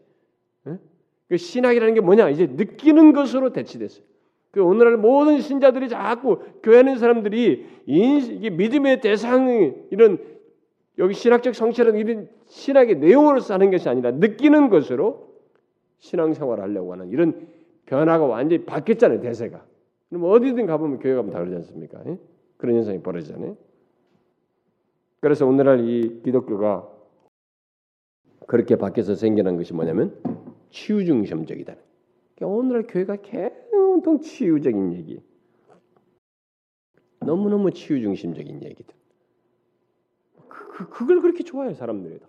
그 1.29 1.37
신학이라는 1.37 1.93
게 1.93 2.01
뭐냐? 2.01 2.29
이제 2.29 2.47
느끼는 2.47 3.13
것으로 3.13 3.53
대치됐어요. 3.53 4.03
그 4.51 4.63
오늘날 4.63 4.97
모든 4.97 5.41
신자들이 5.41 5.89
자꾸 5.89 6.39
교회하는 6.61 6.97
사람들이 6.97 7.65
이게 7.85 8.49
믿음의 8.49 9.01
대상이 9.01 9.73
이런 9.89 10.19
여기 10.99 11.13
신학적 11.13 11.55
성취라는 11.55 11.99
이런 11.99 12.29
신학의 12.45 12.97
내용으로서 12.97 13.53
하는 13.53 13.71
것이 13.71 13.89
아니라 13.89 14.11
느끼는 14.11 14.69
것으로 14.69 15.33
신앙생활을 15.99 16.63
하려고 16.63 16.91
하는 16.93 17.09
이런 17.09 17.47
변화가 17.85 18.25
완전히 18.25 18.65
바뀌었잖아요 18.65 19.21
대세가. 19.21 19.65
그럼 20.09 20.25
어디든 20.25 20.65
가보면 20.67 20.99
교회 20.99 21.15
가면 21.15 21.31
다 21.31 21.39
그러지 21.39 21.55
않습니까? 21.55 22.03
예? 22.05 22.19
그런 22.57 22.75
현상이 22.75 23.01
벌어지잖아요. 23.01 23.57
그래서 25.19 25.47
오늘날 25.47 25.87
이 25.87 26.21
기독교가 26.23 26.87
그렇게 28.45 28.75
바뀌어서 28.75 29.15
생겨난 29.15 29.57
것이 29.57 29.73
뭐냐면 29.73 30.15
치유 30.69 31.05
중심적이다. 31.05 31.75
그러니까 32.35 32.57
오늘날 32.57 32.83
교회가 32.87 33.17
온통 33.71 34.19
치유적인 34.19 34.93
얘기, 34.93 35.21
너무 37.19 37.49
너무 37.49 37.71
치유 37.71 38.01
중심적인 38.01 38.63
얘기들. 38.63 38.93
그, 40.73 40.89
그 40.89 41.05
그걸 41.05 41.21
그렇게 41.21 41.43
좋아해 41.43 41.73
사람들이 41.75 42.19
다. 42.19 42.27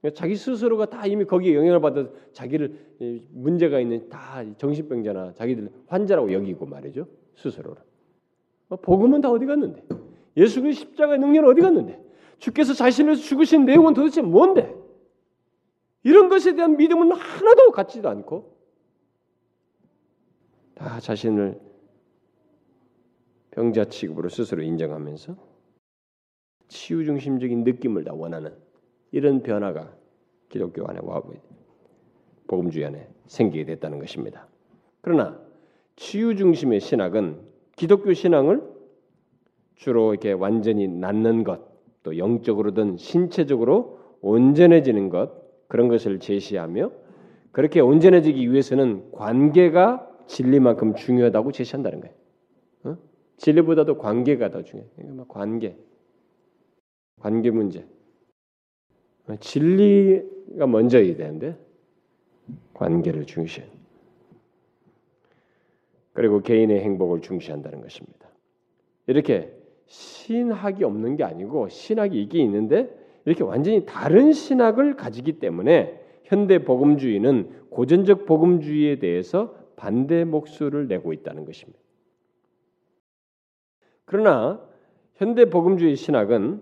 그러니까 0.00 0.18
자기 0.18 0.34
스스로가 0.34 0.86
다 0.86 1.06
이미 1.06 1.24
거기에 1.24 1.54
영향을 1.54 1.80
받아 1.80 2.06
자기를 2.32 3.26
문제가 3.30 3.80
있는 3.80 4.08
다 4.08 4.44
정신병자나 4.58 5.34
자기들 5.34 5.70
환자라고 5.86 6.32
여기고 6.32 6.66
말이죠 6.66 7.06
스스로를. 7.36 7.80
어, 8.68 8.76
복음은 8.76 9.20
다 9.20 9.30
어디 9.30 9.46
갔는데? 9.46 9.84
예수 10.36 10.60
그리스도 10.60 10.86
십자가의 10.86 11.20
능력은 11.20 11.48
어디 11.48 11.60
갔는데? 11.60 12.04
주께서 12.38 12.74
자신을 12.74 13.14
죽으신 13.14 13.64
내용은 13.64 13.94
도대체 13.94 14.20
뭔데? 14.20 14.74
이런 16.02 16.28
것에 16.28 16.54
대한 16.54 16.76
믿음은 16.76 17.12
하나도 17.12 17.70
갖지도 17.70 18.08
않고 18.08 18.56
다 20.74 21.00
자신을 21.00 21.60
병자 23.52 23.86
취급으로 23.86 24.28
스스로 24.28 24.62
인정하면서 24.62 25.45
치유 26.68 27.04
중심적인 27.04 27.64
느낌을 27.64 28.04
다 28.04 28.12
원하는 28.14 28.52
이런 29.12 29.42
변화가 29.42 29.92
기독교 30.48 30.86
안에 30.86 31.00
와 31.02 31.22
복음주의 32.46 32.84
안에 32.86 33.08
생기게 33.26 33.64
됐다는 33.64 33.98
것입니다. 33.98 34.46
그러나 35.00 35.40
치유 35.96 36.36
중심의 36.36 36.80
신학은 36.80 37.40
기독교 37.76 38.12
신앙을 38.12 38.62
주로 39.74 40.12
이렇게 40.12 40.32
완전히 40.32 40.88
낫는 40.88 41.44
것, 41.44 41.60
또 42.02 42.16
영적으로든 42.18 42.96
신체적으로 42.96 43.98
온전해지는 44.20 45.10
것 45.10 45.32
그런 45.68 45.88
것을 45.88 46.18
제시하며 46.18 46.90
그렇게 47.52 47.80
온전해지기 47.80 48.50
위해서는 48.50 49.12
관계가 49.12 50.08
진리만큼 50.26 50.94
중요하다고 50.94 51.52
제시한다는 51.52 52.00
거예요. 52.00 52.14
어? 52.84 52.96
진리보다도 53.36 53.98
관계가 53.98 54.50
더 54.50 54.62
중요해. 54.62 54.88
관계, 55.28 55.76
관계 57.20 57.50
문제. 57.50 57.86
진리가 59.40 60.66
먼저야 60.66 61.16
되는데 61.16 61.58
관계를 62.74 63.26
중시. 63.26 63.62
그리고 66.12 66.40
개인의 66.40 66.80
행복을 66.80 67.20
중시한다는 67.20 67.80
것입니다. 67.80 68.28
이렇게 69.06 69.52
신학이 69.86 70.84
없는 70.84 71.16
게 71.16 71.24
아니고 71.24 71.68
신학이 71.68 72.20
있긴 72.22 72.44
있는데 72.46 72.94
이렇게 73.24 73.42
완전히 73.44 73.84
다른 73.84 74.32
신학을 74.32 74.96
가지기 74.96 75.38
때문에 75.40 76.00
현대 76.24 76.64
복음주의는 76.64 77.68
고전적 77.70 78.26
복음주의에 78.26 78.98
대해서 78.98 79.54
반대 79.76 80.24
목소리를 80.24 80.88
내고 80.88 81.12
있다는 81.12 81.44
것입니다. 81.44 81.78
그러나 84.04 84.66
현대 85.16 85.46
복음주의 85.46 85.96
신학은 85.96 86.60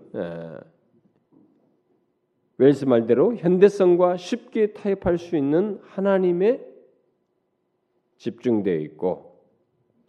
웰스 2.57 2.85
말대로 2.85 3.35
현대성과 3.35 4.15
쉽게 4.15 4.67
타협할 4.73 5.17
수 5.17 5.35
있는 5.35 5.79
하나님에 5.83 6.65
집중되어 8.17 8.75
있고 8.75 9.35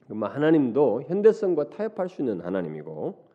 하나님도 0.09 1.03
현대성과 1.09 1.71
타협할 1.71 2.09
수 2.09 2.23
있는 2.23 2.41
하나님이고 2.41 3.27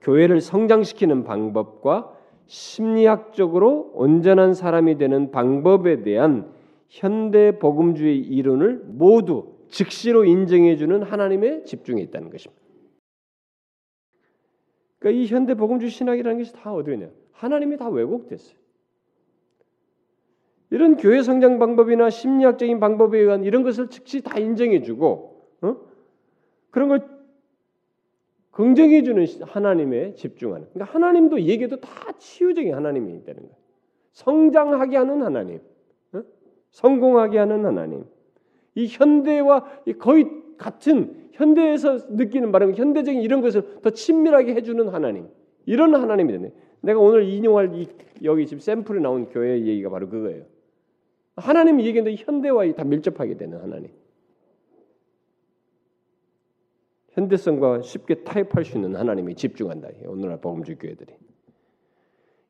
교회를 0.00 0.40
성장시키는 0.40 1.22
방법과 1.22 2.12
심리학적으로 2.46 3.92
온전한 3.94 4.54
사람이 4.54 4.98
되는 4.98 5.30
방법에 5.30 6.02
대한 6.02 6.52
현대 6.88 7.60
복음주의 7.60 8.18
이론을 8.18 8.82
모두 8.86 9.54
즉시로 9.68 10.24
인정해 10.24 10.76
주는 10.76 11.00
하나님에 11.04 11.62
집중해 11.62 12.02
있다는 12.02 12.28
것입니다. 12.30 12.61
그러니까 15.02 15.20
이 15.20 15.26
현대 15.26 15.54
복음주의 15.54 15.90
신학이라는 15.90 16.38
것이 16.38 16.52
다 16.52 16.72
어디냐? 16.72 17.10
하나님이 17.32 17.76
다 17.76 17.88
왜곡됐어요. 17.88 18.56
이런 20.70 20.96
교회 20.96 21.22
성장 21.22 21.58
방법이나 21.58 22.08
심리학적인 22.08 22.78
방법에 22.78 23.18
의한 23.18 23.42
이런 23.42 23.64
것을 23.64 23.88
즉시 23.88 24.22
다 24.22 24.38
인정해주고 24.38 25.48
어? 25.62 25.76
그런 26.70 26.88
걸 26.88 27.08
긍정해주는 28.52 29.26
하나님에 29.42 30.14
집중하는. 30.14 30.68
그러니까 30.72 30.94
하나님도 30.94 31.42
얘기도 31.42 31.80
다 31.80 32.12
치유적인 32.18 32.72
하나님이 32.72 33.16
있다는 33.16 33.42
거예요. 33.42 33.56
성장하게 34.12 34.98
하는 34.98 35.22
하나님, 35.22 35.60
어? 36.12 36.22
성공하게 36.70 37.38
하는 37.38 37.66
하나님. 37.66 38.04
이 38.76 38.86
현대와 38.86 39.64
거의 39.98 40.26
같은 40.58 41.21
현대에서 41.32 41.98
느끼는 42.10 42.52
바로 42.52 42.72
현대적인 42.72 43.20
이런 43.20 43.40
것을 43.40 43.80
더 43.82 43.90
친밀하게 43.90 44.54
해주는 44.54 44.88
하나님. 44.88 45.28
이런 45.66 45.94
하나님이 45.94 46.32
되네. 46.32 46.52
내가 46.80 47.00
오늘 47.00 47.24
인용할 47.24 47.74
이 47.74 47.86
여기 48.22 48.46
지금 48.46 48.60
샘플에 48.60 49.00
나온 49.00 49.28
교회 49.28 49.60
얘기가 49.60 49.90
바로 49.90 50.08
그거예요. 50.08 50.44
하나님 51.36 51.80
얘기인데 51.80 52.14
현대와 52.16 52.70
다 52.72 52.84
밀접하게 52.84 53.36
되는 53.36 53.60
하나님. 53.60 53.90
현대성과 57.12 57.82
쉽게 57.82 58.24
타협할 58.24 58.64
수 58.64 58.76
있는 58.76 58.96
하나님이 58.96 59.34
집중한다. 59.34 59.88
오늘날 60.06 60.40
복음주의 60.40 60.78
교회들이 60.78 61.12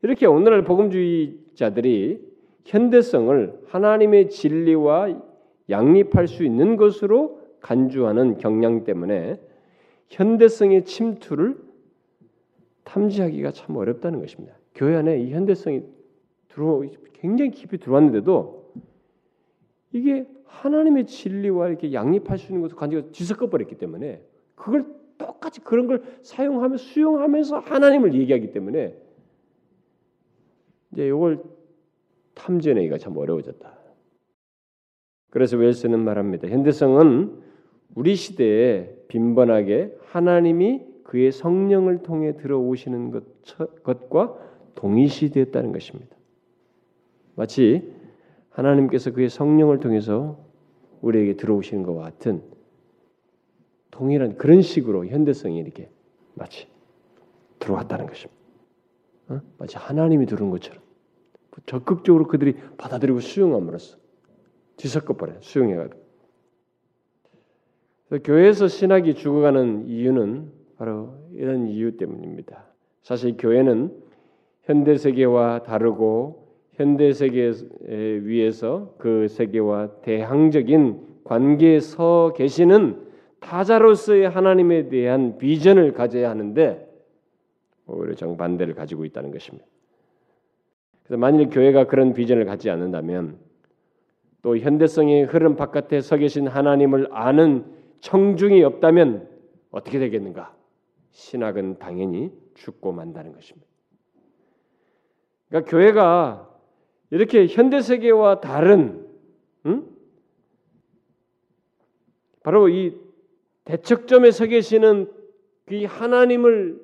이렇게 0.03 0.27
오늘날 0.27 0.63
복음주의자들이 0.65 2.33
현대성을 2.65 3.63
하나님의 3.67 4.31
진리와 4.31 5.21
양립할 5.69 6.29
수 6.29 6.45
있는 6.45 6.77
것으로 6.77 7.42
간주하는 7.63 8.39
경향 8.39 8.85
때문에 8.85 9.41
현대성의 10.09 10.85
침투를 10.85 11.57
탐지하기가 12.85 13.53
참 13.53 13.77
어렵다는 13.77 14.21
것입니다. 14.21 14.55
교회 14.75 14.97
안에 14.97 15.21
이 15.21 15.33
현대성이 15.33 15.83
들어 16.49 16.83
굉장히 17.15 17.51
깊이 17.53 17.79
들어왔는데도 17.79 18.73
이게 19.93 20.27
하나님의 20.45 21.07
진리와 21.07 21.69
이렇게 21.69 21.93
양립할 21.93 22.37
수 22.37 22.49
있는 22.49 22.61
것을 22.61 22.77
간지가 22.77 23.13
뒤섞어 23.13 23.49
버렸기 23.49 23.77
때문에 23.77 24.23
그걸 24.55 24.85
똑같이 25.17 25.61
그런 25.61 25.87
걸 25.87 26.03
사용하며 26.23 26.77
수용하면서 26.77 27.61
하나님을 27.61 28.15
얘기하기 28.15 28.53
때문에 28.53 28.97
이제 30.93 31.07
이걸 31.07 31.43
탐지내기가 32.35 32.99
참 32.99 33.17
어려워졌다. 33.17 33.79
그래서 35.31 35.57
웰스는 35.57 36.01
말합니다. 36.01 36.49
현대성은 36.49 37.52
우리 37.95 38.15
시대에 38.17 38.95
빈번하게 39.09 39.97
하나님이 40.07 40.83
그의 41.05 41.31
성령을 41.31 42.03
통해 42.03 42.37
들어오시는 42.37 43.11
것, 43.11 43.25
것과 43.83 44.39
동일시되었다는 44.75 45.73
것입니다. 45.73 46.17
마치 47.35 47.93
하나님께서 48.51 49.13
그의 49.13 49.29
성령을 49.29 49.81
통해서 49.81 50.39
우리에게 51.01 51.37
들어오시는 51.37 51.83
것과 51.83 52.03
같은 52.03 52.43
동일한 53.91 54.37
그런 54.37 54.63
식으로 54.63 55.07
현대성이 55.07 55.59
이렇게 55.59 55.91
마치 56.35 56.67
들어왔다는 57.59 58.07
것입니다. 58.07 58.43
어? 59.29 59.41
마치 59.59 59.77
하나님이 59.77 60.27
들은 60.27 60.51
것처럼 60.51 60.83
적극적으로 61.67 62.27
그들이 62.27 62.57
받아들이고 62.79 63.21
수용함으로써 63.21 63.99
뒤섞어 64.77 65.15
버려 65.15 65.35
수용해가지고 65.41 66.02
교회에서 68.19 68.69
신학이 68.69 69.15
죽어가는 69.15 69.89
이유는 69.89 70.51
바로 70.77 71.15
이런 71.35 71.67
이유 71.67 71.97
때문입니다. 71.97 72.65
사실 73.03 73.37
교회는 73.39 73.93
현대 74.65 74.97
세계와 74.97 75.63
다르고 75.63 76.49
현대 76.75 77.13
세계 77.13 77.53
위에서 77.83 78.95
그 78.99 79.29
세계와 79.29 80.01
대항적인 80.03 81.01
관계에 81.25 81.81
서 81.81 82.33
계시는 82.37 83.01
타자로서의 83.41 84.29
하나님에 84.29 84.89
대한 84.89 85.39
비전을 85.39 85.93
가져야 85.93 86.31
하는데 86.31 86.89
오히려 87.87 88.15
정반대를 88.15 88.75
가지고 88.75 89.05
있다는 89.05 89.33
것입니다. 89.33 89.67
그래서 91.03 91.19
만일 91.19 91.51
교회가 91.51 91.87
그런 91.87 92.15
비전을 92.15 92.45
갖지 92.45 92.71
않는다면 92.71 93.37
또 94.43 94.57
현대성의 94.57 95.25
흐름 95.25 95.57
바깥에 95.57 96.01
서 96.01 96.17
계신 96.17 96.47
하나님을 96.47 97.09
아는 97.11 97.65
청중이 98.03 98.63
없다면 98.65 99.29
어떻게 99.71 99.99
되겠는가? 99.99 100.55
신학은 101.13 101.79
당연히 101.79 102.31
죽고 102.55 102.93
만다는 102.93 103.33
것입니다. 103.33 103.67
그러니까 105.49 105.71
교회가 105.71 106.51
이렇게 107.11 107.47
현대 107.47 107.81
세계와 107.81 108.41
다른 108.41 109.07
음? 109.67 109.87
바로 112.43 112.69
이 112.69 112.97
대척점에 113.65 114.31
서 114.33 114.47
계시는 114.47 115.11
그 115.67 115.85
하나님을 115.85 116.81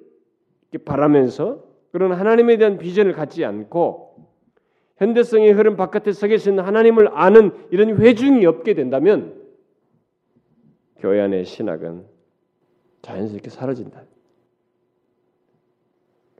바라면서 0.84 1.64
그런 1.90 2.12
하나님에 2.12 2.58
대한 2.58 2.78
비전을 2.78 3.12
갖지 3.12 3.44
않고 3.44 4.28
현대성의 4.98 5.52
흐름 5.52 5.76
바깥에 5.76 6.12
서 6.12 6.28
계신 6.28 6.60
하나님을 6.60 7.08
아는 7.12 7.50
이런 7.70 7.96
회중이 7.96 8.46
없게 8.46 8.74
된다면 8.74 9.37
교회 10.98 11.20
안의 11.20 11.44
신학은 11.44 12.04
자연스럽게 13.02 13.50
사라진다. 13.50 14.04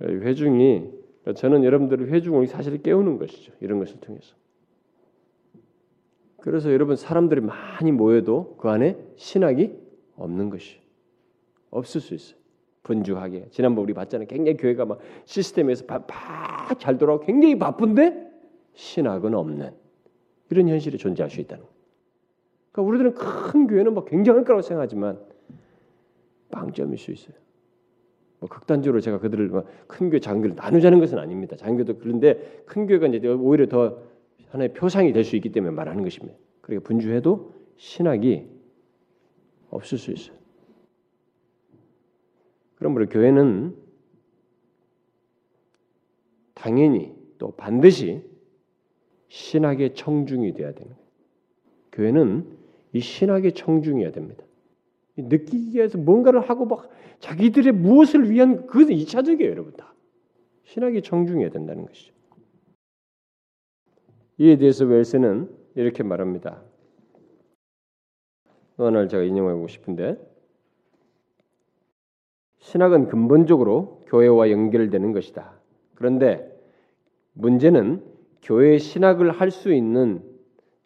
회중이 0.00 0.90
저는 1.34 1.64
여러분들의 1.64 2.08
회중을 2.08 2.46
사실 2.46 2.82
깨우는 2.82 3.18
것이죠. 3.18 3.52
이런 3.60 3.78
것을 3.78 4.00
통해서. 4.00 4.34
그래서 6.40 6.72
여러분 6.72 6.96
사람들이 6.96 7.40
많이 7.40 7.92
모여도 7.92 8.56
그 8.58 8.68
안에 8.68 8.96
신학이 9.16 9.76
없는 10.16 10.50
것이 10.50 10.80
없을 11.70 12.00
수 12.00 12.14
있어요. 12.14 12.38
분주하게. 12.84 13.48
지난번 13.50 13.84
우리 13.84 13.92
봤잖아요. 13.92 14.26
굉장히 14.28 14.56
교회가 14.56 14.86
막 14.86 14.98
시스템에서 15.24 15.84
잘 16.78 16.96
돌아가고 16.96 17.26
굉장히 17.26 17.58
바쁜데 17.58 18.28
신학은 18.74 19.34
없는 19.34 19.72
이런 20.50 20.68
현실이 20.68 20.96
존재할 20.96 21.28
수 21.30 21.40
있다는 21.40 21.64
거예요. 21.64 21.77
그러니까 22.78 22.82
우리들은 22.82 23.14
큰 23.14 23.66
교회는 23.66 23.94
뭐 23.94 24.04
굉장할 24.04 24.44
거라고 24.44 24.62
생각하지만 24.62 25.18
빵점일 26.50 26.96
수 26.96 27.10
있어요. 27.10 27.36
뭐 28.38 28.48
극단적으로 28.48 29.00
제가 29.00 29.18
그들을 29.18 29.50
큰 29.88 30.10
교회 30.10 30.20
작은 30.20 30.42
교회 30.42 30.52
나누자는 30.52 31.00
것은 31.00 31.18
아닙니다. 31.18 31.56
작은 31.56 31.74
교회도 31.74 31.98
그런데 31.98 32.62
큰 32.66 32.86
교회가 32.86 33.08
이제 33.08 33.26
오히려 33.28 33.66
더 33.66 34.00
하나의 34.50 34.72
표상이 34.74 35.12
될 35.12 35.24
수 35.24 35.34
있기 35.34 35.50
때문에 35.50 35.74
말하는 35.74 36.04
것입니다. 36.04 36.38
그러니까 36.60 36.86
분주해도 36.86 37.52
신학이 37.76 38.48
없을 39.70 39.98
수 39.98 40.12
있어요. 40.12 40.36
그러므로 42.76 43.08
교회는 43.08 43.74
당연히 46.54 47.12
또 47.38 47.50
반드시 47.50 48.22
신학의 49.26 49.94
청중이 49.94 50.54
되어야 50.54 50.72
됩니다. 50.72 50.98
교회는 51.90 52.57
이 52.92 53.00
신학의 53.00 53.54
청중이어야 53.54 54.12
됩니다. 54.12 54.44
느끼기 55.16 55.76
위해서 55.76 55.98
뭔가를 55.98 56.48
하고 56.48 56.64
막 56.66 56.90
자기들의 57.20 57.72
무엇을 57.72 58.30
위한 58.30 58.66
그것은 58.66 58.92
이차적이에요, 58.92 59.50
여러분 59.50 59.72
다. 59.74 59.94
신학의 60.64 61.02
청중이어야 61.02 61.50
된다는 61.50 61.86
것이죠. 61.86 62.12
이에 64.38 64.56
대해서 64.56 64.84
웰스는 64.84 65.50
이렇게 65.74 66.02
말합니다. 66.02 66.62
오늘 68.76 69.08
제가 69.08 69.24
인용하고 69.24 69.66
싶은데 69.66 70.16
신학은 72.60 73.08
근본적으로 73.08 74.04
교회와 74.06 74.50
연결되는 74.50 75.12
것이다. 75.12 75.58
그런데 75.94 76.56
문제는 77.32 78.04
교회 78.42 78.78
신학을 78.78 79.32
할 79.32 79.50
수 79.50 79.72
있는 79.72 80.22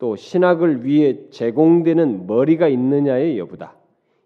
또 0.03 0.17
신학을 0.17 0.85
위해 0.85 1.17
제공되는 1.31 2.27
머리가 2.27 2.67
있느냐의 2.67 3.39
여부다. 3.39 3.77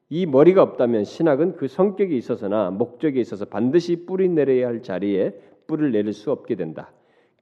이 0.08 0.24
머리가 0.24 0.62
없다면 0.62 1.04
신학은 1.04 1.56
그 1.56 1.68
성격에 1.68 2.16
있어서나 2.16 2.70
목적에 2.70 3.20
있어서 3.20 3.44
반드시 3.44 4.06
뿌리 4.06 4.26
내려야 4.30 4.68
할 4.68 4.82
자리에 4.82 5.34
뿌리를 5.66 5.92
내릴 5.92 6.14
수 6.14 6.32
없게 6.32 6.54
된다. 6.54 6.92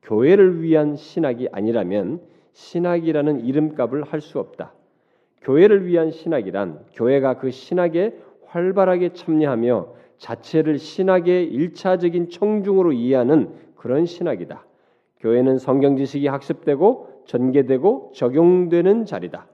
교회를 0.03 0.63
위한 0.63 0.97
신학이 0.97 1.51
아니라면 1.53 2.23
신학이라는 2.55 3.45
이름값을 3.45 4.03
할 4.03 4.21
수 4.21 4.41
없다. 4.41 4.73
교회를 5.43 5.87
위한 5.87 6.11
신학이란 6.11 6.87
교회가 6.95 7.39
그 7.39 7.53
신학에 7.53 8.19
활발하게 8.47 9.13
참여하며 9.13 9.95
자체를 10.19 10.81
신학의 10.81 11.53
일차적인 11.53 12.31
청중으로 12.31 12.95
이해하는 12.95 13.51
그런 13.77 14.07
신학이다. 14.07 14.67
교회는 15.21 15.59
성경 15.59 15.97
지식이 15.97 16.27
학습되고 16.27 17.14
전개되고 17.27 18.13
적용되는 18.15 19.05
자리다. 19.05 19.47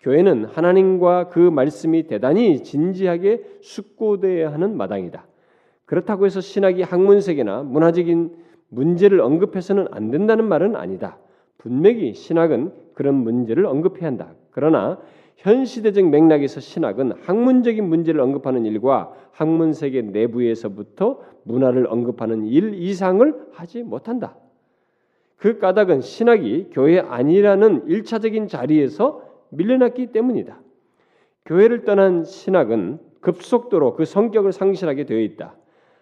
교회는 0.00 0.44
하나님과 0.44 1.28
그 1.28 1.38
말씀이 1.38 2.04
대단히 2.04 2.62
진지하게 2.62 3.42
숙고되어야 3.60 4.52
하는 4.52 4.76
마당이다. 4.76 5.26
그렇다고 5.84 6.26
해서 6.26 6.40
신학이 6.40 6.82
학문세계나 6.82 7.62
문화적인 7.62 8.36
문제를 8.68 9.20
언급해서는 9.20 9.86
안 9.90 10.10
된다는 10.10 10.44
말은 10.46 10.76
아니다. 10.76 11.18
분명히 11.58 12.12
신학은 12.14 12.72
그런 12.94 13.14
문제를 13.14 13.66
언급해야 13.66 14.06
한다. 14.06 14.34
그러나 14.50 14.98
현 15.36 15.64
시대적 15.64 16.08
맥락에서 16.08 16.60
신학은 16.60 17.12
학문적인 17.22 17.84
문제를 17.88 18.20
언급하는 18.20 18.64
일과 18.64 19.12
학문 19.32 19.72
세계 19.72 20.02
내부에서부터 20.02 21.20
문화를 21.44 21.86
언급하는 21.88 22.46
일 22.46 22.74
이상을 22.74 23.48
하지 23.52 23.82
못한다. 23.82 24.36
그 25.36 25.58
까닭은 25.58 26.00
신학이 26.00 26.70
교회 26.72 26.98
아니라는 26.98 27.84
일차적인 27.86 28.48
자리에서 28.48 29.22
밀려났기 29.50 30.08
때문이다. 30.08 30.60
교회를 31.44 31.84
떠난 31.84 32.24
신학은 32.24 32.98
급속도로 33.20 33.94
그 33.94 34.04
성격을 34.04 34.52
상실하게 34.52 35.04
되어 35.04 35.18
있다. 35.20 35.56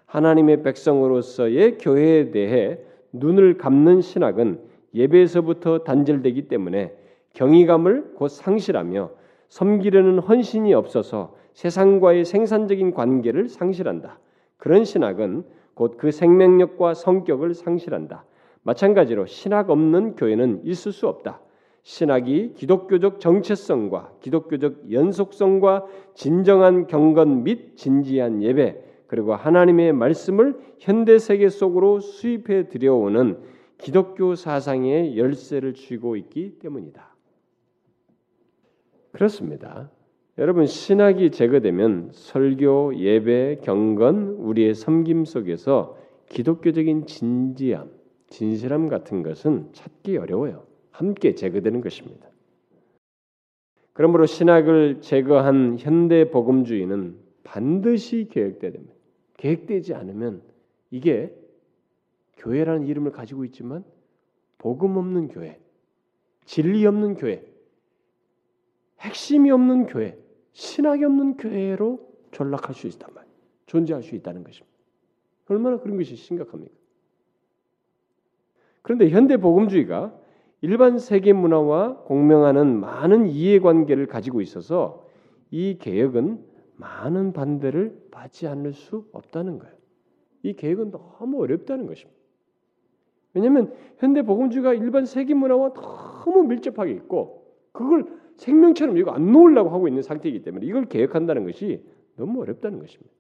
하나님의 0.07 0.63
백성으로서의 0.63 1.79
교회에 1.79 2.31
대해 2.31 2.79
눈을 3.13 3.59
감는 3.59 4.01
신학은 4.01 4.61
예배에서부터 4.95 5.81
단절되기 5.81 6.49
때문에 6.49 6.95
경이감을 7.33 8.15
곧 8.15 8.29
상실하며 8.29 9.11
섬기려는 9.49 10.21
헌신이 10.21 10.73
없어서 10.75 11.37
세상과의 11.53 12.25
생산적인 12.25 12.95
관계를 12.95 13.49
상실한다. 13.49 14.19
그런 14.57 14.85
신학은 14.85 15.45
곧 15.75 15.97
그 15.97 16.13
생명력과 16.13 16.95
성격을 16.95 17.55
상실한다. 17.55 18.25
마찬가지로 18.65 19.27
신학 19.27 19.71
없는 19.71 20.17
교회는 20.17 20.63
있을 20.65 20.93
수 20.93 21.07
없다. 21.07 21.41
신학이 21.83 22.55
기독교적 22.55 23.21
정체성과 23.21 24.15
기독교적 24.21 24.91
연속성과 24.91 25.85
진정한 26.15 26.87
경건 26.87 27.45
및 27.45 27.77
진지한 27.77 28.43
예배 28.43 28.83
그리고 29.07 29.35
하나님의 29.35 29.93
말씀을 29.93 30.59
현대 30.79 31.19
세계 31.19 31.51
속으로 31.51 32.01
수입해 32.01 32.69
들여오는 32.69 33.39
기독교 33.77 34.35
사상의 34.35 35.19
열쇠를 35.19 35.75
쥐고 35.75 36.17
있기 36.17 36.59
때문이다. 36.59 37.15
그렇습니다. 39.13 39.91
여러분 40.39 40.67
신학이 40.67 41.31
제거되면 41.31 42.11
설교, 42.13 42.97
예배, 42.97 43.61
경건, 43.63 44.37
우리의 44.39 44.75
섬김 44.75 45.27
속에서 45.27 45.97
기독교적인 46.31 47.07
진지함, 47.07 47.91
진실함 48.35 48.89
같은 48.89 49.23
것은 49.23 49.69
찾기 49.73 50.17
어려워요. 50.17 50.67
함께 50.91 51.37
제거되는 51.37 51.81
것입니다. 51.81 52.29
그러므로 53.93 54.27
신학을 54.27 55.03
제거한 55.03 55.79
현대 55.79 56.31
복음주의는 56.31 57.17
반드시 57.45 58.29
계획돼야 58.29 58.73
됩니다. 58.73 58.93
계획되지 59.37 59.95
않으면 59.95 60.43
이게 60.91 61.33
교회라는 62.39 62.89
이름을 62.89 63.13
가지고 63.13 63.45
있지만 63.45 63.85
복음 64.59 64.97
없는 64.97 65.29
교회, 65.29 65.61
진리 66.45 66.85
없는 66.87 67.15
교회, 67.15 67.47
핵심이 68.99 69.53
없는 69.53 69.87
교회, 69.87 70.19
신학이 70.55 71.05
없는 71.05 71.37
교회로 71.37 72.01
전락할 72.33 72.75
수 72.75 72.89
있단 72.89 73.15
말이에요. 73.15 73.35
존재할 73.67 74.03
수 74.03 74.17
있다는 74.17 74.43
것입니다. 74.43 74.75
얼마나 75.47 75.79
그런 75.79 75.97
것이 75.97 76.17
심각합니까? 76.17 76.84
그런데 78.85 79.09
현대 79.09 79.39
복음주의가 79.39 80.15
일반 80.61 80.99
세계 80.99 81.33
문화와 81.33 82.03
공명하는 82.05 82.81
많은 82.81 83.27
이해관계를 83.27 84.07
가지고 84.07 84.43
있어서 84.43 85.07
이 85.51 85.79
개혁은 85.79 86.45
많은 86.77 87.33
반대를 87.33 88.09
받지 88.11 88.47
않을 88.47 88.75
수 88.75 89.07
없다는 89.13 89.59
거예요. 89.59 89.75
이 90.43 90.53
개혁은 90.53 90.91
너무 90.91 91.43
어렵다는 91.43 91.87
것입니다. 91.87 92.21
왜냐하면 93.33 93.73
현대 93.99 94.21
복음주의가 94.23 94.75
일반 94.75 95.07
세계 95.07 95.33
문화와 95.33 95.73
너무 95.73 96.43
밀접하게 96.45 96.93
있고 96.93 97.47
그걸 97.73 98.05
생명처럼 98.37 98.99
이거 98.99 99.13
안 99.13 99.33
놓으려고 99.33 99.71
하고 99.71 99.89
있는 99.89 100.03
상태이기 100.03 100.43
때문에 100.43 100.67
이걸 100.67 100.85
개혁한다는 100.85 101.45
것이 101.45 101.83
너무 102.17 102.43
어렵다는 102.43 102.81
것입니다. 102.81 103.11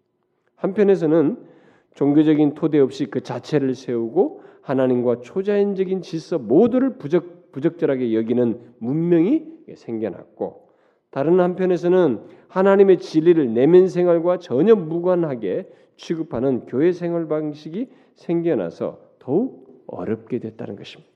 한편에서는 0.56 1.53
종교적인 1.94 2.54
토대 2.54 2.78
없이 2.78 3.06
그 3.06 3.20
자체를 3.20 3.74
세우고 3.74 4.42
하나님과 4.62 5.20
초자연적인 5.20 6.02
질서 6.02 6.38
모두를 6.38 6.96
부적, 6.98 7.52
부적절하게 7.52 8.14
여기는 8.14 8.60
문명이 8.78 9.44
생겨났고 9.74 10.68
다른 11.10 11.40
한편에서는 11.40 12.20
하나님의 12.48 12.98
진리를 12.98 13.54
내면 13.54 13.88
생활과 13.88 14.38
전혀 14.38 14.74
무관하게 14.74 15.68
취급하는 15.96 16.66
교회 16.66 16.92
생활 16.92 17.28
방식이 17.28 17.88
생겨나서 18.16 18.98
더욱 19.20 19.84
어렵게 19.86 20.40
됐다는 20.40 20.76
것입니다. 20.76 21.10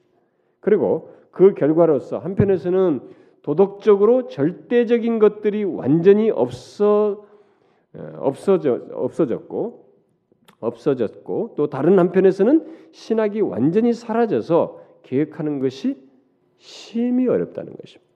그리고 0.60 1.10
그 1.30 1.54
결과로서 1.54 2.18
한편에서는 2.18 3.00
도덕적으로 3.42 4.28
절대적인 4.28 5.18
것들이 5.18 5.64
완전히 5.64 6.30
없어 6.30 7.24
없어져 8.18 8.80
없어졌고 8.92 9.87
없어졌고 10.60 11.54
또 11.56 11.68
다른 11.68 11.98
한편에서는 11.98 12.66
신학이 12.92 13.40
완전히 13.40 13.92
사라져서 13.92 14.82
계획하는 15.02 15.60
것이 15.60 15.96
심히 16.58 17.28
어렵다는 17.28 17.74
것입니다. 17.76 18.08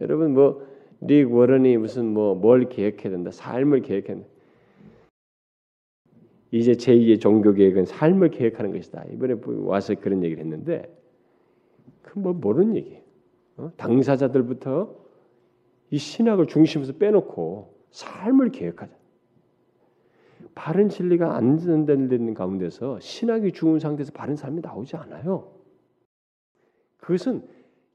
여러분 0.00 0.34
뭐릭 0.34 1.32
워런이 1.32 1.76
무슨 1.78 2.12
뭐 2.12 2.34
뭘 2.34 2.68
계획해야 2.68 3.10
된다 3.10 3.30
삶을 3.30 3.82
계획해야 3.82 4.16
된다 4.16 4.28
이제 6.50 6.72
제2의 6.72 7.20
종교 7.20 7.52
계획은 7.52 7.86
삶을 7.86 8.30
계획하는 8.30 8.72
것이다 8.72 9.04
이번에 9.12 9.36
와서 9.64 9.94
그런 9.94 10.22
얘기를 10.22 10.42
했는데 10.42 10.94
그뭐 12.02 12.34
모르는 12.34 12.76
얘기예요 12.76 13.00
어? 13.56 13.72
당사자들부터 13.76 14.94
이 15.90 15.98
신학을 15.98 16.46
중심에서 16.46 16.92
빼놓고 16.94 17.74
삶을 17.90 18.50
계획하자 18.50 18.92
바른 20.54 20.88
진리가 20.88 21.36
안 21.36 21.58
전달되는 21.58 22.34
가운데서 22.34 23.00
신학이 23.00 23.52
죽은 23.52 23.78
상태에서 23.78 24.12
바른 24.12 24.36
삶이 24.36 24.60
나오지 24.60 24.96
않아요. 24.96 25.52
그것은 26.98 27.42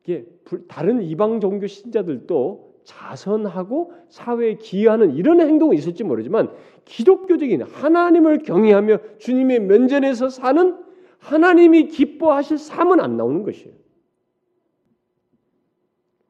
이게 0.04 0.26
다른 0.68 1.02
이방 1.02 1.39
종교 1.39 1.68
신자들도 1.68 2.82
자선하고 2.84 3.93
사회에 4.10 4.56
기여하는 4.56 5.12
이런 5.12 5.39
행동은 5.39 5.76
있을지 5.76 6.04
모르지만 6.04 6.52
기독교적인 6.86 7.62
하나님을 7.62 8.39
경외하며 8.39 9.18
주님의 9.20 9.60
면전에서 9.62 10.30
사는 10.30 10.78
하나님이 11.20 11.88
기뻐하실 11.88 12.58
삶은 12.58 12.99
안 12.99 13.18
나오는 13.18 13.43
것이에요. 13.43 13.76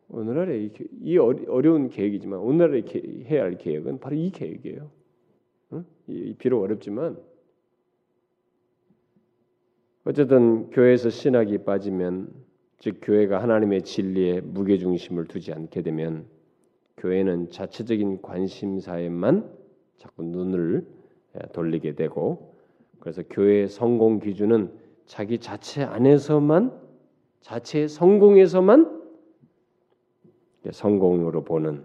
오늘날의 0.10 0.72
이 1.02 1.18
어려운 1.18 1.88
계획이지만 1.88 2.40
오늘날에 2.40 2.84
해야 3.26 3.44
할 3.44 3.58
계획은 3.58 4.00
바로 4.00 4.18
이 4.18 4.30
계획이에요. 4.30 4.92
비록 6.38 6.62
어렵지만 6.64 7.18
어쨌든 10.04 10.70
교회에서 10.72 11.10
신학이 11.10 11.60
빠지면 11.60 12.34
즉 12.80 13.00
교회가 13.02 13.42
하나님의 13.42 13.84
진리에 13.84 14.42
무게 14.42 14.78
중심을 14.78 15.26
두지 15.28 15.54
않게 15.54 15.84
되면 15.84 16.26
교회는 16.98 17.52
자체적인 17.52 18.22
관심사에만 18.22 19.52
자꾸 19.98 20.24
눈을 20.24 20.88
돌리게 21.54 21.94
되고 21.94 22.56
그래서 23.00 23.22
교회의 23.30 23.68
성공 23.68 24.20
기준은 24.20 24.72
자기 25.06 25.38
자체 25.40 25.84
안에서만 25.84 26.80
자체의 27.42 27.88
성공에서만 27.88 29.02
성공으로 30.72 31.44
보는 31.44 31.84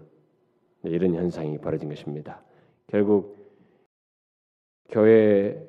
이런 0.83 1.15
현상이 1.15 1.57
벌어진 1.57 1.89
것입니다. 1.89 2.43
결국 2.87 3.36
교회 4.89 5.61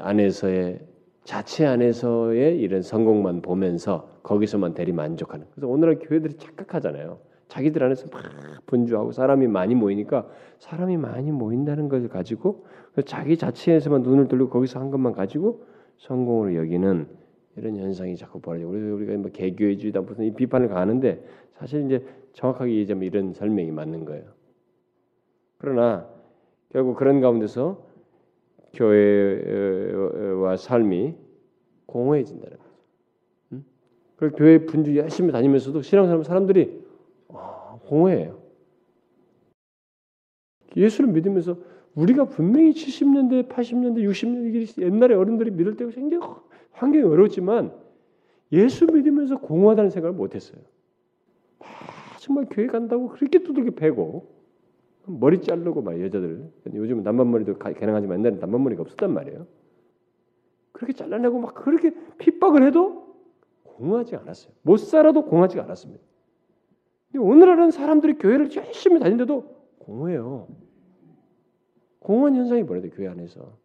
안에서의 0.00 0.80
자체 1.24 1.66
안에서의 1.66 2.58
이런 2.60 2.82
성공만 2.82 3.42
보면서 3.42 4.20
거기서만 4.22 4.74
대리 4.74 4.92
만족하는. 4.92 5.46
그래서 5.50 5.66
오늘날 5.66 5.98
교회들이 5.98 6.34
착각하잖아요. 6.34 7.18
자기들 7.48 7.82
안에서 7.82 8.08
막 8.12 8.22
분주하고 8.66 9.12
사람이 9.12 9.46
많이 9.46 9.74
모이니까 9.74 10.28
사람이 10.58 10.96
많이 10.96 11.30
모인다는 11.30 11.88
것을 11.88 12.08
가지고 12.08 12.66
자기 13.04 13.36
자체에서만 13.36 14.02
눈을 14.02 14.28
돌리고 14.28 14.50
거기서 14.50 14.80
한 14.80 14.90
것만 14.90 15.12
가지고 15.12 15.64
성공으로 15.98 16.56
여기는 16.56 17.06
이런 17.56 17.76
현상이 17.76 18.16
자꾸 18.16 18.40
벌어지고 18.40 18.70
그래서 18.70 18.94
우리가 18.94 19.16
뭐 19.18 19.30
개교회주의다 19.30 20.00
무슨 20.02 20.24
이 20.24 20.34
비판을 20.34 20.68
가는데 20.68 21.24
사실 21.54 21.86
이제 21.86 22.04
정확하게 22.32 22.74
얘기하면 22.74 23.04
이런 23.04 23.32
설명이 23.32 23.70
맞는 23.70 24.04
거예요. 24.04 24.24
그러나 25.58 26.06
결국 26.72 26.96
그런 26.96 27.20
가운데서 27.20 27.85
교회와 28.76 30.56
삶이 30.56 31.14
공허해진다는 31.86 32.56
거죠. 32.58 32.70
응? 33.52 33.64
그리고 34.16 34.36
교회 34.36 34.64
분주 34.64 34.96
열심히 34.96 35.32
다니면서도 35.32 35.82
신앙생활 35.82 36.24
사람들이 36.24 36.84
아, 37.28 37.78
공허해요. 37.86 38.40
예수를 40.76 41.10
믿으면서 41.10 41.56
우리가 41.94 42.26
분명히 42.26 42.72
70년대, 42.72 43.48
80년대, 43.48 44.06
60년대 44.06 44.82
옛날에 44.82 45.14
어른들이 45.14 45.50
믿을 45.50 45.76
때 45.76 45.88
굉장히 45.90 46.22
환경이 46.72 47.04
어려웠지만 47.04 47.72
예수 48.52 48.84
믿으면서 48.86 49.38
공허하다는 49.38 49.90
생각을 49.90 50.14
못했어요. 50.14 50.60
아, 51.60 52.18
정말 52.18 52.46
교회 52.50 52.66
간다고 52.66 53.08
그렇게 53.08 53.42
두들겨 53.42 53.70
패고 53.70 54.35
머리 55.06 55.40
자르고 55.40 55.82
막 55.82 56.00
여자들 56.00 56.50
요즘은 56.72 57.04
단발머리도 57.04 57.58
가능하지만 57.58 58.18
옛날에는 58.18 58.40
단발머리가 58.40 58.82
없었단 58.82 59.12
말이에요. 59.12 59.46
그렇게 60.72 60.92
잘라내고 60.92 61.38
막 61.38 61.54
그렇게 61.54 61.94
핍박을 62.18 62.66
해도 62.66 63.16
공하지 63.62 64.16
않았어요. 64.16 64.52
못 64.62 64.78
살아도 64.78 65.24
공하지 65.24 65.60
않았습니다. 65.60 66.02
근데 67.12 67.24
오늘날은 67.24 67.70
사람들이 67.70 68.14
교회를 68.18 68.54
열심히 68.54 68.98
다니는데도 68.98 69.56
공해요. 69.78 70.48
공허한 72.00 72.34
현상이 72.34 72.64
벌어져 72.66 72.88
교회 72.90 73.08
안에서. 73.08 73.56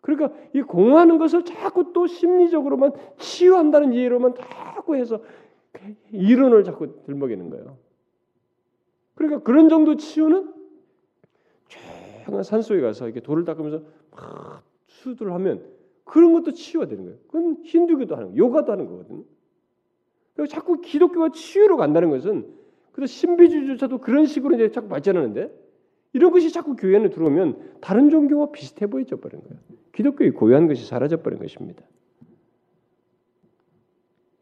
그러니까 0.00 0.38
이 0.54 0.62
공허하는 0.62 1.18
것을 1.18 1.44
자꾸 1.44 1.92
또 1.92 2.06
심리적으로만 2.06 2.92
치유한다는 3.18 3.92
이해로만 3.92 4.34
자꾸 4.34 4.96
해서 4.96 5.20
이론을 6.12 6.64
자꾸 6.64 7.02
들먹이는 7.04 7.50
거예요. 7.50 7.78
그러니까 9.16 9.42
그런 9.42 9.68
정도 9.68 9.96
치유는 9.96 10.54
조용한 11.68 12.44
산속에 12.44 12.80
가서 12.80 13.06
이렇게 13.06 13.20
돌을 13.20 13.44
닦으면서 13.44 13.82
막 14.12 14.62
수두를 14.86 15.32
하면 15.32 15.64
그런 16.04 16.32
것도 16.32 16.52
치유가 16.52 16.86
되는 16.86 17.04
거예요. 17.04 17.18
그건 17.26 17.56
힌두교도 17.64 18.14
하는 18.14 18.30
거, 18.30 18.36
요가도 18.36 18.72
하는 18.72 18.86
거거든요. 18.86 19.24
그리고 20.34 20.46
자꾸 20.46 20.80
기독교가 20.80 21.30
치유로 21.30 21.76
간다는 21.76 22.10
것은 22.10 22.46
그래서 22.92 23.12
신비주의조차도 23.12 23.98
그런 23.98 24.26
식으로 24.26 24.54
이제 24.54 24.70
자꾸 24.70 24.88
발전하는데 24.88 25.50
이런 26.12 26.30
것이 26.30 26.52
자꾸 26.52 26.76
교회 26.76 26.96
안에 26.96 27.10
들어오면 27.10 27.78
다른 27.80 28.10
종교와 28.10 28.52
비슷해 28.52 28.86
보여져 28.86 29.16
버린 29.16 29.40
거예요. 29.40 29.58
기독교의 29.92 30.32
고유한 30.32 30.68
것이 30.68 30.86
사라져 30.86 31.22
버린 31.22 31.38
것입니다. 31.38 31.82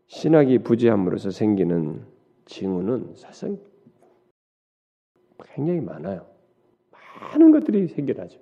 신학이 0.08 0.58
부재함으로써 0.58 1.30
생기는 1.30 2.04
징후는 2.44 3.14
사실 3.14 3.58
굉장히 5.52 5.80
많아요. 5.80 6.26
많은 7.20 7.52
것들이 7.52 7.88
생겨나죠. 7.88 8.40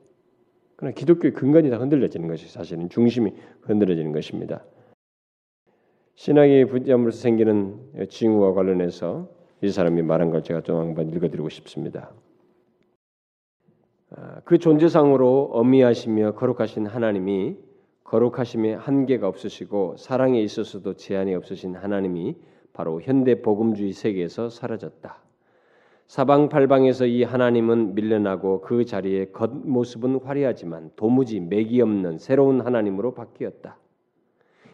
그러나 0.76 0.94
기독교의 0.94 1.32
근간이 1.34 1.70
다 1.70 1.78
흔들려지는 1.78 2.28
것이 2.28 2.48
사실은 2.48 2.88
중심이 2.88 3.32
흔들려지는 3.62 4.12
것입니다. 4.12 4.64
신앙의 6.14 6.66
분점으로서 6.66 7.18
생기는 7.18 8.08
징후와 8.08 8.52
관련해서 8.54 9.28
이 9.62 9.70
사람이 9.70 10.02
말한 10.02 10.30
걸 10.30 10.42
제가 10.42 10.62
좀 10.62 10.78
한번 10.78 11.08
읽어드리고 11.10 11.48
싶습니다. 11.48 12.12
아, 14.10 14.40
그 14.44 14.58
존재상으로 14.58 15.50
어미하시며 15.52 16.34
거룩하신 16.34 16.86
하나님이 16.86 17.56
거룩하심에 18.04 18.74
한계가 18.74 19.26
없으시고 19.26 19.96
사랑에 19.96 20.42
있어서도 20.42 20.94
제한이 20.94 21.34
없으신 21.34 21.76
하나님이 21.76 22.36
바로 22.72 23.00
현대 23.00 23.40
복음주의 23.40 23.92
세계에서 23.92 24.50
사라졌다. 24.50 25.22
사방팔방에서 26.06 27.06
이 27.06 27.22
하나님은 27.22 27.94
밀려나고 27.94 28.60
그 28.60 28.84
자리에 28.84 29.26
겉모습은 29.32 30.20
화려하지만 30.22 30.90
도무지 30.96 31.40
맥이 31.40 31.80
없는 31.80 32.18
새로운 32.18 32.60
하나님으로 32.60 33.14
바뀌었다. 33.14 33.78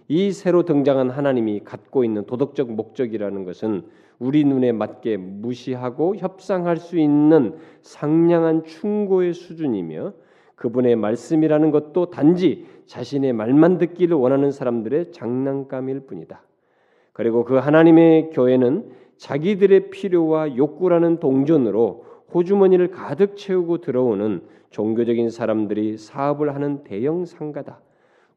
이 0.09 0.33
새로 0.33 0.65
등장한 0.65 1.11
하나님이 1.11 1.61
갖고 1.65 2.03
있는 2.03 2.25
도덕적 2.25 2.73
목적이라는 2.73 3.45
것은 3.45 3.83
우리 4.19 4.45
눈에 4.45 4.73
맞게 4.73 5.17
무시하고 5.17 6.17
협상할 6.17 6.79
수 6.79 6.99
있는 6.99 7.55
상냥한 7.83 8.65
충고의 8.65 9.35
수준이며 9.35 10.15
그분의 10.57 10.97
말씀이라는 10.97 11.71
것도 11.71 12.11
단지 12.11 12.67
자신의 12.87 13.33
말만 13.33 13.79
듣기를 13.79 14.17
원하는 14.17 14.51
사람들의 14.51 15.13
장난감일 15.13 16.01
뿐이다. 16.01 16.43
그리고 17.13 17.45
그 17.45 17.57
하나님의 17.57 18.31
교회는 18.31 18.91
자기들의 19.19 19.91
필요와 19.91 20.57
욕구라는 20.57 21.21
동전으로 21.21 22.05
호주머니를 22.33 22.91
가득 22.91 23.37
채우고 23.37 23.79
들어오는 23.79 24.43
종교적인 24.71 25.31
사람들이 25.31 25.97
사업을 25.97 26.55
하는 26.55 26.85
대형 26.85 27.25
상가다. 27.25 27.81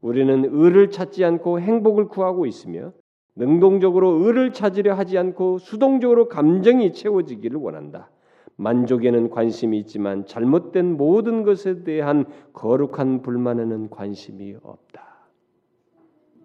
우리는 0.01 0.45
의를 0.51 0.89
찾지 0.89 1.23
않고 1.23 1.59
행복을 1.59 2.07
구하고 2.07 2.45
있으며 2.45 2.93
능동적으로 3.35 4.25
의를 4.25 4.53
찾으려 4.53 4.93
하지 4.93 5.17
않고 5.17 5.59
수동적으로 5.59 6.27
감정이 6.27 6.93
채워지기를 6.93 7.57
원한다. 7.59 8.09
만족에는 8.55 9.29
관심이 9.29 9.77
있지만 9.79 10.25
잘못된 10.25 10.97
모든 10.97 11.43
것에 11.43 11.83
대한 11.83 12.25
거룩한 12.53 13.21
불만에는 13.21 13.89
관심이 13.89 14.55
없다. 14.61 15.27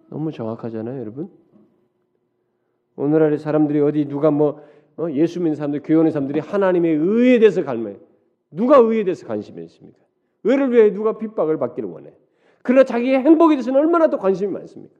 너무 0.09 0.31
정확하잖아요, 0.31 0.99
여러분. 0.99 1.29
오늘날의 2.97 3.37
사람들이 3.37 3.79
어디 3.79 4.05
누가 4.05 4.31
뭐 4.31 4.61
어? 4.97 5.09
예수 5.11 5.39
믿는 5.39 5.55
사람들, 5.55 5.81
교회 5.83 5.97
오 5.97 6.09
사람들이 6.09 6.39
하나님의 6.39 6.95
의에 6.95 7.39
대해서 7.39 7.63
갈망해. 7.63 7.97
누가 8.51 8.77
의에 8.77 9.03
대해서 9.03 9.27
관심이 9.27 9.63
있습니까? 9.65 9.99
의를 10.43 10.71
위해 10.71 10.91
누가 10.91 11.17
핍박을 11.17 11.57
받기를 11.57 11.87
원해. 11.87 12.13
그러나 12.63 12.83
자기의 12.83 13.19
행복에 13.19 13.55
대해서는 13.55 13.79
얼마나 13.79 14.09
더 14.09 14.17
관심이 14.17 14.51
많습니까? 14.51 14.93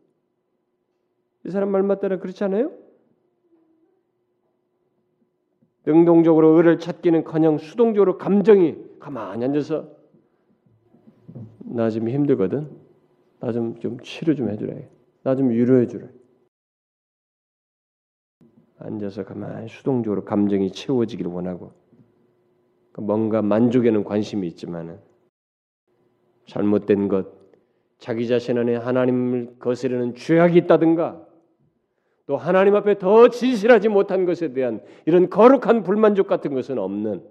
이 1.46 1.50
사람 1.50 1.70
말 1.72 1.82
맞다라 1.84 2.20
그렇지 2.20 2.44
않아요? 2.44 2.72
능동적으로 5.86 6.50
의를 6.58 6.80
찾기는커녕 6.80 7.58
수동적으로 7.58 8.18
감정이 8.18 8.76
가만히 9.00 9.46
앉아서 9.46 9.90
나 11.60 11.90
지금 11.90 12.10
힘들거든. 12.10 12.70
나 13.40 13.52
좀 13.52 13.80
좀 13.80 14.00
치료 14.02 14.36
좀 14.36 14.50
해주라. 14.50 14.76
나좀 15.24 15.50
위로해 15.50 15.88
주라. 15.88 16.08
앉아서 18.80 19.26
가만히 19.26 19.68
수동적으로 19.70 20.24
감정이 20.24 20.72
채워지기를 20.72 21.32
원하고 21.32 21.72
그 22.92 23.02
뭔가 23.02 23.42
만족에는 23.42 24.04
관심이 24.04 24.48
있지만은 24.48 25.00
잘못된 26.46 27.08
것, 27.08 27.28
자기 27.98 28.28
자신 28.28 28.58
안에 28.58 28.76
하나님을 28.76 29.56
거스르는 29.60 30.16
죄악이 30.16 30.58
있다든가 30.60 31.26
또 32.26 32.38
하나님 32.38 32.76
앞에 32.76 32.98
더 33.00 33.30
진실하지 33.30 33.90
못한 33.90 34.26
것에 34.26 34.54
대한 34.54 34.82
이런 35.06 35.30
거룩한 35.30 35.84
불만족 35.84 36.28
같은 36.28 36.54
것은 36.54 36.78
없는 36.78 37.24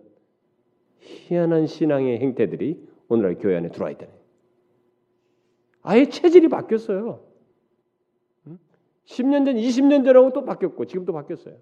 희한한 1.01 1.67
신앙의 1.67 2.19
행태들이 2.19 2.87
오늘날 3.09 3.37
교회 3.39 3.57
안에 3.57 3.71
들어와 3.71 3.91
있다. 3.91 4.07
아예 5.83 6.09
체질이 6.09 6.49
바뀌었어요. 6.49 7.26
10년 9.07 9.45
전, 9.45 9.55
20년 9.55 10.05
전하고 10.05 10.33
또 10.33 10.45
바뀌었고 10.45 10.85
지금 10.85 11.05
또 11.05 11.13
바뀌었어요. 11.13 11.55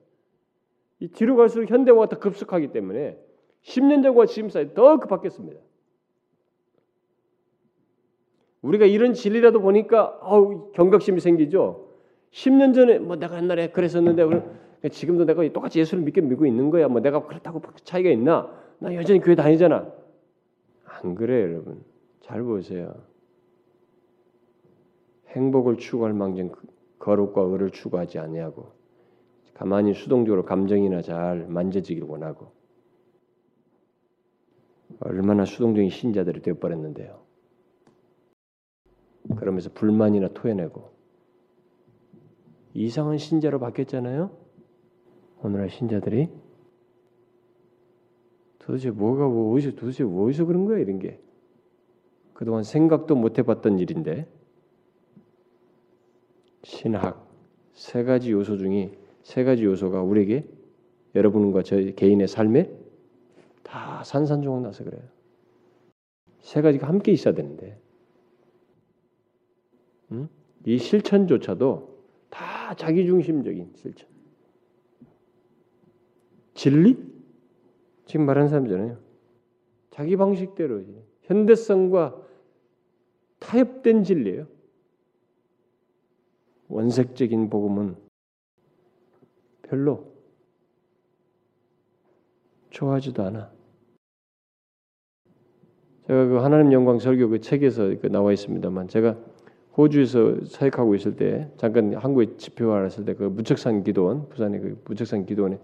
이 1.01 1.09
뒤로 1.09 1.36
갈수록 1.36 1.70
현대화가 1.70 2.09
더 2.09 2.18
급속하기 2.18 2.72
때문에 2.72 3.18
10년 3.62 4.03
전과 4.03 4.26
지금 4.26 4.49
사이 4.49 4.72
더 4.74 4.99
바뀌었습니다. 4.99 5.61
우리가 8.62 8.86
이런 8.86 9.12
진리라도 9.12 9.61
보니까 9.61 10.18
아우 10.22 10.72
경각심이 10.72 11.20
생기죠. 11.20 11.90
10년 12.30 12.74
전에 12.74 12.99
뭐 12.99 13.16
내가 13.16 13.36
옛날에 13.36 13.68
그랬었는데 13.68 14.88
지금도 14.90 15.26
내가 15.26 15.47
똑같이 15.53 15.80
예수를 15.80 16.03
믿게 16.03 16.22
믿고 16.22 16.47
있는 16.47 16.70
거야. 16.70 16.88
뭐 16.88 17.01
내가 17.01 17.26
그렇다고 17.26 17.61
차이가 17.84 18.11
있나? 18.11 18.51
나 18.78 18.95
여전히 18.95 19.20
교회 19.20 19.34
다니잖아. 19.34 19.92
안 20.84 21.14
그래, 21.14 21.42
여러분. 21.42 21.84
잘 22.20 22.42
보세요. 22.42 22.95
행복을 25.28 25.76
추구할 25.76 26.14
망정 26.14 26.51
거룩과 27.05 27.42
의를 27.42 27.70
추구하지 27.70 28.18
아니하고 28.18 28.72
가만히 29.52 29.92
수동적으로 29.92 30.44
감정이나 30.46 31.02
잘 31.02 31.46
만져지기를 31.46 32.09
원하고 32.09 32.52
얼마나 35.00 35.44
수동적인 35.44 35.90
신자들이 35.90 36.40
되어버렸는데요. 36.40 37.22
그러면서 39.36 39.70
불만이나 39.72 40.28
토해내고 40.28 40.92
이상한 42.72 43.18
신자로 43.18 43.61
바뀌었잖아요. 43.61 44.30
오늘날 45.42 45.68
신자들이 45.68 46.30
도대체 48.61 48.90
뭐가 48.90 49.28
뭐 49.28 49.55
어디서 49.55 49.76
도대체 49.76 50.05
어디서 50.05 50.46
그런 50.46 50.64
거야 50.64 50.78
이런 50.78 50.98
게 50.98 51.20
그동안 52.32 52.62
생각도 52.62 53.14
못 53.14 53.38
해봤던 53.38 53.78
일인데 53.78 54.26
신학 56.64 57.28
세 57.72 58.02
가지 58.04 58.32
요소 58.32 58.56
중에 58.56 58.92
세 59.22 59.44
가지 59.44 59.64
요소가 59.64 60.02
우리에게 60.02 60.46
여러분과 61.14 61.62
저 61.62 61.76
개인의 61.76 62.26
삶에 62.26 62.70
다 63.62 64.02
산산조각 64.04 64.62
나서 64.62 64.84
그래요. 64.84 65.02
세 66.40 66.62
가지가 66.62 66.88
함께 66.88 67.12
있어야 67.12 67.34
되는데 67.34 67.78
음? 70.12 70.28
이 70.66 70.78
실천조차도 70.78 71.98
다 72.30 72.74
자기중심적인 72.74 73.72
실천. 73.76 74.08
진리? 76.54 76.96
지금 78.06 78.26
말하는 78.26 78.48
사람잖아요. 78.48 78.98
자기 79.90 80.16
방식대로 80.16 80.82
현대성과 81.22 82.20
타협된 83.38 84.04
진리예요. 84.04 84.53
원색적인 86.68 87.50
복음은 87.50 87.96
별로 89.62 90.12
좋아하지도 92.70 93.22
않아. 93.22 93.52
제가 96.06 96.26
그 96.26 96.36
하나님 96.36 96.72
영광 96.72 96.98
설교 96.98 97.28
그 97.30 97.40
책에서 97.40 97.98
그 98.00 98.08
나와 98.08 98.32
있습니다만 98.32 98.88
제가 98.88 99.16
호주에서 99.76 100.44
사역하고 100.44 100.94
있을 100.94 101.16
때 101.16 101.50
잠깐 101.56 101.94
한국에 101.94 102.36
집회와 102.36 102.82
왔을 102.82 103.04
때 103.04 103.14
그 103.14 103.24
무척산 103.24 103.82
기도원 103.82 104.28
부산의 104.28 104.60
그 104.60 104.82
무척산 104.84 105.24
기도원에 105.26 105.58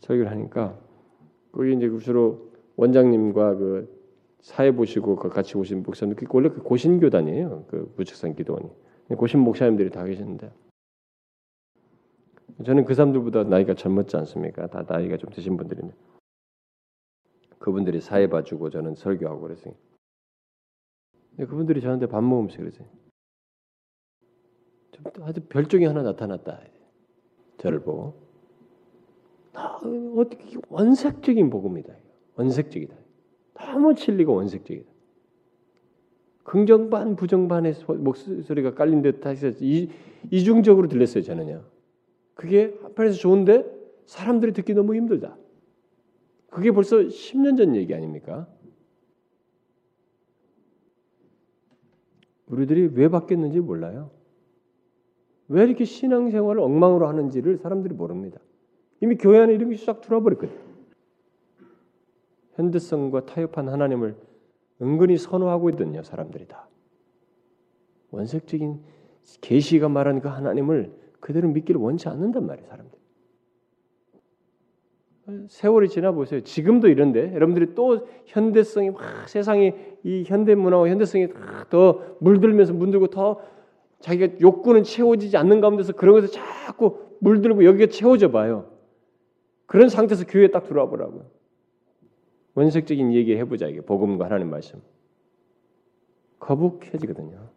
설교를 0.00 0.30
하니까 0.30 0.78
거기 1.50 1.74
이제 1.74 1.90
주로 1.98 2.50
원장님과 2.76 3.56
그 3.56 4.02
사회 4.40 4.70
보시고 4.70 5.16
그 5.16 5.28
같이 5.28 5.58
오신 5.58 5.82
목사님 5.82 6.14
그 6.14 6.26
원래 6.30 6.48
그 6.48 6.62
고신교단이에요 6.62 7.64
그 7.68 7.92
무척산 7.96 8.34
기도원이 8.34 8.68
고신 9.08 9.40
목사님들이 9.40 9.90
다 9.90 10.04
계셨는데 10.04 10.52
저는 12.64 12.84
그 12.84 12.94
사람들보다 12.94 13.44
나이가 13.44 13.74
젊었지 13.74 14.16
않습니까? 14.16 14.66
다 14.68 14.84
나이가 14.88 15.16
좀 15.16 15.30
드신 15.30 15.56
분들인데 15.56 15.94
그분들이 17.58 18.00
사회 18.00 18.28
봐주고 18.28 18.70
저는 18.70 18.94
설교하고 18.94 19.40
그랬어요. 19.40 19.74
그분들이 21.36 21.80
저한테 21.80 22.06
밥 22.06 22.22
먹으면서 22.22 22.58
그러세요. 22.58 22.86
좀 24.92 25.04
아주 25.22 25.40
별종이 25.48 25.84
하나 25.84 26.02
나타났다. 26.02 26.60
저를 27.58 27.82
보고 27.82 28.20
어떻게 29.54 30.58
원색적인 30.68 31.50
복음이다. 31.50 31.94
원색적이다. 32.36 32.96
너무 33.54 33.94
진리가 33.94 34.32
원색적이다. 34.32 34.91
긍정반 36.44 37.16
부정반의 37.16 37.74
목소리가 37.86 38.74
깔린 38.74 39.02
듯 39.02 39.24
해서 39.26 39.48
이중적으로 40.30 40.88
들렸어요 40.88 41.22
저는요. 41.22 41.64
그게 42.34 42.74
한편에서 42.82 43.16
좋은데 43.18 43.64
사람들이 44.06 44.52
듣기 44.52 44.74
너무 44.74 44.94
힘들다. 44.94 45.36
그게 46.50 46.70
벌써 46.70 46.98
10년 46.98 47.56
전 47.56 47.76
얘기 47.76 47.94
아닙니까? 47.94 48.48
우리들이 52.46 52.90
왜 52.94 53.08
바뀌었는지 53.08 53.60
몰라요. 53.60 54.10
왜 55.48 55.64
이렇게 55.64 55.84
신앙생활을 55.84 56.60
엉망으로 56.60 57.06
하는지를 57.08 57.58
사람들이 57.58 57.94
모릅니다. 57.94 58.40
이미 59.00 59.16
교회 59.16 59.38
안에 59.38 59.54
이런 59.54 59.70
게 59.70 59.76
싹 59.76 60.00
들어버렸거든요. 60.00 60.60
현대성과 62.54 63.26
타협한 63.26 63.68
하나님을 63.68 64.16
은근히 64.82 65.16
선호하고 65.16 65.70
있거든요. 65.70 66.02
사람들이 66.02 66.46
다. 66.48 66.68
원색적인 68.10 68.80
계시가 69.40 69.88
말하는 69.88 70.20
그 70.20 70.28
하나님을 70.28 70.92
그대로 71.20 71.48
믿기를 71.48 71.80
원치 71.80 72.08
않는단 72.08 72.46
말이에요. 72.46 72.68
사람들. 72.68 73.02
세월이 75.48 75.88
지나 75.88 76.10
보세요. 76.12 76.40
지금도 76.40 76.88
이런데 76.88 77.32
여러분들이 77.32 77.74
또 77.74 78.06
현대성이 78.26 78.90
막 78.90 79.28
세상이 79.28 79.72
이 80.02 80.24
현대 80.26 80.54
문화와 80.56 80.88
현대성이 80.88 81.28
더 81.70 82.16
물들면서 82.18 82.72
물들고 82.72 83.06
더 83.06 83.40
자기가 84.00 84.40
욕구는 84.40 84.82
채워지지 84.82 85.36
않는 85.36 85.60
가운데서 85.60 85.92
그런 85.92 86.16
것을 86.16 86.28
자꾸 86.28 86.98
물들고 87.20 87.64
여기가 87.64 87.86
채워져 87.90 88.32
봐요. 88.32 88.68
그런 89.66 89.88
상태에서 89.88 90.26
교회에 90.26 90.48
딱 90.48 90.64
들어와 90.64 90.88
보라고요. 90.88 91.24
원색적인 92.54 93.12
얘기 93.14 93.36
해보자 93.36 93.66
이게 93.66 93.80
복음과 93.80 94.26
하나님 94.26 94.50
말씀. 94.50 94.80
거북해지거든요. 96.38 97.50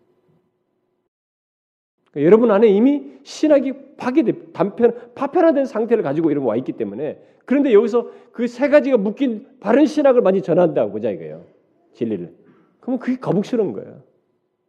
그러니까 2.12 2.26
여러분 2.26 2.52
안에 2.52 2.68
이미 2.70 3.20
신학이 3.24 3.96
파괴돼 3.98 4.52
단편 4.54 5.14
파편화된 5.16 5.66
상태를 5.66 6.04
가지고 6.04 6.32
이러면 6.32 6.48
와 6.48 6.56
있기 6.56 6.74
때문에 6.74 7.22
그런데 7.46 7.74
여기서 7.74 8.12
그 8.32 8.48
세 8.48 8.70
가지가 8.70 8.98
묶인 8.98 9.60
바른 9.60 9.86
신학을 9.86 10.22
많이 10.22 10.42
전한다고 10.42 10.92
보자 10.92 11.10
이거예요. 11.12 11.46
진리를. 11.94 12.34
그러면 12.80 13.00
그게 13.00 13.18
거북스러운 13.18 13.74
거예요. 13.74 14.04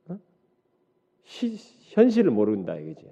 어? 0.09 0.19
시, 1.25 1.57
현실을 1.93 2.31
모른다 2.31 2.77
이거지. 2.77 3.07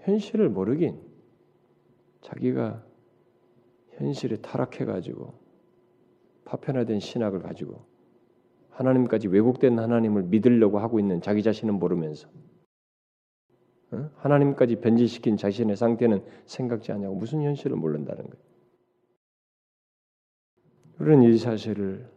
현실을 0.00 0.48
모르긴 0.48 1.00
자기가 2.22 2.84
현실에 4.02 4.36
타락해 4.36 4.84
가지고 4.84 5.34
파편화된 6.44 7.00
신학을 7.00 7.40
가지고 7.40 7.84
하나님까지 8.70 9.28
왜곡된 9.28 9.78
하나님을 9.78 10.24
믿으려고 10.24 10.78
하고 10.78 10.98
있는 10.98 11.20
자기 11.20 11.42
자신은 11.42 11.74
모르면서 11.74 12.28
어? 13.92 14.10
하나님까지 14.16 14.76
변질시킨 14.76 15.36
자신의 15.36 15.76
상태는 15.76 16.24
생각지 16.46 16.92
않냐고 16.92 17.14
무슨 17.14 17.42
현실을 17.42 17.76
모른다는 17.76 18.24
거예요. 18.24 18.42
우리는 20.98 21.32
이 21.32 21.36
사실을 21.36 22.10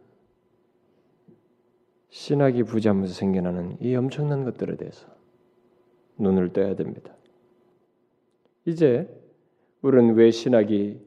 신학이 2.08 2.62
부자면서 2.62 3.12
생겨나는 3.12 3.76
이 3.80 3.94
엄청난 3.94 4.44
것들에 4.44 4.76
대해서 4.76 5.06
눈을 6.18 6.52
떠야 6.52 6.76
됩니다. 6.76 7.14
이제 8.64 9.06
우리는 9.82 10.14
왜 10.14 10.30
신학이 10.30 11.05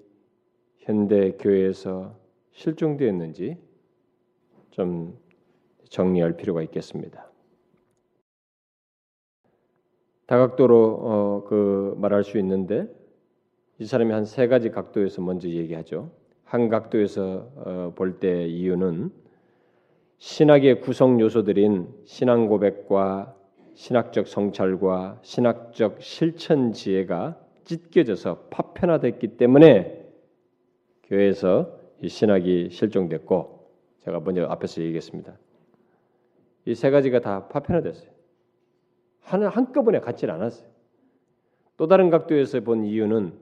현대 0.90 1.34
교회에서 1.34 2.16
실종되었는지 2.50 3.58
좀 4.72 5.20
정리할 5.88 6.36
필요가 6.36 6.64
있겠습니다. 6.64 7.30
다각도로 10.26 11.00
어, 11.00 11.44
그 11.48 11.94
말할 12.00 12.24
수 12.24 12.40
있는데 12.40 12.88
이 13.78 13.86
사람이 13.86 14.12
한 14.12 14.26
세 14.26 14.48
가지 14.48 14.72
각도에서 14.72 15.22
먼저 15.22 15.48
얘기하죠. 15.48 16.10
한 16.44 16.70
각도에서 16.70 17.52
어, 17.56 17.94
볼때 17.96 18.48
이유는 18.48 19.12
신학의 20.18 20.82
구성 20.82 21.20
요소들인 21.22 21.88
신앙 22.06 22.48
고백과 22.48 23.36
신학적 23.76 24.28
성찰과 24.28 25.20
신학적 25.22 26.02
실천 26.02 26.74
지혜가 26.74 27.40
찢겨져서 27.66 28.48
파편화됐기 28.50 29.38
때문에 29.38 29.99
교회에서 31.10 31.78
이 32.02 32.08
신학이 32.08 32.70
실종됐고 32.72 33.68
제가 34.06 34.20
먼저 34.22 34.46
앞에서 34.46 34.82
얘기했습니다. 34.82 35.38
이 36.66 36.76
세 36.76 36.90
가지가 36.92 37.20
다 37.22 37.48
파편화됐어요. 37.48 38.12
하나 39.22 39.50
한꺼번에 39.50 40.00
같지 40.00 40.26
않았어요. 40.28 40.70
또 41.78 41.88
다른 41.88 42.10
각도에서 42.10 42.62
본 42.62 42.84
이유는 42.84 43.34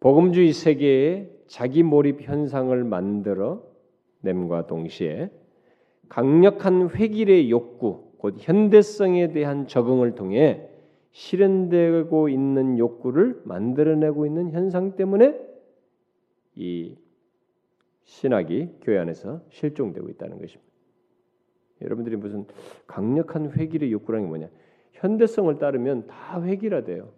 복음주의 0.00 0.52
세계에 0.52 1.30
자기 1.46 1.82
몰입 1.82 2.22
현상을 2.22 2.82
만들어 2.84 3.62
냄과 4.20 4.66
동시에 4.66 5.30
강력한 6.08 6.90
획일의 6.94 7.50
욕구, 7.50 8.12
곧 8.18 8.36
현대성에 8.38 9.32
대한 9.32 9.66
적응을 9.66 10.14
통해 10.14 10.68
실현되고 11.12 12.28
있는 12.28 12.78
욕구를 12.78 13.40
만들어내고 13.44 14.26
있는 14.26 14.50
현상 14.52 14.96
때문에 14.96 15.45
이 16.56 16.96
신학이 18.04 18.78
교회 18.82 18.98
안에서 18.98 19.42
실종되고 19.50 20.08
있다는 20.10 20.38
것입니다. 20.38 20.72
여러분들이 21.82 22.16
무슨 22.16 22.46
강력한 22.86 23.52
회길의 23.52 23.92
욕구라는 23.92 24.26
게 24.26 24.28
뭐냐? 24.28 24.48
현대성을 24.92 25.58
따르면 25.58 26.06
다 26.06 26.42
회길화돼요. 26.42 27.12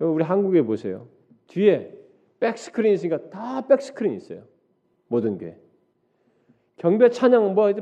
우리 0.00 0.24
한국에 0.24 0.62
보세요. 0.62 1.06
뒤에 1.48 1.94
백스크린 2.40 2.94
있으니까 2.94 3.28
다 3.28 3.66
백스크린 3.66 4.14
있어요. 4.14 4.44
모든 5.08 5.36
교회. 5.36 5.58
경배 6.76 7.10
찬양 7.10 7.54
뭐 7.54 7.72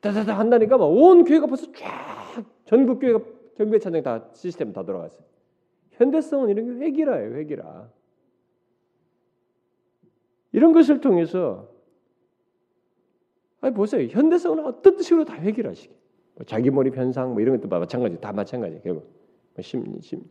다다다 0.00 0.38
한다니까 0.38 0.76
막 0.76 0.84
온 0.86 1.24
교회가 1.24 1.46
벌써 1.46 1.72
쫙 1.72 2.44
전국 2.66 3.00
교회가 3.00 3.20
경배 3.56 3.78
찬양 3.78 4.02
다 4.02 4.28
시스템 4.34 4.72
다 4.72 4.84
돌아갔어요. 4.84 5.24
현대성은 5.92 6.50
이런 6.50 6.78
게 6.78 6.84
회기라예요, 6.84 7.36
회기라. 7.36 7.90
이런 10.56 10.72
것을 10.72 11.02
통해서 11.02 11.68
아니 13.60 13.74
보세요. 13.74 14.08
현대성은 14.08 14.64
어떤 14.64 15.02
식으로 15.02 15.26
다 15.26 15.34
해결하시게. 15.34 15.94
뭐 16.34 16.46
자기 16.46 16.70
몰입 16.70 16.96
현상 16.96 17.34
뭐 17.34 17.42
이런 17.42 17.60
것도 17.60 17.68
마찬가지 17.68 18.18
다 18.22 18.32
마찬가지 18.32 18.80
결국 18.82 19.02
뭐 19.54 19.62
심, 19.62 20.00
심, 20.00 20.22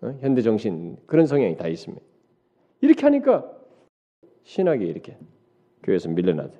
어? 0.00 0.16
현대 0.20 0.42
정신 0.42 0.96
그런 1.06 1.26
성향이 1.26 1.56
다 1.56 1.66
있습니다. 1.66 2.04
이렇게 2.82 3.02
하니까 3.02 3.50
신학이 4.44 4.84
이렇게 4.86 5.18
교회에서 5.82 6.08
밀려나죠. 6.08 6.56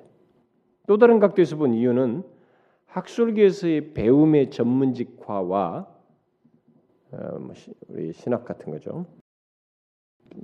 또 0.85 0.97
다른 0.97 1.19
각도에서 1.19 1.55
본 1.55 1.73
이유는 1.73 2.21
학술계에서의 2.87 3.93
배움의 3.93 4.51
전문직화와 4.51 5.87
어, 7.11 7.39
뭐 7.39 7.53
우리 7.87 8.11
신학 8.11 8.43
같은 8.43 8.73
거죠. 8.73 9.05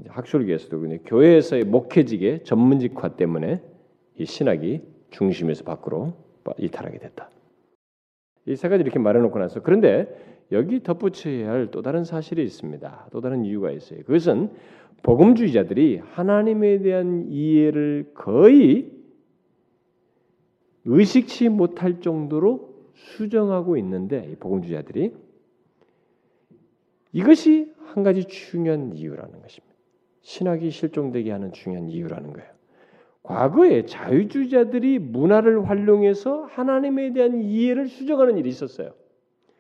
학술계에서도 0.08 0.80
교회에서의 1.06 1.64
목회직의 1.66 2.44
전문직화 2.44 3.16
때문에 3.16 3.62
이 4.18 4.26
신학이 4.26 4.82
중심에서 5.12 5.64
밖으로 5.64 6.14
이탈하게 6.58 7.00
됐다. 7.00 7.30
이 8.48 8.56
세 8.56 8.70
가지 8.70 8.82
이렇게 8.82 8.98
말해놓고 9.00 9.38
나서 9.40 9.62
그런데 9.62 10.08
여기 10.52 10.82
덧붙여야 10.84 11.50
할 11.50 11.68
또 11.72 11.82
다른 11.82 12.04
사실이 12.04 12.44
있습니다. 12.44 13.10
또 13.12 13.22
다른 13.22 13.46
이유가 13.46 13.72
있어요. 13.72 14.00
그것은 14.00 14.50
복음주의자들이 15.04 16.00
하나님에 16.00 16.80
대한 16.80 17.28
이해를 17.30 18.12
거의 18.14 18.92
의식치 20.86 21.50
못할 21.50 22.02
정도로 22.02 22.72
수정하고 22.96 23.78
있는데 23.78 24.36
복음주의자들이 24.40 25.14
이것이 27.14 27.72
한 27.86 28.04
가지 28.04 28.26
중요한 28.26 28.94
이유라는 28.96 29.42
것입니다. 29.42 29.71
신학이 30.22 30.70
실종되게 30.70 31.32
하는 31.32 31.52
중요한 31.52 31.90
이유라는 31.90 32.34
거예요. 32.34 32.50
과거에 33.24 33.86
자유주의자들이 33.86 35.00
문화를 35.00 35.70
활용해서 35.70 36.44
하나님에 36.46 37.14
대한 37.14 37.42
이해를 37.42 37.88
수정하는 37.88 38.38
일이 38.38 38.50
있었어요. 38.50 38.94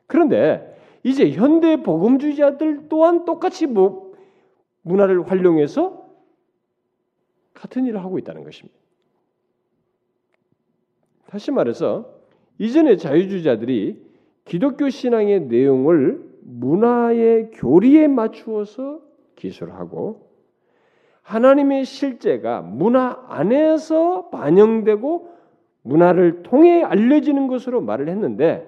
그런데 0.07 0.77
이제 1.03 1.31
현대 1.31 1.81
복음주의자들 1.81 2.89
또한 2.89 3.25
똑같이 3.25 3.67
뭐 3.67 4.13
문화를 4.81 5.29
활용해서 5.29 6.09
같은 7.53 7.85
일을 7.85 8.03
하고 8.03 8.17
있다는 8.17 8.43
것입니다. 8.43 8.77
다시 11.27 11.51
말해서 11.51 12.13
이전의 12.57 12.97
자유주의자들이 12.97 14.01
기독교 14.45 14.89
신앙의 14.89 15.41
내용을 15.41 16.29
문화의 16.41 17.51
교리에 17.51 18.07
맞추어서 18.07 19.01
기술하고 19.35 20.30
하나님의 21.21 21.85
실제가 21.85 22.61
문화 22.61 23.23
안에서 23.27 24.29
반영되고 24.29 25.29
문화를 25.83 26.43
통해 26.43 26.83
알려지는 26.83 27.47
것으로 27.47 27.81
말을 27.81 28.09
했는데 28.09 28.67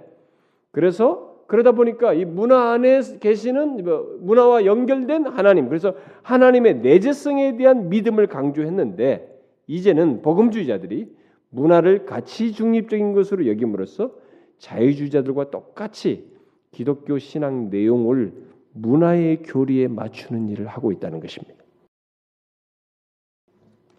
그래서 0.71 1.33
그러다 1.47 1.73
보니까 1.73 2.13
이 2.13 2.25
문화 2.25 2.71
안에 2.71 3.01
계시는 3.19 3.83
뭐 3.83 4.17
문화와 4.21 4.65
연결된 4.65 5.27
하나님 5.27 5.67
그래서 5.67 5.93
하나님의 6.23 6.77
내재성에 6.79 7.57
대한 7.57 7.89
믿음을 7.89 8.27
강조했는데 8.27 9.29
이제는 9.67 10.21
복음주의자들이 10.21 11.13
문화를 11.49 12.05
가치 12.05 12.51
중립적인 12.51 13.13
것으로 13.13 13.47
여김으로써 13.47 14.11
자유주의자들과 14.57 15.51
똑같이 15.51 16.31
기독교 16.71 17.19
신앙 17.19 17.69
내용을 17.69 18.33
문화의 18.73 19.43
교리에 19.43 19.87
맞추는 19.87 20.49
일을 20.49 20.67
하고 20.67 20.91
있다는 20.91 21.19
것입니다. 21.19 21.62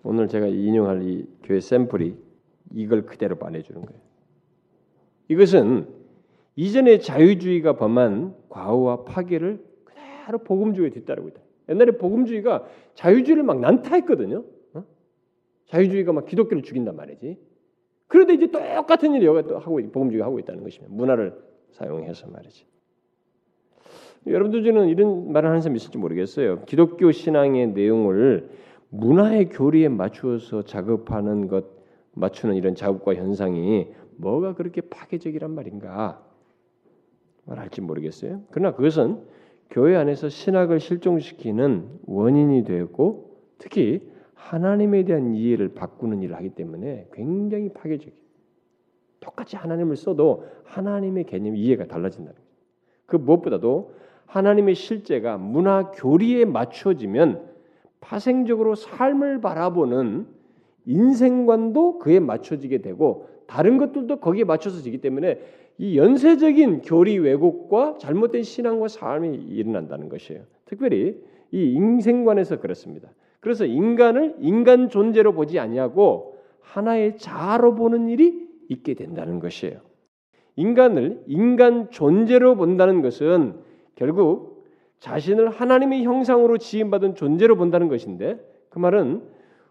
오늘 0.04 0.28
제가 0.28 0.46
인용할 0.46 1.02
이 1.02 1.26
교회 1.42 1.60
샘플이 1.60 2.14
이걸 2.74 3.06
그대로 3.06 3.36
말해주는 3.36 3.80
거예요. 3.80 4.00
이것은 5.28 5.88
이전의 6.56 7.00
자유주의가 7.00 7.76
범한 7.76 8.34
과오와 8.50 9.04
파괴를 9.04 9.64
그대로 9.84 10.38
복음주의에 10.44 10.90
뒤따르고 10.90 11.28
있다. 11.28 11.40
옛날에 11.70 11.92
복음주의가 11.92 12.66
자유주의를 12.94 13.42
막 13.42 13.60
난타했거든요. 13.60 14.44
어? 14.74 14.84
자유주의가 15.66 16.12
막 16.12 16.26
기독교를 16.26 16.62
죽인단 16.62 16.94
말이지. 16.94 17.38
그런데 18.06 18.34
이제 18.34 18.48
똑같은 18.48 19.14
일을 19.14 19.26
여가 19.26 19.42
또 19.42 19.58
하고 19.58 19.76
복음주의가 19.90 20.26
하고 20.26 20.38
있다는 20.38 20.62
것입니다. 20.62 20.94
문화를 20.94 21.34
사용해서 21.70 22.28
말이지. 22.28 22.66
여러분들 24.26 24.62
중에는 24.62 24.88
이런 24.88 25.32
말을 25.32 25.48
하는 25.48 25.62
사람 25.62 25.76
있을지 25.76 25.96
모르겠어요. 25.96 26.64
기독교 26.66 27.10
신앙의 27.10 27.68
내용을 27.68 28.50
문화의 28.90 29.48
교리에 29.48 29.88
맞추어서 29.88 30.62
작업하는 30.62 31.48
것, 31.48 31.66
맞추는 32.12 32.54
이런 32.54 32.74
작업과 32.74 33.14
현상이 33.14 33.88
뭐가 34.16 34.54
그렇게 34.54 34.80
파괴적이란 34.82 35.50
말인가 35.54 36.22
말할지 37.44 37.80
모르겠어요. 37.80 38.42
그러나 38.50 38.74
그것은 38.74 39.18
교회 39.70 39.96
안에서 39.96 40.28
신학을 40.28 40.80
실종시키는 40.80 42.00
원인이 42.06 42.64
되고 42.64 43.36
특히 43.58 44.08
하나님에 44.34 45.04
대한 45.04 45.34
이해를 45.34 45.74
바꾸는 45.74 46.22
일을 46.22 46.36
하기 46.36 46.50
때문에 46.50 47.08
굉장히 47.12 47.70
파괴적이에요. 47.70 48.14
똑같이 49.20 49.56
하나님을 49.56 49.96
써도 49.96 50.44
하나님의 50.64 51.24
개념 51.24 51.56
이해가 51.56 51.86
달라진다는 51.86 52.34
거예요. 52.34 52.48
그 53.06 53.16
무엇보다도 53.16 53.94
하나님의 54.26 54.74
실제가 54.74 55.38
문화 55.38 55.90
교리에 55.90 56.44
맞춰지면 56.44 57.53
파생적으로 58.04 58.74
삶을 58.74 59.40
바라보는 59.40 60.26
인생관도 60.84 61.98
그에 61.98 62.20
맞춰지게 62.20 62.78
되고 62.78 63.28
다른 63.46 63.78
것들도 63.78 64.20
거기에 64.20 64.44
맞춰서 64.44 64.82
지기 64.82 64.98
때문에 64.98 65.40
이 65.78 65.96
연쇄적인 65.96 66.82
교리 66.82 67.18
왜곡과 67.18 67.96
잘못된 67.98 68.42
신앙과 68.42 68.88
삶이 68.88 69.36
일어난다는 69.36 70.08
것이에요. 70.08 70.42
특별히 70.66 71.18
이 71.50 71.72
인생관에서 71.72 72.60
그렇습니다. 72.60 73.08
그래서 73.40 73.64
인간을 73.64 74.36
인간 74.40 74.88
존재로 74.88 75.32
보지 75.32 75.58
아니하고 75.58 76.36
하나의 76.60 77.16
자아로 77.18 77.74
보는 77.74 78.08
일이 78.08 78.48
있게 78.68 78.94
된다는 78.94 79.40
것이에요. 79.40 79.80
인간을 80.56 81.22
인간 81.26 81.90
존재로 81.90 82.56
본다는 82.56 83.02
것은 83.02 83.54
결국 83.96 84.53
자신을 85.00 85.50
하나님의 85.50 86.04
형상으로 86.04 86.58
지음받은 86.58 87.14
존재로 87.14 87.56
본다는 87.56 87.88
것인데 87.88 88.38
그 88.70 88.78
말은 88.78 89.22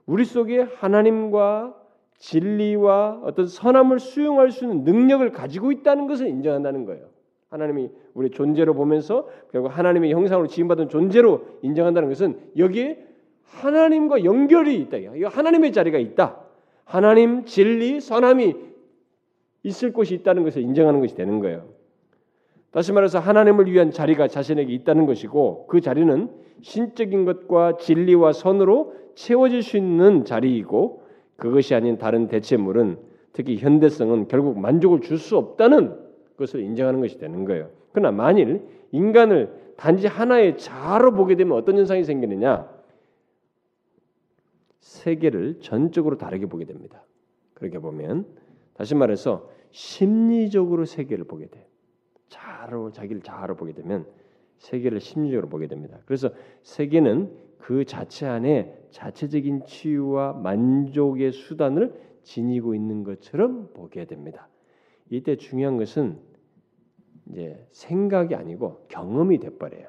우리 0.06 0.26
속에 0.26 0.62
하나님과 0.62 1.76
진리와 2.18 3.22
어떤 3.24 3.48
선함을 3.48 4.00
수용할 4.00 4.52
수 4.52 4.66
있는 4.66 4.84
능력을 4.84 5.30
가지고 5.32 5.72
있다는 5.72 6.08
것을 6.08 6.28
인정한다는 6.28 6.86
거예요. 6.86 7.08
하나님이 7.50 7.90
우리 8.14 8.30
존재로 8.32 8.74
보면서 8.74 9.28
결국 9.52 9.78
하나님의 9.78 10.12
형상으로 10.12 10.48
지음받은 10.48 10.90
존재로 10.90 11.60
인정한다는 11.62 12.10
것은 12.10 12.40
여기에 12.58 13.06
하나님과 13.44 14.24
연결이 14.24 14.76
있다. 14.80 14.98
이 14.98 15.24
하나님의 15.24 15.72
자리가 15.72 15.98
있다. 15.98 16.40
하나님 16.86 17.46
진리 17.46 18.00
선함이 18.02 18.56
있을 19.64 19.94
곳이 19.94 20.16
있다는 20.16 20.44
것을 20.44 20.62
인정하는 20.62 21.00
것이 21.00 21.16
되는 21.16 21.40
거예요. 21.40 21.68
다시 22.74 22.92
말해서 22.92 23.20
하나님을 23.20 23.72
위한 23.72 23.92
자리가 23.92 24.28
자신에게 24.28 24.74
있다는 24.74 25.06
것이고 25.06 25.68
그 25.68 25.80
자리는 25.80 26.30
신적인 26.62 27.24
것과 27.24 27.78
진리와 27.78 28.34
선으로 28.34 28.96
채워질 29.14 29.62
수 29.62 29.78
있는 29.78 30.26
자리이고 30.26 31.04
그것이 31.38 31.76
아닌 31.76 32.00
다른 32.00 32.28
대체물은 32.28 32.98
특히 33.32 33.58
현대성은 33.58 34.28
결국 34.28 34.60
만족을 34.60 35.02
줄 35.02 35.20
수 35.20 35.38
없다는 35.38 36.00
것을 36.38 36.62
인정하는 36.62 37.00
것이 37.00 37.20
되는 37.20 37.46
거예요. 37.46 37.70
그러나 37.92 38.12
만일 38.12 38.62
인간을 38.92 39.54
단지 39.78 40.08
하나의 40.08 40.58
자로 40.58 41.14
보게 41.14 41.36
되면 41.36 41.56
어떤 41.56 41.78
현상이 41.78 42.04
생기느냐? 42.04 42.68
세계를 44.80 45.60
전적으로 45.62 46.18
다르게 46.18 46.48
보게 46.48 46.66
됩니다. 46.66 47.06
그렇게 47.54 47.78
보면 47.78 48.26
다시 48.74 48.96
말해서 48.96 49.48
심리적으로 49.70 50.86
세계를 50.86 51.26
보게 51.26 51.46
돼. 51.48 51.68
자로 52.34 52.92
자기를 52.92 53.22
자아로 53.22 53.56
보게 53.56 53.74
되면 53.74 54.08
세계를 54.58 55.00
심리적으로 55.00 55.50
보게 55.50 55.68
됩니다. 55.68 56.00
그래서 56.06 56.30
세계는 56.64 57.32
그 57.60 57.86
자체 57.86 58.26
안에 58.26 58.76
자체적인 58.90 59.66
치유와 59.66 60.34
만족의 60.34 61.32
수단을 61.32 61.94
지니고 62.24 62.74
있는 62.74 63.04
것처럼 63.04 63.70
보게 63.74 64.06
됩니다. 64.06 64.50
이때 65.10 65.36
중요한 65.36 65.78
것은 65.78 66.18
이제 67.30 67.66
생각이 67.72 68.36
아니고 68.36 68.86
경험이 68.88 69.40
돼버려요. 69.40 69.88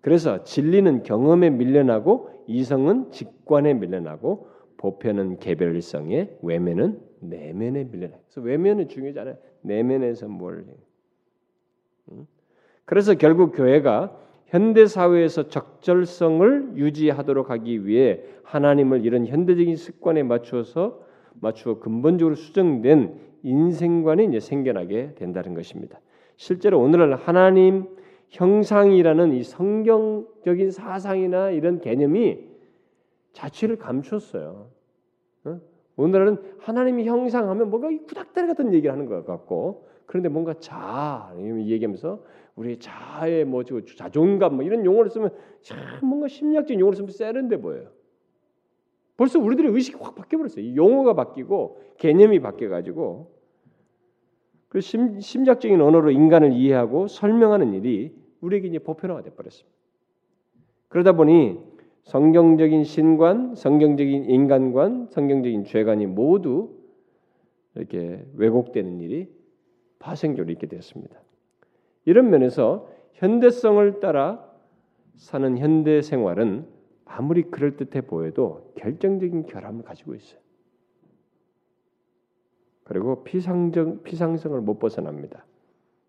그래서 0.00 0.44
진리는 0.44 1.02
경험에 1.02 1.50
밀려나고 1.50 2.30
이성은 2.46 3.10
직관에 3.10 3.74
밀려나고 3.74 4.48
보편은 4.78 5.38
개별성에 5.40 6.38
외면은 6.42 7.00
내면에 7.20 7.84
밀려나요. 7.84 8.20
그래서 8.24 8.40
외면은 8.40 8.88
중요하잖아요. 8.88 9.36
내면에서 9.62 10.28
뭘 10.28 10.64
그래서 12.84 13.14
결국 13.14 13.52
교회가 13.52 14.16
현대 14.46 14.86
사회에서 14.86 15.48
적절성을 15.48 16.72
유지하도록 16.76 17.50
하기 17.50 17.86
위해 17.86 18.22
하나님을 18.44 19.04
이런 19.04 19.26
현대적인 19.26 19.76
습관에 19.76 20.22
맞추어서 20.22 21.00
맞추어 21.40 21.80
근본적으로 21.80 22.34
수정된 22.34 23.20
인생관이 23.42 24.26
이제 24.26 24.40
생겨나게 24.40 25.14
된다는 25.16 25.54
것입니다. 25.54 26.00
실제로 26.36 26.80
오늘날 26.80 27.14
하나님 27.14 27.86
형상이라는 28.30 29.32
이 29.34 29.42
성경적인 29.42 30.70
사상이나 30.70 31.50
이런 31.50 31.80
개념이 31.80 32.38
자취를 33.32 33.76
감췄어요. 33.76 34.70
어? 35.44 35.60
오늘날은 35.96 36.38
하나님이 36.58 37.04
형상하면 37.04 37.70
뭔가 37.70 37.88
구닥다리 38.06 38.46
같은 38.46 38.72
얘기를 38.72 38.92
하는 38.92 39.06
것 39.06 39.26
같고 39.26 39.86
그런데 40.08 40.30
뭔가 40.30 40.54
자 40.54 41.30
얘기하면서 41.36 42.24
우리 42.56 42.78
자의 42.78 43.44
뭐 43.44 43.62
자존감 43.62 44.56
뭐 44.56 44.64
이런 44.64 44.84
용어를 44.86 45.10
쓰면 45.10 45.30
참 45.60 45.78
뭔가 46.02 46.28
심리학적인 46.28 46.80
용어를 46.80 46.96
쓰면 46.96 47.10
세련돼 47.10 47.58
보여요. 47.58 47.90
벌써 49.18 49.38
우리들의 49.38 49.70
의식이 49.70 49.98
확 50.00 50.14
바뀌어 50.14 50.38
버렸어요. 50.38 50.64
이 50.64 50.74
용어가 50.76 51.12
바뀌고 51.12 51.82
개념이 51.98 52.40
바뀌어 52.40 52.70
가지고 52.70 53.34
그 54.70 54.80
심, 54.80 55.20
심리학적인 55.20 55.78
언어로 55.78 56.10
인간을 56.10 56.54
이해하고 56.54 57.06
설명하는 57.08 57.74
일이 57.74 58.16
우리에게 58.40 58.68
이제 58.68 58.78
보편화가 58.78 59.22
돼 59.22 59.30
버렸습니다. 59.30 59.76
그러다 60.88 61.12
보니 61.12 61.58
성경적인 62.04 62.84
신관, 62.84 63.54
성경적인 63.54 64.24
인간관, 64.24 65.08
성경적인 65.10 65.64
죄관이 65.64 66.06
모두 66.06 66.78
이렇게 67.74 68.24
왜곡되는 68.36 69.00
일이 69.00 69.37
파생적으로 69.98 70.52
있게 70.52 70.66
되었습니다. 70.66 71.18
이런 72.04 72.30
면에서 72.30 72.88
현대성을 73.14 74.00
따라 74.00 74.48
사는 75.16 75.58
현대 75.58 76.00
생활은 76.00 76.66
아무리 77.04 77.42
그럴 77.42 77.76
듯해 77.76 78.02
보여도 78.02 78.72
결정적인 78.76 79.46
결함을 79.46 79.82
가지고 79.82 80.14
있어요. 80.14 80.40
그리고 82.84 83.24
피상적 83.24 84.04
피상성을 84.04 84.58
못 84.60 84.78
벗어납니다. 84.78 85.44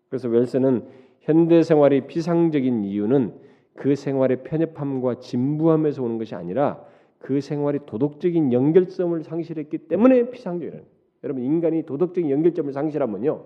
그래서 0.08 0.28
웰스는 0.28 0.86
현대 1.20 1.62
생활이 1.62 2.06
피상적인 2.06 2.84
이유는 2.84 3.34
그 3.74 3.94
생활의 3.94 4.42
편협함과 4.44 5.20
진부함에서 5.20 6.02
오는 6.02 6.18
것이 6.18 6.34
아니라 6.34 6.84
그 7.18 7.40
생활이 7.40 7.80
도덕적인 7.86 8.52
연결점을 8.52 9.22
상실했기 9.22 9.78
때문에 9.88 10.30
피상적이라는. 10.30 10.84
여러분 11.22 11.42
인간이 11.42 11.84
도덕적인 11.84 12.30
연결점을 12.30 12.72
상실하면요 12.72 13.44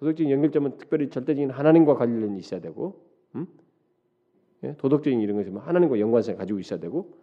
도덕적인 0.00 0.30
연결점은 0.30 0.78
특별히 0.78 1.10
절대적인 1.10 1.50
하나님과 1.50 1.94
관련이 1.94 2.38
있어야 2.38 2.60
되고, 2.60 3.06
음? 3.34 3.46
예? 4.64 4.74
도덕적인 4.76 5.20
이런 5.20 5.36
것이 5.36 5.50
하나님과 5.50 6.00
연관성을 6.00 6.38
가지고 6.38 6.58
있어야 6.58 6.80
되고, 6.80 7.14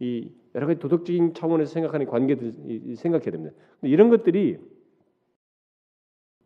이 0.00 0.32
여러 0.54 0.66
가지 0.66 0.80
도덕적인 0.80 1.34
차원에서 1.34 1.72
생각하는 1.72 2.06
관계들 2.06 2.96
생각해야 2.96 3.30
됩니다. 3.30 3.54
이런 3.82 4.08
것들이 4.08 4.58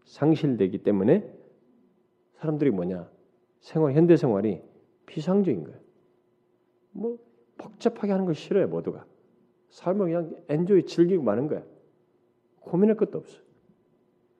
상실되기 0.05 0.78
때문에 0.78 1.32
사람들이 2.34 2.70
뭐냐 2.70 3.11
생활 3.61 3.95
현대 3.95 4.16
생활이 4.16 4.62
피상적인 5.07 5.64
거예요. 5.64 5.78
뭐 6.93 7.18
복잡하게 7.57 8.12
하는 8.12 8.26
걸 8.26 8.34
싫어요 8.34 8.68
모두가. 8.68 9.07
삶을 9.70 10.07
그냥 10.07 10.37
엔조이 10.49 10.84
즐기고 10.84 11.22
마는 11.22 11.49
거야. 11.49 11.64
고민할 12.61 12.97
것도 12.97 13.18
없어. 13.18 13.41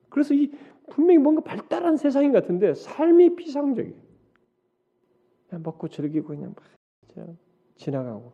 그래서 0.09 0.33
이 0.33 0.51
분명히 0.89 1.17
뭔가 1.19 1.41
발달한 1.41 1.97
세상인 1.97 2.31
같은데 2.31 2.73
삶이 2.73 3.35
피상적이에요. 3.35 3.95
그냥 5.47 5.63
먹고 5.63 5.87
즐기고 5.87 6.27
그냥 6.27 6.55
막 7.15 7.35
지나가고 7.75 8.33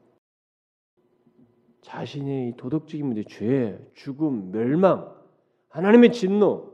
자신의 1.81 2.55
도덕적인 2.57 3.05
문제, 3.05 3.23
죄, 3.23 3.77
죽음, 3.93 4.51
멸망, 4.51 5.13
하나님의 5.69 6.11
진노, 6.13 6.73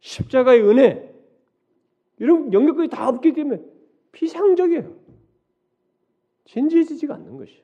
십자가의 0.00 0.62
은혜 0.62 1.14
이런 2.18 2.52
연결고리 2.52 2.88
다 2.88 3.08
없기 3.08 3.32
때문에 3.32 3.62
피상적이에요. 4.12 4.94
진지해지지가 6.44 7.14
않는 7.14 7.36
것이. 7.36 7.62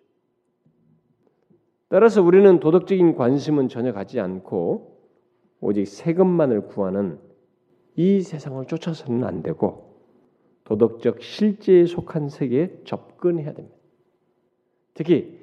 따라서 1.89 2.22
우리는 2.22 2.61
도덕적인 2.61 3.14
관심은 3.14 3.68
전혀 3.68 3.93
갖지 3.93 4.20
않고 4.20 4.89
오직 5.61 5.87
세금만을 5.87 6.67
구하는 6.67 7.19
이 7.97 8.21
세상을 8.21 8.65
쫓아서는 8.67 9.25
안 9.25 9.43
되고 9.43 9.91
도덕적 10.65 11.23
실제에 11.23 11.85
속한 11.85 12.29
세계에 12.29 12.71
접근해야 12.85 13.53
됩니다. 13.53 13.77
특히 14.95 15.39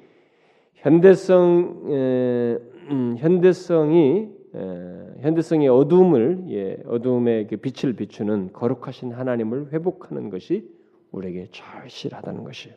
현대성 0.74 1.84
에, 1.88 2.58
음, 2.90 3.16
현대성이 3.18 4.28
에, 4.54 5.20
현대성의 5.20 5.68
어둠을 5.68 6.44
예, 6.50 6.78
어둠의 6.86 7.48
그 7.48 7.56
빛을 7.56 7.94
비추는 7.94 8.52
거룩하신 8.52 9.12
하나님을 9.12 9.72
회복하는 9.72 10.30
것이 10.30 10.68
우리에게 11.12 11.48
절실하다는 11.50 12.44
것이에요. 12.44 12.76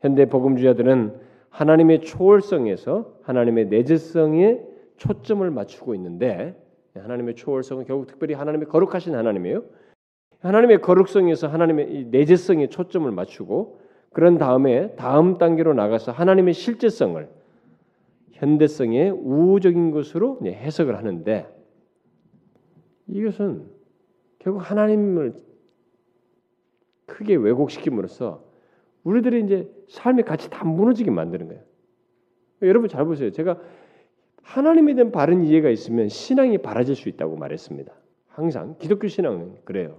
현대 0.00 0.26
복음주의자들은 0.26 1.20
하나님의 1.50 2.02
초월성에서 2.02 3.18
하나님의 3.22 3.66
내재성에 3.66 4.60
초점을 4.98 5.48
맞추고 5.50 5.94
있는데 5.94 6.60
하나님의 6.94 7.34
초월성은 7.36 7.84
결국 7.84 8.06
특별히 8.06 8.34
하나님의 8.34 8.68
거룩하신 8.68 9.14
하나님이에요. 9.14 9.64
하나님의 10.40 10.80
거룩성에서 10.82 11.48
하나님의 11.48 12.06
내재성에 12.10 12.68
초점을 12.68 13.10
맞추고 13.10 13.80
그런 14.12 14.38
다음에 14.38 14.94
다음 14.96 15.38
단계로 15.38 15.74
나가서 15.74 16.12
하나님의 16.12 16.54
실제성을 16.54 17.28
현대성의 18.32 19.10
우호적인 19.10 19.90
것으로 19.90 20.38
해석을 20.44 20.96
하는데 20.96 21.46
이것은 23.08 23.66
결국 24.38 24.60
하나님을 24.60 25.34
크게 27.06 27.34
왜곡시킴으로써 27.36 28.44
우리들이 29.02 29.44
이제 29.44 29.70
삶의 29.88 30.24
가치 30.24 30.50
다 30.50 30.64
무너지게 30.64 31.10
만드는 31.10 31.48
거예요. 31.48 31.62
여러분 32.62 32.88
잘 32.88 33.04
보세요. 33.04 33.30
제가 33.30 33.58
하나님에 34.48 34.94
대한 34.94 35.12
바른 35.12 35.44
이해가 35.44 35.68
있으면 35.68 36.08
신앙이 36.08 36.58
바라질 36.58 36.96
수 36.96 37.10
있다고 37.10 37.36
말했습니다. 37.36 37.92
항상 38.28 38.76
기독교 38.78 39.06
신앙은 39.06 39.56
그래요. 39.64 39.98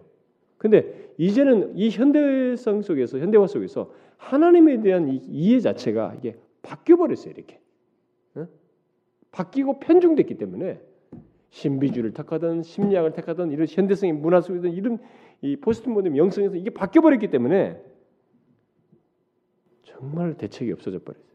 근데 0.58 1.14
이제는 1.20 1.78
이 1.78 1.92
현대성 1.92 2.82
속에서 2.82 3.20
현대화 3.20 3.46
속에서 3.46 3.94
하나님에 4.18 4.82
대한 4.82 5.08
이해 5.08 5.60
자체가 5.60 6.16
이게 6.18 6.36
바뀌어 6.64 6.96
버렸어요. 6.98 7.34
이렇게 7.38 7.60
어? 8.34 8.48
바뀌고 9.32 9.80
편중됐기 9.82 10.40
때문에 10.40 10.82
신비주의를 11.52 12.14
택하든 12.14 12.64
심리학을 12.64 13.14
택하든 13.14 13.52
이런 13.52 13.68
현대성의 13.70 14.14
문화 14.14 14.42
속에서 14.42 14.68
이런 14.68 14.98
이 15.42 15.58
포스트 15.58 15.90
모던 15.90 16.18
영성에서 16.18 16.56
이게 16.56 16.72
바뀌어 16.72 17.04
버렸기 17.04 17.30
때문에 17.30 17.80
정말 19.84 20.34
대책이 20.34 20.72
없어져 20.72 20.98
버렸어요. 21.00 21.29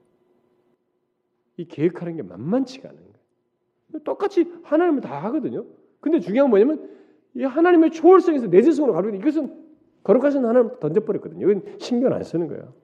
이 1.57 1.65
계획하는 1.67 2.17
게 2.17 2.23
만만치가 2.23 2.89
않은 2.89 3.01
거예요. 3.01 4.05
똑같이 4.05 4.51
하나님은 4.63 5.01
다 5.01 5.23
하거든요. 5.25 5.65
근데 6.01 6.21
중요한 6.21 6.51
건 6.51 6.67
뭐냐면 6.67 6.91
이 7.35 7.43
하나님의 7.43 7.91
초월성에서 7.91 8.49
내재성으로 8.49 8.93
가는 8.93 9.15
이것은 9.15 9.65
거룩하신 10.03 10.45
하나님 10.45 10.71
던져버렸거든요. 10.81 11.51
이건 11.51 11.79
신경 11.79 12.13
안 12.13 12.23
쓰는 12.23 12.49
거예요. 12.49 12.75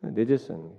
내재성. 0.00 0.72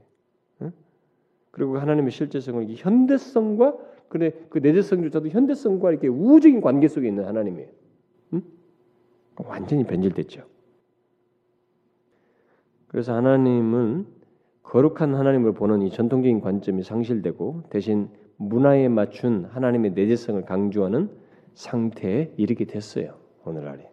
그리고 1.52 1.78
하나님의 1.78 2.12
실제성을 2.12 2.66
현대성과 2.70 3.78
그래 4.08 4.32
그 4.50 4.60
내재성조차도 4.60 5.30
현대성과 5.30 5.92
이렇게 5.92 6.08
우주적인 6.08 6.62
관계 6.62 6.88
속에 6.88 7.08
있는 7.08 7.26
하나님이에요. 7.26 7.70
응? 8.34 8.42
완전히 9.38 9.84
변질됐죠. 9.84 10.46
그래서 12.88 13.14
하나님은 13.14 14.06
거룩한 14.64 15.16
하나님을 15.16 15.54
보는 15.54 15.82
이 15.82 15.92
전통적인 15.92 16.42
관점이 16.42 16.84
상실되고 16.84 17.64
대신 17.70 18.10
문화에 18.38 18.88
맞춘 18.88 19.46
하나님의 19.46 19.92
내재성을 19.92 20.44
강조하는 20.46 21.10
상태에 21.54 22.34
이르게 22.38 22.66
됐어요. 22.66 23.18
오늘날에. 23.46 23.90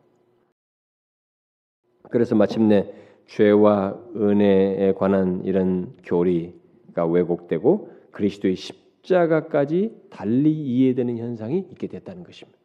그래서 2.10 2.34
마침내 2.34 2.92
죄와 3.26 3.98
은혜에 4.16 4.94
관한 4.94 5.44
이런 5.44 5.96
교리가 6.04 7.06
왜곡되고 7.06 7.90
그리스도의 8.12 8.56
십자가까지 8.56 10.06
달리 10.10 10.50
이해되는 10.50 11.18
현상이 11.18 11.58
있게 11.70 11.86
됐다는 11.88 12.24
것입니다. 12.24 12.57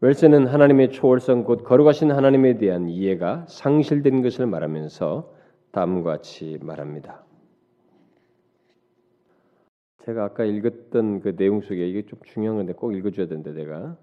웰스는 0.00 0.46
하나님의 0.46 0.92
초월성 0.92 1.42
곧 1.42 1.64
거룩하신 1.64 2.12
하나님에 2.12 2.56
대한 2.56 2.88
이해가 2.88 3.46
상실된 3.48 4.22
것을 4.22 4.46
말하면서 4.46 5.34
다음과 5.72 6.10
같이 6.10 6.56
말합니다. 6.62 7.24
제가 10.04 10.24
아까 10.24 10.44
읽었던 10.44 11.20
그 11.20 11.34
내용 11.34 11.60
속에 11.60 11.88
이게 11.88 12.06
좀 12.06 12.20
중요한 12.24 12.58
건데 12.58 12.74
꼭 12.74 12.94
읽어줘야 12.94 13.26
되는데 13.26 13.52
내가 13.52 13.96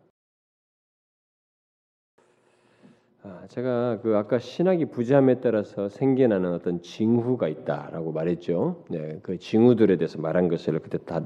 아, 3.23 3.47
제가 3.47 4.01
그 4.01 4.17
아까 4.17 4.37
신학이 4.37 4.85
부재함에 4.85 5.39
따라서 5.39 5.87
생겨나는 5.87 6.53
어떤 6.53 6.81
징후가 6.81 7.47
있다라고 7.47 8.11
말했죠. 8.11 8.83
네, 8.89 9.19
그 9.23 9.39
징후들에 9.39 9.95
대해서 9.95 10.19
말한 10.19 10.49
것을 10.49 10.77
그때 10.79 10.97
다 10.97 11.25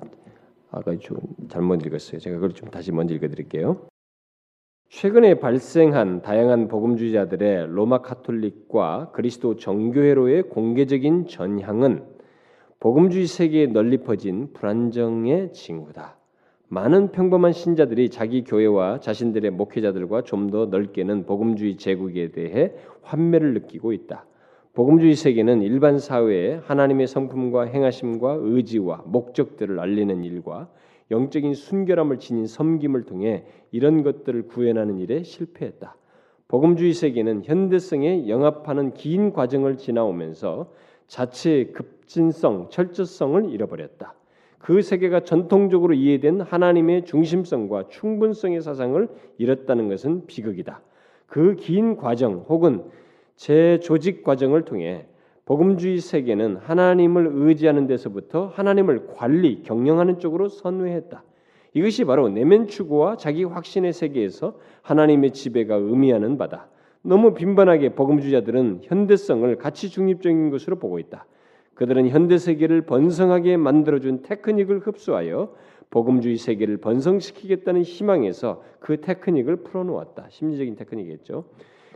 아까 0.70 0.96
좀 0.98 1.18
잘못 1.50 1.84
읽었어요. 1.86 2.20
제가 2.20 2.36
그걸 2.36 2.54
좀 2.54 2.70
다시 2.70 2.92
먼저 2.92 3.16
읽어드릴게요. 3.16 3.90
최근에 4.90 5.36
발생한 5.36 6.24
다양한 6.24 6.68
복음주의자들의 6.68 7.68
로마 7.68 8.00
카톨릭과 8.00 9.12
그리스도 9.12 9.56
정교회로의 9.56 10.50
공개적인 10.50 11.28
전향은 11.28 12.04
복음주의 12.80 13.28
세계에 13.28 13.68
널리 13.68 13.98
퍼진 14.00 14.52
불안정의 14.52 15.54
징후다. 15.54 16.18
많은 16.70 17.12
평범한 17.12 17.52
신자들이 17.52 18.10
자기 18.10 18.44
교회와 18.44 19.00
자신들의 19.00 19.52
목회자들과 19.52 20.24
좀 20.24 20.50
더 20.50 20.66
넓게는 20.66 21.28
복음주의 21.28 21.78
제국에 21.78 22.32
대해 22.32 22.74
환멸을 23.04 23.54
느끼고 23.54 23.94
있다. 23.94 24.26
복음주의 24.74 25.14
세계는 25.14 25.62
일반 25.62 26.00
사회에 26.00 26.62
하나님의 26.64 27.06
성품과 27.06 27.66
행하심과 27.66 28.40
의지와 28.42 29.04
목적들을 29.06 29.80
알리는 29.80 30.24
일과 30.24 30.68
영적인 31.12 31.54
순결함을 31.54 32.20
지닌 32.20 32.46
섬김을 32.46 33.04
통해 33.04 33.46
이런 33.72 34.04
것들을 34.04 34.48
구현하는 34.48 35.00
일에 35.00 35.24
실패했다. 35.24 35.96
복음주의 36.48 36.94
세계는 36.94 37.44
현대성에 37.46 38.28
영합하는 38.28 38.94
긴 38.94 39.34
과정을 39.34 39.78
지나오면서 39.78 40.72
자체의 41.08 41.74
급진성, 41.74 42.70
철저성을 42.70 43.50
잃어버렸다. 43.50 44.16
그 44.60 44.82
세계가 44.82 45.22
전통적으로 45.22 45.94
이해된 45.94 46.42
하나님의 46.42 47.06
중심성과 47.06 47.88
충분성의 47.90 48.62
사상을 48.62 49.08
잃었다는 49.38 49.90
것은 49.90 50.26
비극이다. 50.28 50.82
그 51.28 51.56
긴 51.56 51.96
과정 51.96 52.46
혹은 52.50 52.84
재조직 53.36 54.24
과정을 54.24 54.66
통해 54.66 55.06
복음주의 55.50 55.98
세계는 55.98 56.58
하나님을 56.58 57.32
의지하는 57.34 57.88
데서부터 57.88 58.52
하나님을 58.54 59.08
관리, 59.16 59.64
경영하는 59.64 60.20
쪽으로 60.20 60.48
선회했다. 60.48 61.24
이것이 61.74 62.06
바로 62.06 62.30
내면 62.30 62.68
추구와 62.68 63.18
자기 63.18 63.44
확신의 63.46 63.94
세계에서 63.94 64.60
하나님의 64.84 65.32
지배가 65.32 65.74
의미하는 65.74 66.38
바다. 66.38 66.70
너무 67.02 67.34
빈번하게 67.34 67.96
복음주의자들은 67.96 68.82
현대성을 68.84 69.56
가치 69.56 69.90
중립적인 69.90 70.52
것으로 70.52 70.78
보고 70.78 71.00
있다. 71.00 71.26
그들은 71.74 72.10
현대 72.10 72.38
세계를 72.38 72.84
번성하게 72.84 73.58
만들어준 73.58 74.22
테크닉을 74.22 74.82
흡수하여 74.86 75.56
복음주의 75.90 76.38
세계를 76.38 76.78
번성시키겠다는 76.78 77.82
희망에서 77.82 78.62
그 78.80 79.02
테크닉을 79.02 79.64
풀어놓았다. 79.64 80.28
심리적인 80.30 80.76
테크닉이겠죠. 80.76 81.46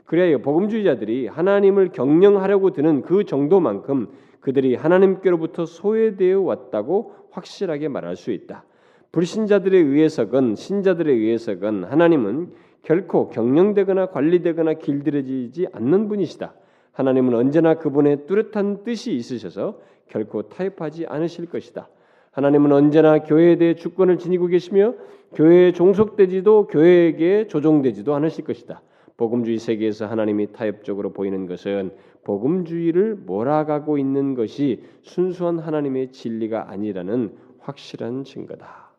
그래야 0.06 0.38
복음주의자들이 0.38 1.28
하나님을 1.28 1.90
경영하려고 1.90 2.72
드는 2.72 3.02
그 3.04 3.24
정도만큼 3.24 4.10
그들이 4.40 4.76
하나님께로부터 4.76 5.66
소외되어 5.66 6.42
왔다고 6.42 7.14
확실하게 7.32 7.88
말할 7.88 8.16
수 8.16 8.32
있다. 8.32 8.66
불신자들에 9.12 9.78
의해서건 9.78 10.56
신자들에 10.56 11.12
의해서건 11.12 11.86
하나님은 11.86 12.52
결코 12.82 13.30
경영되거나 13.30 14.08
관리되거나 14.08 14.74
길들여지지 14.74 15.68
않는 15.72 16.10
분이시다. 16.10 16.54
하나님은 16.92 17.34
언제나 17.34 17.76
그분의 17.76 18.28
뚜렷한 18.28 18.84
뜻이 18.84 19.14
있으셔서 19.14 19.80
결코 20.10 20.44
타협하지 20.44 21.06
않으실 21.08 21.46
것이다. 21.48 21.88
하나님은 22.32 22.72
언제나 22.72 23.20
교회에 23.20 23.58
대해 23.58 23.76
주권을 23.76 24.18
지니고 24.18 24.48
계시며 24.48 24.96
교회에 25.34 25.72
종속되지도 25.72 26.68
교회에게 26.68 27.48
조종되지도 27.48 28.14
않으실 28.14 28.44
것이다. 28.44 28.82
복음주의 29.18 29.58
세계에서 29.60 30.08
하나님이 30.08 30.54
타협적으로 30.54 31.14
보이는 31.14 31.46
것은 31.46 31.92
복음주의를 32.24 33.16
몰아가고 33.16 33.98
있는 33.98 34.34
것이 34.34 34.84
순수한 35.02 35.60
하나님의 35.60 36.12
진리가 36.12 36.70
아니라는 36.70 37.36
확실한 37.60 38.24
증거다. 38.24 38.92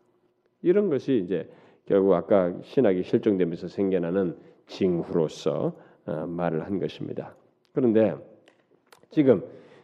이런 0.61 0.89
것이 0.89 1.21
이제 1.23 1.49
결국 1.85 2.13
아까 2.13 2.53
신학이 2.63 3.03
실종되면서 3.03 3.67
생겨나는 3.67 4.35
징후로서 4.67 5.73
어, 6.07 6.25
말을 6.27 6.65
한 6.65 6.79
것입니다. 6.79 7.35
그런데 7.73 8.15
지금 9.11 9.43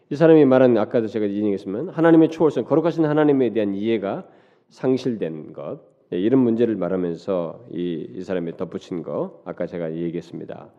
이 0.09 0.15
사람이 0.15 0.45
말한 0.45 0.77
아까도 0.77 1.07
제가 1.07 1.25
인용했지만 1.25 1.89
하나님의 1.89 2.29
초월성 2.29 2.65
거룩하신 2.65 3.05
하나님에 3.05 3.51
대한 3.51 3.73
이해가 3.73 4.27
상실된 4.69 5.53
것 5.53 5.79
예, 5.79 5.90
이런 6.11 6.41
문제를 6.41 6.75
말하면서 6.75 7.67
이, 7.71 8.07
이 8.15 8.21
사람이 8.21 8.57
덧붙인 8.57 9.01
거 9.01 9.41
아까 9.45 9.65
제가 9.65 9.93
얘기했습니다. 9.95 10.69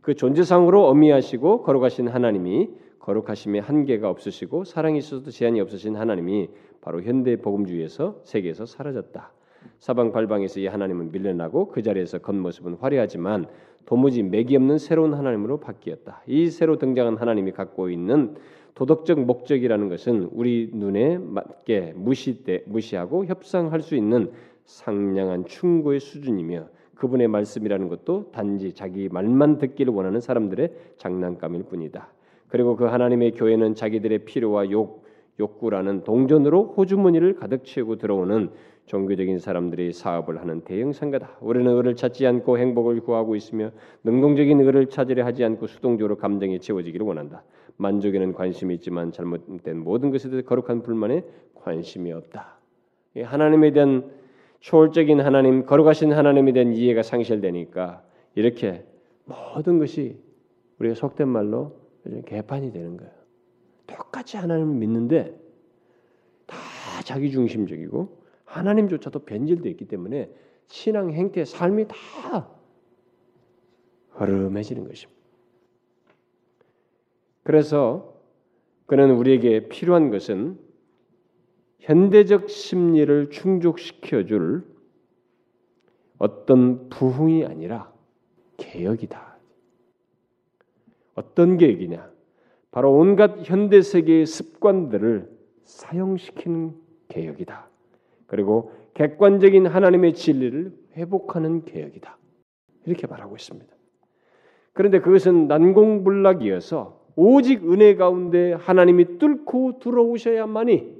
그 0.00 0.14
존재상으로 0.14 0.86
어미하시고 0.88 1.62
거룩하신 1.62 2.08
하나님이 2.08 2.70
거룩하심에 2.98 3.60
한계가 3.60 4.10
없으시고 4.10 4.64
사랑이 4.64 4.98
있어도 4.98 5.30
제한이 5.30 5.60
없으신 5.60 5.96
하나님이 5.96 6.48
바로 6.80 7.02
현대 7.02 7.36
복음주의에서 7.36 8.20
세계에서 8.24 8.66
사라졌다. 8.66 9.32
사방 9.78 10.12
발방에서 10.12 10.60
이 10.60 10.66
하나님은 10.66 11.12
밀려나고 11.12 11.68
그 11.68 11.82
자리에서 11.82 12.18
겉모습은 12.18 12.74
화려하지만 12.80 13.46
도무지 13.86 14.22
맥이 14.22 14.56
없는 14.56 14.78
새로운 14.78 15.14
하나님으로 15.14 15.60
바뀌었다. 15.60 16.22
이 16.26 16.50
새로 16.50 16.78
등장한 16.78 17.16
하나님이 17.16 17.52
갖고 17.52 17.90
있는 17.90 18.36
도덕적 18.74 19.20
목적이라는 19.20 19.88
것은 19.88 20.30
우리 20.32 20.70
눈에 20.72 21.18
맞게 21.18 21.94
무시돼 21.96 22.64
무시하고 22.66 23.26
협상할 23.26 23.80
수 23.80 23.94
있는 23.94 24.32
상냥한 24.64 25.44
충고의 25.46 26.00
수준이며 26.00 26.68
그분의 26.94 27.28
말씀이라는 27.28 27.88
것도 27.88 28.30
단지 28.32 28.72
자기 28.74 29.08
말만 29.08 29.58
듣기를 29.58 29.92
원하는 29.92 30.20
사람들의 30.20 30.72
장난감일 30.98 31.64
뿐이다. 31.64 32.12
그리고 32.48 32.76
그 32.76 32.84
하나님의 32.84 33.32
교회는 33.32 33.74
자기들의 33.74 34.24
필요와 34.24 34.70
욕 34.70 35.04
욕구라는 35.38 36.04
동전으로 36.04 36.74
호주머니를 36.76 37.36
가득 37.36 37.64
채우고 37.64 37.96
들어오는 37.96 38.50
종교적인 38.86 39.38
사람들이 39.38 39.92
사업을 39.92 40.40
하는 40.40 40.62
대형 40.62 40.92
상가다. 40.92 41.38
우리는 41.40 41.70
의를 41.70 41.94
찾지 41.94 42.26
않고 42.26 42.58
행복을 42.58 43.00
구하고 43.00 43.36
있으며 43.36 43.70
능동적인 44.04 44.60
의를 44.60 44.86
찾으려 44.88 45.24
하지 45.24 45.44
않고 45.44 45.68
수동적으로 45.68 46.16
감정에 46.16 46.58
채워지기를 46.58 47.06
원한다. 47.06 47.42
만족에는 47.76 48.34
관심이 48.34 48.74
있지만 48.74 49.12
잘못된 49.12 49.78
모든 49.78 50.10
것에 50.10 50.28
대해 50.28 50.42
거룩한 50.42 50.82
불만에 50.82 51.24
관심이 51.54 52.12
없다. 52.12 52.58
하나님에 53.22 53.72
대한 53.72 54.10
초월적인 54.60 55.20
하나님, 55.20 55.64
거룩하신 55.64 56.12
하나님에 56.12 56.52
대한 56.52 56.72
이해가 56.72 57.02
상실되니까 57.02 58.04
이렇게 58.34 58.84
모든 59.24 59.78
것이 59.78 60.18
우리가 60.78 60.94
속된 60.94 61.28
말로 61.28 61.76
개판이 62.26 62.72
되는 62.72 62.96
거예요. 62.96 63.12
똑같이 63.86 64.36
하나님을 64.36 64.74
믿는데 64.74 65.38
다 66.46 66.56
자기 67.04 67.30
중심적이고 67.30 68.20
하나님조차도 68.44 69.20
변질되어 69.20 69.70
있기 69.72 69.86
때문에 69.86 70.30
신앙 70.66 71.10
행태, 71.12 71.44
삶이 71.44 71.86
다 71.88 72.48
흐름해지는 74.10 74.86
것입니다. 74.86 75.20
그래서 77.42 78.14
그는 78.86 79.12
우리에게 79.12 79.68
필요한 79.68 80.10
것은 80.10 80.58
현대적 81.80 82.48
심리를 82.48 83.30
충족시켜 83.30 84.24
줄 84.24 84.64
어떤 86.18 86.88
부흥이 86.90 87.44
아니라 87.44 87.92
개혁이다. 88.58 89.36
어떤 91.14 91.56
개혁이냐? 91.56 92.10
바로 92.70 92.92
온갖 92.92 93.38
현대 93.44 93.82
세계의 93.82 94.26
습관들을 94.26 95.28
사용시키는 95.64 96.74
개혁이다. 97.08 97.68
그리고 98.26 98.72
객관적인 98.94 99.66
하나님의 99.66 100.14
진리를 100.14 100.72
회복하는 100.96 101.64
개혁이다. 101.64 102.16
이렇게 102.86 103.06
말하고 103.06 103.36
있습니다. 103.36 103.74
그런데 104.72 105.00
그것은 105.00 105.48
난공불락이어서 105.48 107.00
오직 107.16 107.70
은혜 107.70 107.96
가운데 107.96 108.52
하나님이 108.52 109.18
뚫고 109.18 109.80
들어오셔야만이 109.80 110.99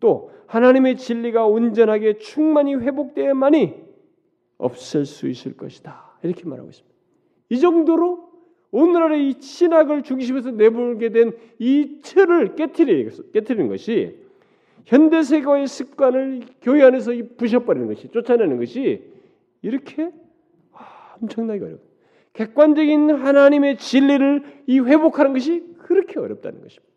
또 0.00 0.30
하나님의 0.46 0.96
진리가 0.96 1.46
온전하게 1.46 2.18
충만히 2.18 2.74
회복되어야만이 2.74 3.74
없을 4.58 5.06
수 5.06 5.28
있을 5.28 5.56
것이다. 5.56 6.18
이렇게 6.22 6.44
말하고 6.44 6.68
있습니다. 6.70 6.96
이 7.50 7.58
정도로 7.60 8.30
오늘날의 8.72 9.28
이 9.30 9.40
신학을 9.40 10.02
중심에서 10.02 10.50
내몰게 10.52 11.10
된 11.10 11.32
이 11.60 12.00
틀을 12.02 12.56
깨뜨리는 12.56 13.68
것이 13.68 14.18
현대 14.86 15.22
세계의 15.22 15.66
습관을 15.66 16.40
교회 16.62 16.82
안에서 16.82 17.12
부셔버리는 17.36 17.86
것이 17.86 18.08
쫓아내는 18.08 18.58
것이 18.58 19.04
이렇게 19.60 20.10
엄청나게 21.20 21.62
어렵다. 21.62 21.84
객관적인 22.32 23.10
하나님의 23.10 23.76
진리를 23.76 24.42
이 24.66 24.80
회복하는 24.80 25.34
것이 25.34 25.64
그렇게 25.78 26.18
어렵다는 26.18 26.62
것입니다. 26.62 26.88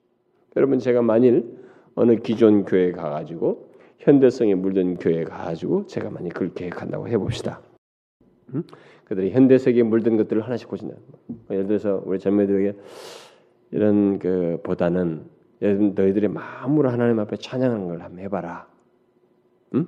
여러분 0.56 0.80
제가 0.80 1.02
만일 1.02 1.58
어느 1.96 2.16
기존 2.18 2.66
교회 2.66 2.92
가가지고 2.92 3.72
현대성에 4.00 4.56
물든 4.56 4.96
교회 4.96 5.24
가가지고 5.24 5.86
제가 5.88 6.10
만약 6.10 6.30
그걸 6.34 6.54
계획한다고 6.54 7.08
해봅시다. 7.08 7.62
음? 8.54 8.64
그들이 9.06 9.32
현대 9.32 9.58
세계에 9.58 9.84
물든 9.84 10.18
것들을 10.18 10.42
하나씩 10.44 10.68
고친다. 10.68 10.96
예를 11.50 11.68
들어서 11.68 12.02
우리 12.06 12.20
젊은이들에게 12.20 12.78
이런 13.72 14.20
그 14.20 14.60
보다는 14.64 15.30
너희들의 15.60 16.30
마음으로 16.30 16.90
하나님 16.90 17.20
앞에 17.20 17.38
찬양하는 17.38 17.88
걸 17.88 18.02
한번 18.02 18.20
해봐라. 18.20 18.68
응? 19.76 19.88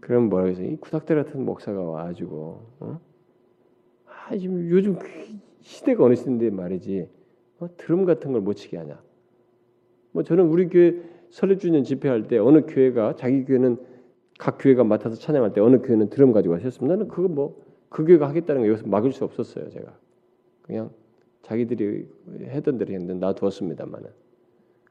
그럼 0.00 0.28
뭐라고 0.28 0.50
해서 0.50 0.62
이 0.62 0.76
구닥대 0.76 1.14
같은 1.14 1.44
목사가 1.44 1.80
와가지고 1.82 2.66
어? 2.80 3.00
아 4.06 4.36
지금 4.36 4.68
요즘 4.70 4.98
그 4.98 5.08
시대가 5.60 6.04
어느 6.04 6.14
시대인데 6.14 6.50
말이지 6.50 7.08
어? 7.60 7.68
드럼 7.76 8.04
같은 8.06 8.32
걸 8.32 8.40
못 8.40 8.54
치게 8.54 8.78
하냐. 8.78 9.00
뭐 10.12 10.22
저는 10.22 10.46
우리 10.46 10.68
교회 10.68 11.00
설립주년 11.30 11.84
집회할 11.84 12.28
때 12.28 12.38
어느 12.38 12.62
교회가 12.66 13.16
자기 13.16 13.44
교회는 13.44 13.78
각 14.38 14.58
교회가 14.58 14.84
맡아서 14.84 15.16
찬양할 15.16 15.52
때 15.52 15.60
어느 15.60 15.80
교회는 15.80 16.10
드럼 16.10 16.32
가지고 16.32 16.54
하셨습니다. 16.54 16.94
나는 16.94 17.08
그거 17.08 17.28
뭐 17.28 17.70
그 17.90 18.04
교회가 18.04 18.28
하겠다는 18.28 18.62
거 18.62 18.68
여기서 18.68 18.86
막을 18.86 19.12
수 19.12 19.24
없었어요. 19.24 19.68
제가 19.68 19.92
그냥 20.62 20.90
자기들이 21.42 22.08
했던 22.44 22.78
대로 22.78 22.92
했는데 22.92 23.14
놔두었습니다만은. 23.14 24.08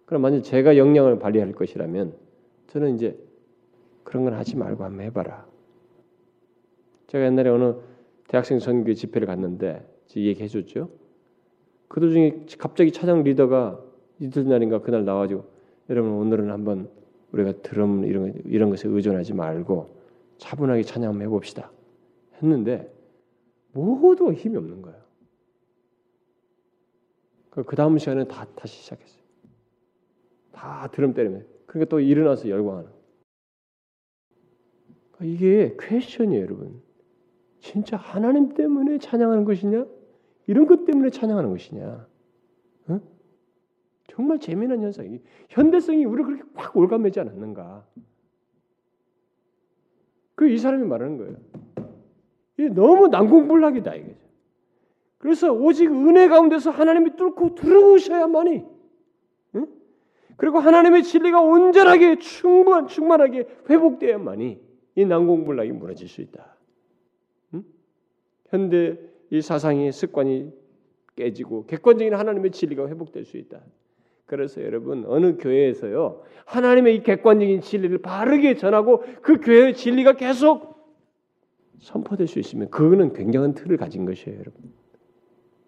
그럼 0.05 0.21
만약 0.21 0.41
제가 0.41 0.77
역량을 0.77 1.17
발휘할 1.17 1.53
것이라면 1.53 2.13
저는 2.67 2.95
이제 2.95 3.17
그런 4.03 4.25
건 4.25 4.33
하지 4.33 4.57
말고 4.57 4.83
한번 4.83 5.05
해봐라. 5.05 5.47
제가 7.07 7.25
옛날에 7.25 7.49
어느 7.49 7.75
대학생 8.27 8.59
선교 8.59 8.93
집회를 8.93 9.25
갔는데 9.25 9.87
얘기해줬죠. 10.15 10.89
그 11.87 11.99
도중에 12.01 12.45
갑자기 12.57 12.91
차장 12.91 13.23
리더가 13.23 13.81
이튿날인가 14.19 14.81
그날 14.81 15.05
나와가지고 15.05 15.45
여러분 15.89 16.11
오늘은 16.11 16.51
한번 16.51 16.89
우리가 17.31 17.61
드럼 17.61 18.05
이런 18.05 18.33
이런 18.45 18.69
것에 18.69 18.87
의존하지 18.87 19.33
말고 19.33 19.97
차분하게 20.37 20.83
찬양 20.83 21.09
한번 21.09 21.25
해봅시다. 21.25 21.71
했는데 22.41 22.93
모두 23.71 24.31
힘이 24.33 24.57
없는 24.57 24.81
거예요. 24.81 24.99
그 27.51 27.75
다음 27.75 27.97
시간에 27.97 28.25
다 28.25 28.45
다시 28.55 28.81
시작했어요. 28.83 29.23
다 30.51 30.89
드럼 30.91 31.13
때리면 31.13 31.45
그러니까 31.65 31.89
또 31.89 31.99
일어나서 31.99 32.49
열광하는. 32.49 32.89
그러니까 35.11 35.35
이게 35.35 35.75
퀘션이에요, 35.79 36.41
여러분. 36.41 36.81
진짜 37.59 37.97
하나님 37.97 38.53
때문에 38.53 38.97
찬양하는 38.97 39.45
것이냐? 39.45 39.85
이런 40.47 40.65
것 40.65 40.85
때문에 40.85 41.09
찬양하는 41.09 41.49
것이냐? 41.51 42.07
어? 44.19 44.21
정말 44.21 44.39
재미난 44.39 44.81
현상이 44.81 45.21
현대성이 45.47 46.03
우리를 46.03 46.25
그렇게 46.25 46.43
확 46.55 46.75
올가매지 46.75 47.21
않았는가? 47.21 47.85
그 50.35 50.49
이 50.49 50.57
사람이 50.57 50.85
말하는 50.85 51.17
거예요. 51.17 51.37
이게 52.57 52.69
너무 52.69 53.07
난공불락이다 53.07 53.95
이게. 53.95 54.15
그래서 55.17 55.51
오직 55.51 55.89
은혜 55.91 56.27
가운데서 56.27 56.69
하나님이 56.69 57.15
뚫고 57.15 57.55
들어오셔야만이 57.55 58.65
응? 59.55 59.67
그리고 60.37 60.59
하나님의 60.59 61.03
진리가 61.03 61.41
온전하게 61.41 62.19
충분 62.19 62.87
충만하게 62.87 63.47
회복돼야만이 63.69 64.61
이 64.95 65.05
난공불락이 65.05 65.71
무너질 65.71 66.07
수 66.07 66.21
있다. 66.21 66.55
응? 67.53 67.63
현대 68.49 68.97
이 69.29 69.41
사상의 69.41 69.91
습관이 69.91 70.53
깨지고 71.15 71.65
객관적인 71.65 72.13
하나님의 72.13 72.51
진리가 72.51 72.87
회복될 72.87 73.25
수 73.25 73.37
있다. 73.37 73.61
그래서 74.29 74.63
여러분 74.63 75.05
어느 75.07 75.37
교회에서요 75.37 76.21
하나님의 76.45 76.95
이 76.95 77.03
객관적인 77.03 77.61
진리를 77.61 77.97
바르게 77.97 78.55
전하고 78.57 79.03
그 79.23 79.41
교회의 79.41 79.73
진리가 79.73 80.13
계속 80.13 80.77
선포될 81.79 82.27
수 82.27 82.37
있으면 82.37 82.69
그거는 82.69 83.13
굉장한 83.13 83.55
틀을 83.55 83.77
가진 83.77 84.05
것이에요, 84.05 84.37
여러분. 84.37 84.71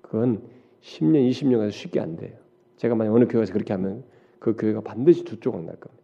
그건 0.01 0.43
10년, 0.81 1.27
20년 1.29 1.57
가서 1.57 1.71
쉽게 1.71 1.99
안 1.99 2.17
돼요. 2.17 2.37
제가 2.77 2.95
만약 2.95 3.13
어느 3.13 3.27
교회에서 3.27 3.51
그렇게 3.51 3.73
하면 3.73 4.03
그 4.39 4.55
교회가 4.55 4.81
반드시 4.81 5.23
두 5.23 5.39
조각 5.39 5.63
날 5.63 5.75
겁니다. 5.77 6.03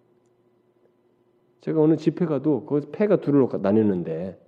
제가 1.61 1.81
어느 1.81 1.95
집회 1.95 2.25
가도 2.25 2.65
그 2.65 2.89
폐가 2.91 3.17
둘로 3.17 3.49
나뉘는데 3.61 4.39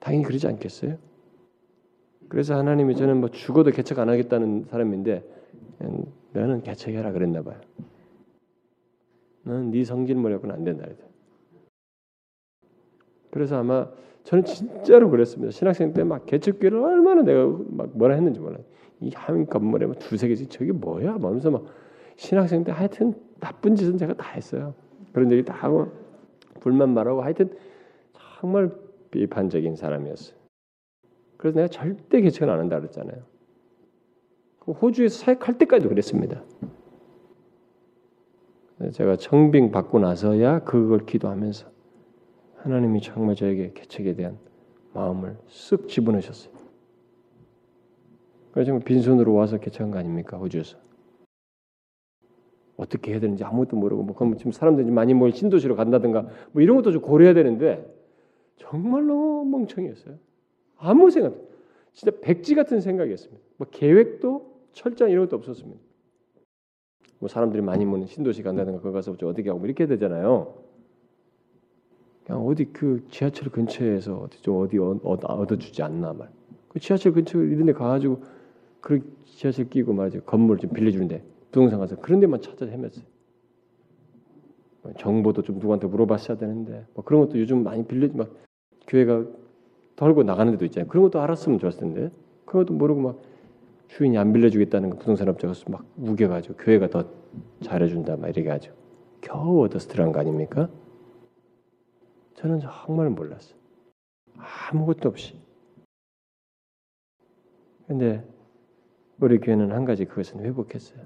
당연히 0.00 0.24
그러지 0.24 0.46
않겠어요? 0.48 0.96
그래서 2.28 2.56
하나님이 2.56 2.96
저는 2.96 3.20
뭐 3.20 3.28
죽어도 3.28 3.70
개척 3.70 3.98
안 4.00 4.08
하겠다는 4.08 4.64
사람인데 4.70 5.22
너는 6.34 6.62
개척해라 6.62 7.12
그랬나 7.12 7.42
봐요. 7.42 7.60
너는 9.44 9.70
네 9.70 9.84
성질 9.84 10.16
모려고는 10.16 10.54
안 10.54 10.64
된다 10.64 10.84
그랬 10.84 10.98
그래서 13.30 13.56
아마 13.58 13.88
저는 14.24 14.44
진짜로 14.44 15.10
그랬습니다. 15.10 15.50
신학생 15.50 15.92
때 15.92 16.02
막 16.04 16.26
개척교회를 16.26 16.78
얼마나 16.78 17.22
내가 17.22 17.46
막 17.46 17.90
뭐라 17.96 18.14
했는지 18.14 18.40
몰라요. 18.40 18.64
이 19.00 19.10
하민 19.14 19.46
건물에 19.46 19.86
막 19.86 19.98
두세 19.98 20.28
개씩 20.28 20.50
저게 20.50 20.72
뭐야? 20.72 21.18
말면서 21.18 21.50
막 21.50 21.64
신학생 22.16 22.64
때 22.64 22.72
하여튼 22.72 23.14
나쁜 23.40 23.74
짓은 23.76 23.98
제가 23.98 24.14
다 24.14 24.30
했어요. 24.32 24.74
그런 25.12 25.30
얘기 25.30 25.44
다 25.44 25.54
하고 25.54 25.88
불만 26.60 26.94
말하고 26.94 27.22
하여튼 27.22 27.50
정말 28.40 28.70
비판적인 29.10 29.76
사람이었어요. 29.76 30.36
그래서 31.36 31.56
내가 31.56 31.68
절대 31.68 32.20
개척은 32.20 32.52
안 32.52 32.58
한다 32.60 32.78
그랬잖아요. 32.80 33.33
그 34.64 34.72
호주에서 34.72 35.24
사역할 35.24 35.58
때까지도 35.58 35.88
그랬습니다. 35.88 36.42
제가 38.92 39.16
청빙 39.16 39.70
받고 39.70 39.98
나서야 39.98 40.60
그걸 40.64 41.06
기도하면서 41.06 41.66
하나님이 42.56 43.00
정말 43.02 43.34
저에게 43.36 43.72
개척에 43.74 44.14
대한 44.14 44.38
마음을 44.94 45.36
쓱 45.48 45.88
집어넣으셨어요. 45.88 46.54
그래서 48.52 48.78
빈손으로 48.78 49.34
와서 49.34 49.58
개척한 49.58 49.90
거 49.90 49.98
아닙니까 49.98 50.38
호주에서? 50.38 50.78
어떻게 52.76 53.12
해야 53.12 53.20
되는지 53.20 53.44
아무것도 53.44 53.76
모르고 53.76 54.02
뭐 54.02 54.16
그럼 54.16 54.36
지금 54.36 54.50
사람들이 54.50 54.90
많이 54.90 55.14
모일 55.14 55.32
신도시로 55.32 55.76
간다든가 55.76 56.26
뭐 56.52 56.62
이런 56.62 56.76
것도 56.76 56.92
좀 56.92 57.02
고려해야 57.02 57.34
되는데 57.34 57.84
정말 58.56 59.06
너무 59.06 59.44
멍청이었어요. 59.44 60.16
아무 60.76 61.10
생각, 61.10 61.34
진짜 61.92 62.16
백지 62.20 62.54
같은 62.54 62.80
생각이었습니다. 62.80 63.42
뭐 63.56 63.66
계획도 63.70 64.53
철저한 64.74 65.10
이런 65.10 65.26
것도 65.26 65.36
없었습니다. 65.36 65.80
뭐 67.20 67.28
사람들이 67.28 67.62
많이 67.62 67.84
모는 67.84 68.06
신도시 68.06 68.42
간다든가 68.42 68.80
거기 68.80 68.92
가서 68.92 69.16
좀 69.16 69.30
어떻게 69.30 69.48
하고 69.48 69.60
뭐 69.60 69.66
이렇게 69.66 69.86
되잖아요. 69.86 70.54
그냥 72.26 72.46
어디 72.46 72.66
그 72.66 73.06
지하철 73.10 73.50
근처에서 73.50 74.18
어디 74.18 74.42
좀 74.42 74.56
어디 74.62 74.78
얻어 74.78 75.56
주지 75.56 75.82
않나 75.82 76.12
말. 76.12 76.28
그 76.68 76.80
지하철 76.80 77.12
근처 77.12 77.38
이런 77.38 77.66
데 77.66 77.72
가가지고 77.72 78.22
그 78.80 79.00
지하철 79.24 79.68
끼고 79.70 79.92
말이죠 79.92 80.22
건물 80.22 80.58
좀 80.58 80.70
빌려주는데 80.70 81.22
부동산 81.50 81.78
가서 81.78 81.96
그런 81.96 82.20
데만 82.20 82.40
찾아 82.40 82.66
헤맸어요. 82.66 83.02
뭐 84.82 84.92
정보도 84.98 85.42
좀 85.42 85.56
누구한테 85.56 85.86
물어봤어야 85.86 86.36
되는데 86.36 86.84
뭐 86.94 87.04
그런 87.04 87.22
것도 87.22 87.38
요즘 87.38 87.62
많이 87.62 87.86
빌려 87.86 88.08
막 88.12 88.30
교회가 88.86 89.24
덜고 89.96 90.24
나가는 90.24 90.52
데도 90.52 90.64
있잖아요. 90.66 90.88
그런 90.88 91.04
것도 91.04 91.20
알았으면 91.20 91.58
좋았을 91.58 91.80
텐데 91.80 92.10
그런 92.44 92.64
것도 92.64 92.74
모르고 92.74 93.00
막 93.00 93.22
주인이 93.88 94.16
안 94.18 94.32
빌려주겠다는 94.32 94.90
거 94.90 94.96
부동산업자가 94.98 95.54
막 95.68 95.86
우겨가지고 95.96 96.56
교회가 96.56 96.88
더 96.88 97.08
잘해준다 97.62 98.16
막 98.16 98.28
이렇게 98.28 98.48
하죠. 98.50 98.74
겨우 99.20 99.64
얻어스트란 99.64 100.12
거 100.12 100.20
아닙니까? 100.20 100.68
저는 102.34 102.60
정말 102.60 103.10
몰랐어요. 103.10 103.56
아무것도 104.36 105.08
없이. 105.08 105.38
근데 107.86 108.26
우리 109.20 109.38
교회는 109.38 109.72
한 109.72 109.84
가지 109.84 110.04
그것은 110.04 110.40
회복했어요. 110.44 111.04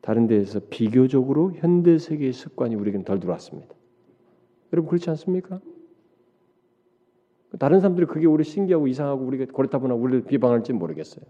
다른 0.00 0.26
데에서 0.26 0.60
비교적으로 0.70 1.52
현대 1.52 1.98
세계의 1.98 2.32
습관이 2.32 2.76
우리에게는 2.76 3.04
덜 3.04 3.18
들어왔습니다. 3.18 3.74
여러분 4.72 4.88
그렇지 4.88 5.10
않습니까? 5.10 5.60
다른 7.58 7.80
사람들이 7.80 8.06
그게 8.06 8.26
우리 8.26 8.44
신기하고 8.44 8.86
이상하고 8.86 9.24
우리가 9.24 9.46
그렇다 9.52 9.78
보나 9.78 9.94
우리를 9.94 10.24
비방할지 10.24 10.72
모르겠어요. 10.72 11.24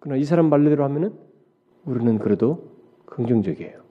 그러나 0.00 0.20
이 0.20 0.24
사람 0.24 0.48
말대로 0.48 0.84
하면은 0.84 1.16
우리는 1.84 2.18
그래도 2.18 2.72
긍정적이에요. 3.06 3.82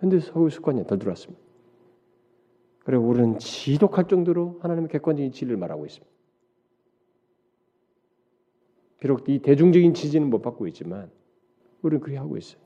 현대 0.00 0.20
서구 0.20 0.50
습관이 0.50 0.86
덜 0.86 0.98
들어왔습니다. 0.98 1.42
그리고 2.84 3.04
우리는 3.04 3.38
지독할 3.38 4.06
정도로 4.06 4.58
하나님의 4.60 4.88
객관적인 4.90 5.32
진리를 5.32 5.56
말하고 5.56 5.86
있습니다. 5.86 6.16
비록 9.00 9.28
이 9.28 9.38
대중적인 9.38 9.94
지지는 9.94 10.30
못 10.30 10.42
받고 10.42 10.66
있지만 10.68 11.10
우리는 11.82 12.00
그렇게 12.00 12.18
하고 12.18 12.36
있어요. 12.36 12.60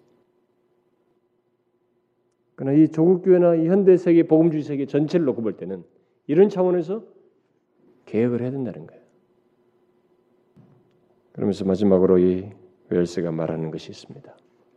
그러나 2.55 2.77
이 2.77 2.89
조국 2.89 3.23
교회나 3.23 3.55
이 3.57 3.69
현대 3.69 3.97
세계 3.97 4.23
복음주의 4.25 4.63
세계 4.63 4.87
전체를 4.87 5.25
놓고 5.27 5.43
볼 5.43 5.57
때는 5.57 5.85
이런 6.31 6.49
차원에서 6.49 7.03
개혁을 8.07 8.43
해야 8.43 8.53
된다는 8.53 8.87
거예요. 8.87 9.03
그러면서 11.33 11.65
마지막으로 11.65 12.19
이 12.19 12.51
웰스가 12.89 13.33
말하는 13.33 13.73
것이 13.73 13.91
있습니다. 13.91 14.37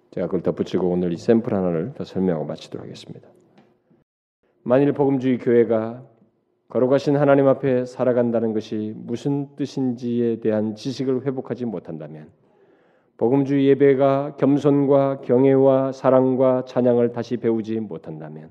제가 0.09 0.25
그걸 0.25 0.41
덧붙이고 0.41 0.89
오늘 0.89 1.13
이 1.13 1.17
샘플 1.17 1.53
하나를 1.53 1.93
더 1.93 2.05
설명하고 2.05 2.45
마치도록 2.45 2.83
하겠습니다. 2.83 3.29
만일 4.63 4.93
복음주의 4.93 5.37
교회가 5.37 6.03
거룩하신 6.69 7.17
하나님 7.17 7.47
앞에 7.47 7.85
살아간다는 7.85 8.53
것이 8.53 8.93
무슨 8.95 9.55
뜻인지에 9.55 10.39
대한 10.39 10.73
지식을 10.73 11.23
회복하지 11.23 11.65
못한다면 11.65 12.31
복음주의 13.17 13.67
예배가 13.67 14.37
겸손과 14.37 15.21
경애와 15.21 15.91
사랑과 15.91 16.65
찬양을 16.65 17.11
다시 17.11 17.37
배우지 17.37 17.79
못한다면 17.79 18.49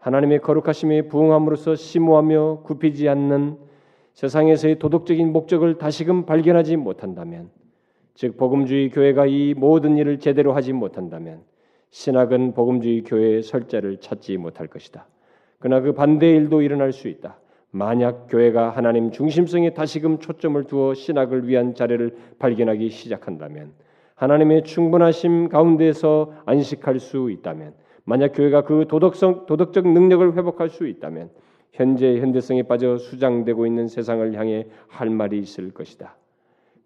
하나님의 0.00 0.40
거룩하심에 0.40 1.02
부응함으로써 1.02 1.74
심오하며 1.76 2.62
굽히지 2.64 3.08
않는 3.08 3.56
세상에서의 4.14 4.78
도덕적인 4.78 5.30
목적을 5.32 5.78
다시금 5.78 6.26
발견하지 6.26 6.76
못한다면 6.76 7.50
즉 8.14 8.36
복음주의 8.36 8.90
교회가 8.90 9.26
이 9.26 9.54
모든 9.54 9.96
일을 9.96 10.18
제대로 10.18 10.52
하지 10.52 10.72
못한다면 10.72 11.42
신학은 11.90 12.54
복음주의 12.54 13.02
교회의 13.02 13.42
설자를 13.42 13.98
찾지 13.98 14.36
못할 14.38 14.66
것이다. 14.66 15.06
그러나 15.58 15.82
그 15.82 15.92
반대의 15.92 16.36
일도 16.36 16.62
일어날 16.62 16.92
수 16.92 17.08
있다. 17.08 17.38
만약 17.70 18.26
교회가 18.28 18.70
하나님 18.70 19.10
중심성에 19.10 19.74
다시금 19.74 20.18
초점을 20.18 20.62
두어 20.64 20.94
신학을 20.94 21.46
위한 21.46 21.74
자료를 21.74 22.16
발견하기 22.38 22.88
시작한다면 22.90 23.72
하나님의 24.14 24.64
충분하심 24.64 25.48
가운데서 25.48 26.32
안식할 26.46 26.98
수 26.98 27.30
있다면 27.30 27.74
만약 28.10 28.32
교회가 28.34 28.62
그 28.62 28.86
도덕성 28.88 29.46
도덕적 29.46 29.86
능력을 29.86 30.36
회복할 30.36 30.68
수 30.68 30.88
있다면 30.88 31.30
현재 31.70 32.18
현대성에 32.18 32.64
빠져 32.64 32.98
수장되고 32.98 33.66
있는 33.66 33.86
세상을 33.86 34.34
향해 34.34 34.66
할 34.88 35.10
말이 35.10 35.38
있을 35.38 35.70
것이다. 35.70 36.16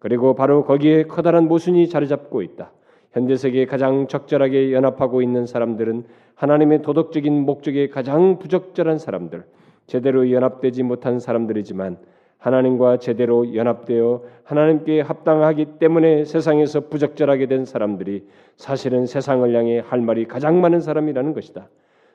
그리고 0.01 0.35
바로 0.35 0.65
거기에 0.65 1.05
커다란 1.05 1.49
모순이 1.49 1.89
자리 1.89 2.09
잡고 2.09 2.43
있다. 2.43 2.73
현대 3.13 3.37
세계에 3.37 3.65
가장 3.65 4.07
적절하게 4.07 4.75
연합하고 4.75 5.23
있는 5.23 5.47
사람들은 5.47 6.05
하나님의 6.35 6.83
도덕적인 6.83 7.33
목적에 7.33 7.89
가장 7.89 8.39
부적절한 8.39 8.99
사람들, 8.99 9.45
제대로 9.87 10.31
연합되지 10.31 10.83
못한 10.83 11.21
사람들이지만 11.21 11.97
하나님과 12.45 12.99
제대로 12.99 13.55
연합되어 13.55 14.23
하나님께 14.45 15.01
합당하기 15.01 15.79
때문에 15.79 16.27
세상에서 16.27 16.89
부적절하게 16.91 17.47
된 17.47 17.65
사람들이 17.65 18.27
사실은 18.57 19.07
세상을 19.07 19.55
향해 19.55 19.79
할 19.79 20.03
말이 20.03 20.27
가장 20.27 20.61
많은 20.61 20.81
사람이라는 20.81 21.33
것이다. 21.33 21.71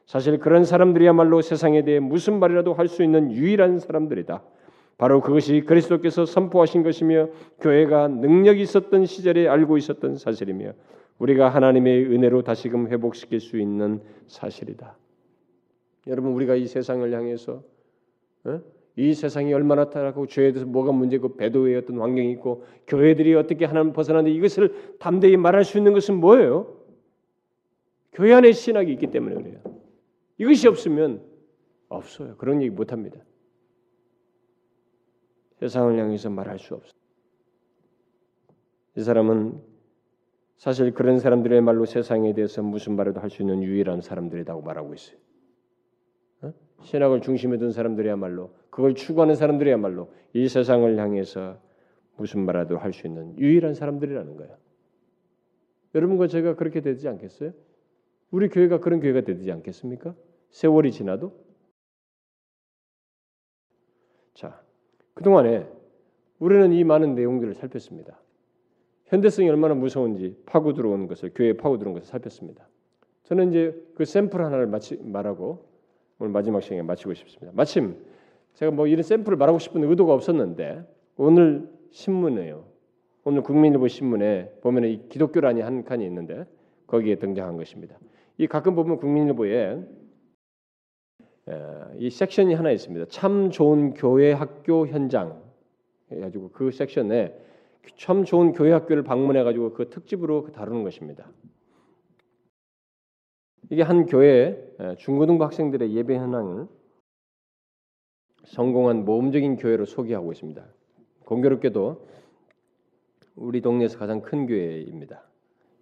사실 0.06 0.38
그런 0.38 0.66
사람들이야말로 0.66 1.42
세상에 1.42 1.84
대해 1.84 2.00
무슨 2.00 2.40
말이라도 2.40 2.76
할 2.76 2.88
수 2.88 3.04
있는 3.04 3.32
유일한 3.32 3.80
사람들이다. 3.80 4.44
바로 5.00 5.22
그것이 5.22 5.62
그리스도께서 5.62 6.28
선포하신 6.28 6.84
것이며 6.84 7.30
교회가 7.60 8.08
능력이 8.10 8.62
있었던 8.62 9.08
시절에 9.08 9.48
알고 9.48 9.78
있었던 9.78 10.18
사실이며 10.18 10.74
우리가 11.18 11.50
하나님의 11.50 12.06
은혜로 12.06 12.44
다시금 12.44 12.90
회복시킬 12.90 13.40
수 13.40 13.58
있는 13.60 14.02
사실이다. 14.28 14.96
여러분 16.06 16.34
우리가 16.34 16.54
이 16.54 16.68
세상을 16.68 17.12
향해서 17.12 17.64
어? 18.44 18.62
이 19.00 19.14
세상이 19.14 19.54
얼마나 19.54 19.90
타락하고 19.90 20.28
죄에 20.28 20.52
대해서 20.52 20.70
뭐가 20.70 20.92
문제고 20.92 21.38
배도의 21.38 21.78
어떤 21.78 22.02
환경이 22.02 22.32
있고 22.34 22.66
교회들이 22.86 23.34
어떻게 23.34 23.64
하나님 23.64 23.94
벗어나는데 23.94 24.36
이것을 24.36 24.98
담대히 25.00 25.38
말할 25.38 25.64
수 25.64 25.78
있는 25.78 25.94
것은 25.94 26.16
뭐예요? 26.16 26.76
교회 28.12 28.34
안에 28.34 28.52
신학이 28.52 28.92
있기 28.92 29.08
때문에 29.08 29.36
그래요. 29.36 29.62
이것이 30.38 30.68
없으면 30.68 31.24
없어요. 31.88 32.36
그런 32.36 32.62
얘기 32.62 32.72
못 32.72 32.92
합니다. 32.92 33.18
세상을 35.62 35.98
향해서 35.98 36.30
말할 36.30 36.60
수 36.60 36.76
없어. 36.76 36.92
이 38.98 39.02
사람은 39.02 39.62
사실 40.58 40.94
그런 40.94 41.20
사람들의 41.20 41.62
말로 41.62 41.86
세상에 41.86 42.34
대해서 42.34 42.62
무슨 42.62 42.98
말이도 42.98 43.22
할수 43.22 43.44
있는 43.44 43.64
유일한 43.64 44.02
사람들이라고 44.02 44.62
말하고 44.62 44.94
있어요. 44.94 45.18
어? 46.80 46.84
신학을 46.84 47.22
중심에 47.22 47.58
둔 47.58 47.72
사람들이야말로 47.72 48.54
그걸 48.70 48.96
추구하는 48.96 49.36
사람들이야말로 49.36 50.12
이 50.34 50.48
세상을 50.48 50.98
향해서 50.98 51.60
무슨 52.18 52.46
말이라도 52.46 52.78
할 52.78 52.94
수 52.94 53.08
있는 53.08 53.38
유일한 53.38 53.74
사람들이라는 53.74 54.36
거예요. 54.38 54.58
여러분과 55.96 56.28
제가 56.28 56.56
그렇게 56.56 56.82
되지 56.82 57.08
않겠어요? 57.08 57.54
우리 58.32 58.50
교회가 58.50 58.80
그런 58.80 59.00
교회가 59.00 59.22
되지 59.22 59.52
않겠습니까? 59.52 60.16
세월이 60.52 60.92
지나도 60.92 61.34
자, 64.34 64.62
그동안에 65.14 65.68
우리는 66.40 66.72
이 66.72 66.84
많은 66.84 67.16
내용들을 67.16 67.56
살폈습니다. 67.56 68.20
현대성이 69.06 69.50
얼마나 69.50 69.74
무서운지 69.74 70.44
파고 70.46 70.74
들어온 70.74 71.08
것을 71.08 71.32
교회에 71.34 71.54
파고 71.54 71.78
들어온 71.78 71.96
것을 71.96 72.08
살폈습니다. 72.08 72.68
저는 73.24 73.50
이제 73.50 73.76
그 73.96 74.06
샘플 74.06 74.44
하나를 74.44 74.68
마치, 74.68 74.98
말하고 74.98 75.68
오늘 76.20 76.34
마지막 76.34 76.62
시간에 76.62 76.82
마치고 76.82 77.14
싶습니다. 77.14 77.52
마침 77.56 77.96
제가 78.54 78.72
뭐 78.72 78.88
이런 78.88 79.04
샘플을 79.04 79.38
말하고 79.38 79.58
싶은 79.58 79.84
의도가 79.86 80.14
없었는데 80.14 80.84
오늘 81.16 81.70
신문에요. 81.91 82.66
오늘 83.24 83.41
국민일보 83.41 83.88
신문에 83.88 84.52
보면 84.62 84.84
이 84.86 85.08
기독교란이 85.08 85.62
한 85.62 85.86
칸이 85.86 86.06
있는데 86.06 86.46
거기에 86.88 87.16
등장한 87.16 87.56
것입니다. 87.56 87.98
이 88.38 88.48
가끔 88.48 88.76
보면 88.76 88.98
국민일보에 88.98 89.82
이 91.98 92.10
섹션이 92.10 92.54
하나 92.54 92.72
있습니다. 92.72 93.06
참 93.10 93.50
좋은 93.50 93.94
교회 93.94 94.34
학교 94.34 94.88
현장 94.88 95.41
해가지고 96.12 96.50
그 96.52 96.72
섹션에 96.72 97.34
참 97.96 98.26
좋은 98.26 98.52
교회 98.52 98.74
학교를 98.74 99.04
방문해가지고 99.04 99.74
그 99.74 99.90
특집으로 99.90 100.52
다루는 100.52 100.84
것입니다. 100.84 101.32
이게 103.69 103.81
한 103.81 104.06
교회 104.06 104.57
중고등부 104.98 105.44
학생들의 105.44 105.94
예배 105.94 106.15
현황을 106.15 106.68
성공한 108.45 109.06
모험적인 109.06 109.57
교회로 109.57 109.86
소개하고 109.86 110.31
있습니다. 110.31 110.65
공교롭게도 111.26 112.07
우리 113.36 113.61
동네에서 113.61 113.99
가장 113.99 114.22
큰 114.22 114.48
교회입니다. 114.48 115.23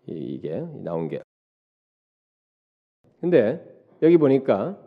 이게 0.05 0.59
나온 0.83 1.07
게. 1.07 1.21
근데 3.19 3.63
여기 4.01 4.17
보니까 4.17 4.77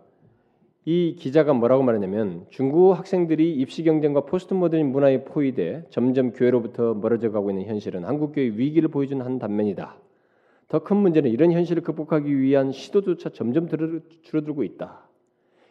이 0.84 1.14
기자가 1.18 1.52
뭐라고 1.52 1.82
말하냐면 1.82 2.46
중국 2.50 2.92
학생들이 2.92 3.54
입시 3.54 3.82
경쟁과 3.82 4.24
포스트 4.24 4.54
모더니 4.54 4.84
문화에 4.84 5.24
포위돼 5.24 5.86
점점 5.90 6.32
교회로부터 6.32 6.94
멀어져 6.94 7.30
가고 7.30 7.50
있는 7.50 7.66
현실은 7.66 8.04
한국 8.04 8.32
교회 8.32 8.46
위기를 8.46 8.88
보여주는 8.88 9.24
한 9.24 9.38
단면이다. 9.38 9.98
더 10.70 10.78
큰 10.78 10.96
문제는 10.98 11.30
이런 11.30 11.50
현실을 11.50 11.82
극복하기 11.82 12.40
위한 12.40 12.70
시도조차 12.70 13.30
점점 13.30 13.68
줄어들고 14.22 14.62
있다. 14.62 15.02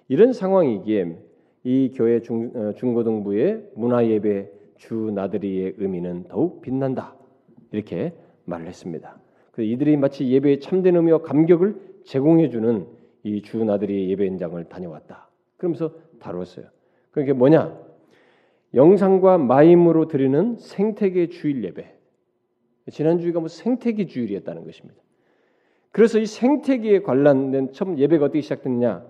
이런 0.09 0.34
상황이기에 0.34 1.17
이 1.63 1.91
교회 1.95 2.21
중, 2.21 2.51
어, 2.53 2.73
중고등부의 2.76 3.71
문화 3.76 4.05
예배 4.05 4.51
주 4.77 5.11
나들이의 5.13 5.76
의미는 5.77 6.26
더욱 6.27 6.61
빛난다. 6.61 7.15
이렇게 7.71 8.13
말을 8.45 8.67
했습니다. 8.67 9.17
이들이 9.57 9.97
마치 9.97 10.30
예배의 10.30 10.59
참된 10.59 10.95
의미와 10.95 11.21
감격을 11.21 11.76
제공해 12.03 12.49
주는 12.49 12.85
이 13.23 13.41
주 13.41 13.63
나들이 13.63 14.09
예배 14.11 14.26
현장을 14.27 14.61
다녀왔다. 14.65 15.30
그러면서 15.57 15.93
다루었어요. 16.19 16.65
그게 17.11 17.34
뭐냐? 17.34 17.77
영상과 18.73 19.38
마임으로 19.38 20.07
드리는 20.07 20.57
생태계 20.57 21.27
주일 21.30 21.63
예배. 21.63 21.98
지난 22.91 23.20
주가 23.20 23.40
뭐 23.40 23.49
생태계 23.49 24.06
주일이었다는 24.06 24.66
것입니다. 24.66 25.02
그래서 25.91 26.20
이 26.20 26.26
생태계에 26.26 26.99
관련된 27.02 27.74
처음 27.74 27.98
예배가 27.98 28.26
어떻게 28.26 28.41
시작됐느냐? 28.41 29.06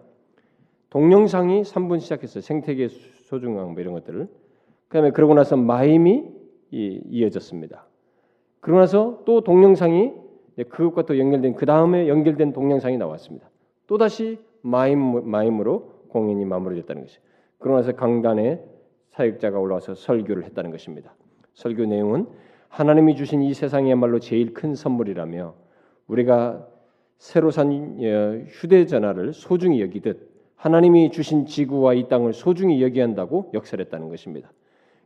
동영상이 0.90 1.62
3분 1.62 2.00
시작했어요. 2.00 2.42
생태계 2.42 2.88
소중함 3.26 3.74
뭐 3.74 3.82
이런 3.82 3.94
것들을. 3.94 4.28
그다음에 4.88 5.12
그러고 5.12 5.34
나서 5.34 5.56
마임이 5.56 6.26
이어졌습니다. 6.72 7.86
그러고 8.60 8.80
나서 8.80 9.24
또 9.26 9.42
동영상이 9.42 10.14
그것과 10.70 11.06
또 11.06 11.18
연결된 11.18 11.56
그 11.56 11.66
다음에 11.66 12.08
연결된 12.08 12.54
동영상이 12.54 12.98
나왔습니다. 12.98 13.50
또 13.88 13.98
다시 13.98 14.40
마임 14.62 15.30
마임으로 15.30 16.08
공연이 16.10 16.44
마무리됐다는 16.46 17.04
것이. 17.04 17.20
그러고 17.60 17.78
나서 17.80 17.92
강단에 17.94 18.64
사역자가 19.12 19.60
올라와서 19.60 19.96
설교를 19.96 20.44
했다는 20.46 20.72
것입니다. 20.72 21.14
설교 21.54 21.86
내용은 21.86 22.28
하나님이 22.70 23.16
주신 23.16 23.42
이 23.42 23.54
세상이야말로 23.54 24.20
제일 24.20 24.54
큰 24.54 24.76
선물이라며 24.76 25.54
우리가 26.08 26.68
새로 27.18 27.52
산 27.52 27.70
어, 27.72 28.46
휴대전화를 28.48 29.34
소중히 29.34 29.82
여기듯 29.82 30.30
하나님이 30.56 31.12
주신 31.12 31.46
지구와 31.46 31.94
이 31.94 32.08
땅을 32.08 32.34
소중히 32.34 32.82
여기 32.82 33.00
한다고 33.00 33.52
역설했다는 33.54 34.10
것입니다. 34.10 34.52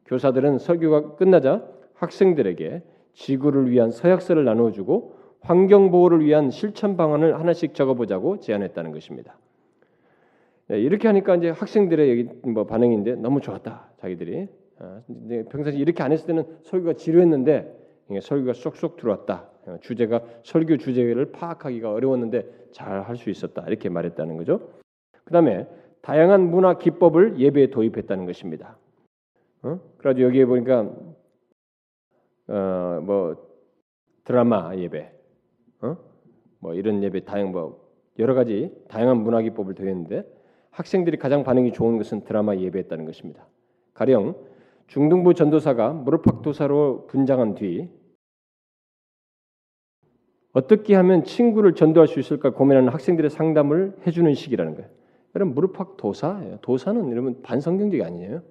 교사들은 0.06 0.60
설교가 0.60 1.16
끝나자 1.16 1.64
학생들에게 1.96 2.82
지구를 3.14 3.70
위한 3.70 3.92
서약서를 3.92 4.46
나누어주고 4.46 5.16
환경 5.42 5.92
보호를 5.92 6.26
위한 6.26 6.50
실천 6.50 6.98
방안을 6.98 7.40
하나씩 7.40 7.74
적어보자고 7.74 8.40
제안했다는 8.40 8.92
것입니다. 8.92 9.38
네, 10.68 10.80
이렇게 10.80 11.08
하니까 11.08 11.36
이제 11.36 11.50
학생들의 11.50 12.30
뭐 12.44 12.66
반응인데 12.66 13.16
너무 13.16 13.42
좋았다 13.42 13.90
자기들이 14.00 14.48
아, 14.48 14.63
평상시 15.50 15.78
이렇게 15.78 16.04
안 16.04 16.12
했을 16.12 16.28
때는 16.28 16.46
설교가 16.64 16.94
지루했는데 16.94 17.82
설교가 18.22 18.54
쏙쏙 18.54 18.98
들어왔다 18.98 19.50
어, 19.66 19.78
주제가 19.82 20.22
설교 20.44 20.78
주제를 20.78 21.32
파악하기가 21.32 21.92
어려웠는데 21.92 22.68
잘 22.72 23.02
할 23.04 23.16
수 23.16 23.30
있었다 23.30 23.64
이렇게 23.68 23.88
말했다는 23.90 24.36
거죠. 24.38 24.72
그다음에 25.24 25.68
다양한 26.02 26.50
문화 26.50 26.78
기법을 26.78 27.40
예배에 27.40 27.68
도입했다는 27.70 28.26
것입니다. 28.26 28.78
어? 29.62 29.80
그래가지고 29.98 30.28
여기에 30.28 30.46
보니까 30.46 30.92
어, 32.48 33.00
뭐 33.04 33.38
드라마 34.26 34.76
예배, 34.76 35.12
어? 35.82 35.98
뭐 36.60 36.74
이런 36.74 37.02
예배 37.04 37.22
다양 37.24 37.52
뭐 37.52 37.90
여러 38.20 38.34
가지 38.34 38.76
다양한 38.90 39.18
문화 39.18 39.42
기법을 39.42 39.76
도입했는데 39.76 40.26
학생들이 40.72 41.18
가장 41.18 41.44
반응이 41.44 41.72
좋은 41.72 41.98
것은 41.98 42.26
드라마 42.26 42.56
예배였다는 42.58 43.06
것입니다. 43.06 43.48
가령 43.94 44.36
중등부 44.88 45.34
전도사가 45.34 45.94
무릎팍도사로 45.94 47.08
분장한 47.08 47.56
뒤 47.56 47.90
어떻게 50.54 50.94
하면 50.96 51.24
친구를 51.24 51.74
전도할 51.74 52.08
수 52.08 52.20
있을까 52.20 52.52
고민하는 52.52 52.90
학생들의 52.90 53.30
상담을 53.30 53.98
해주는 54.06 54.34
시기라는 54.36 54.76
거예요. 54.76 54.90
여러분 55.36 55.56
무릎팍 55.56 55.98
도사예요. 55.98 56.60
도사는 56.62 57.10
여러분 57.12 57.42
반성경적이 57.42 58.04
아니에요. 58.04 58.44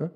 어? 0.00 0.10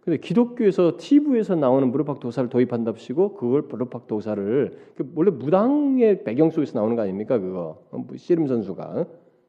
근데 0.00 0.16
기독교에서 0.18 0.96
TV에서 0.98 1.56
나오는 1.56 1.90
무릎팍 1.90 2.20
도사를 2.20 2.48
도입한답시고 2.48 3.34
그걸 3.34 3.62
무릎팍 3.62 4.06
도사를 4.06 4.92
그 4.96 5.12
원래 5.14 5.30
무당의 5.30 6.24
배경 6.24 6.50
속에서 6.50 6.78
나오는 6.78 6.96
거 6.96 7.02
아닙니까 7.02 7.38
그거 7.38 7.82
어, 7.90 7.98
뭐 7.98 8.16
씨름 8.16 8.46
선수가 8.46 8.82
어? 8.82 9.06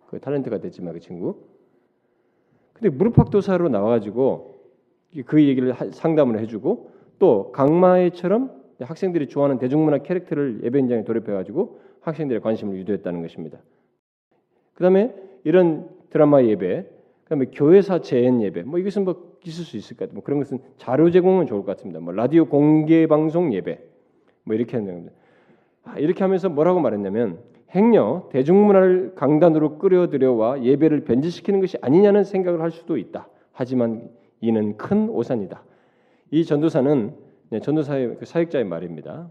그 0.07 0.19
탤런트가 0.19 0.61
됐지만 0.61 0.93
그 0.93 0.99
친구. 0.99 1.37
근데 2.73 2.89
무릎팍 2.89 3.29
도사로 3.29 3.69
나와가지고 3.69 4.48
그 5.25 5.43
얘기를 5.43 5.73
상담을 5.91 6.39
해주고 6.39 6.91
또 7.17 7.51
강마애처럼 7.51 8.51
학생들이 8.79 9.27
좋아하는 9.27 9.57
대중문화 9.57 9.99
캐릭터를 9.99 10.61
예배 10.63 10.79
현장에 10.79 11.03
돌입해가지고 11.03 11.79
학생들의 12.01 12.41
관심을 12.41 12.77
유도했다는 12.77 13.21
것입니다. 13.21 13.59
그 14.73 14.83
다음에 14.83 15.13
이런 15.43 15.89
드라마 16.09 16.41
예배, 16.43 16.85
그다음에 17.23 17.45
교회사 17.51 17.99
재연 17.99 18.41
예배, 18.41 18.63
뭐 18.63 18.79
이것은 18.79 19.03
뭐 19.03 19.37
있을 19.43 19.63
수 19.63 19.77
있을 19.77 19.97
것 19.97 20.05
같아요. 20.05 20.15
뭐 20.15 20.23
그런 20.23 20.39
것은 20.39 20.59
자료 20.77 21.11
제공은 21.11 21.45
좋을 21.47 21.61
것 21.61 21.75
같습니다. 21.75 21.99
뭐 21.99 22.13
라디오 22.13 22.45
공개 22.45 23.05
방송 23.07 23.53
예배, 23.53 23.79
뭐 24.43 24.55
이렇게 24.55 24.77
하는 24.77 24.93
겁니다. 24.93 25.13
아, 25.83 25.97
이렇게 25.99 26.23
하면서 26.23 26.49
뭐라고 26.49 26.79
말했냐면 26.79 27.39
행여 27.71 28.29
대중문화를 28.31 29.13
강단으로 29.15 29.77
끌어들여와 29.77 30.63
예배를 30.63 31.03
변질시키는 31.03 31.59
것이 31.59 31.77
아니냐는 31.81 32.23
생각을 32.23 32.61
할 32.61 32.71
수도 32.71 32.97
있다. 32.97 33.27
하지만 33.51 34.09
이는 34.41 34.77
큰 34.77 35.09
오산이다. 35.09 35.63
이 36.31 36.45
전도사는 36.45 37.13
네, 37.51 37.59
전도사의 37.59 38.17
그 38.19 38.25
사역자의 38.25 38.65
말입니다. 38.65 39.29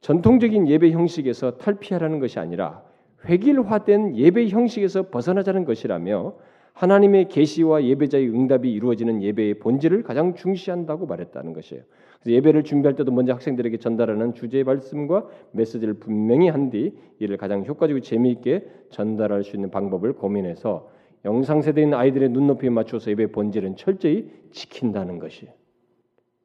전통적인 0.00 0.68
예배 0.68 0.90
형식에서 0.90 1.58
탈피하라는 1.58 2.18
것이 2.20 2.38
아니라 2.38 2.82
획일화된 3.24 4.16
예배 4.16 4.48
형식에서 4.48 5.10
벗어나자는 5.10 5.64
것이라며 5.64 6.34
하나님의 6.74 7.28
계시와 7.28 7.84
예배자의 7.84 8.28
응답이 8.28 8.70
이루어지는 8.70 9.22
예배의 9.22 9.54
본질을 9.60 10.02
가장 10.02 10.34
중시한다고 10.34 11.06
말했다는 11.06 11.54
것이에요. 11.54 11.82
그래서 12.20 12.36
예배를 12.36 12.64
준비할 12.64 12.94
때도 12.96 13.12
먼저 13.12 13.32
학생들에게 13.32 13.78
전달하는 13.78 14.34
주제의 14.34 14.64
말씀과 14.64 15.26
메시지를 15.52 15.94
분명히 15.94 16.48
한 16.48 16.68
뒤 16.70 16.92
이를 17.18 17.38
가장 17.38 17.64
효과적이고 17.64 18.00
재미있게 18.04 18.66
전달할 18.90 19.42
수 19.42 19.56
있는 19.56 19.70
방법을 19.70 20.12
고민해서 20.14 20.90
영상 21.26 21.60
세대인 21.60 21.92
아이들의 21.92 22.28
눈높이에 22.28 22.70
맞춰서 22.70 23.10
예배 23.10 23.32
본질은 23.32 23.74
철저히 23.74 24.30
지킨다는 24.52 25.18
것이 25.18 25.48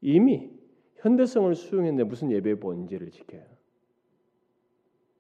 이미 0.01 0.49
현대성을 0.95 1.53
수용했는데 1.53 2.03
무슨 2.03 2.31
예배 2.31 2.59
본질을 2.59 3.11
지켜요? 3.11 3.43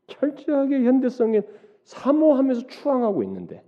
철저하게 0.07 0.83
현대성에 0.83 1.43
사모하면서 1.83 2.67
추앙하고 2.67 3.21
있는데 3.21 3.63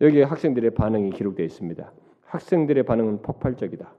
여기에 0.00 0.24
학생들의 0.24 0.72
반응이 0.72 1.10
기록되어 1.10 1.46
있습니다. 1.46 1.92
학생들의 2.22 2.82
반응은 2.82 3.22
폭발적이다. 3.22 3.94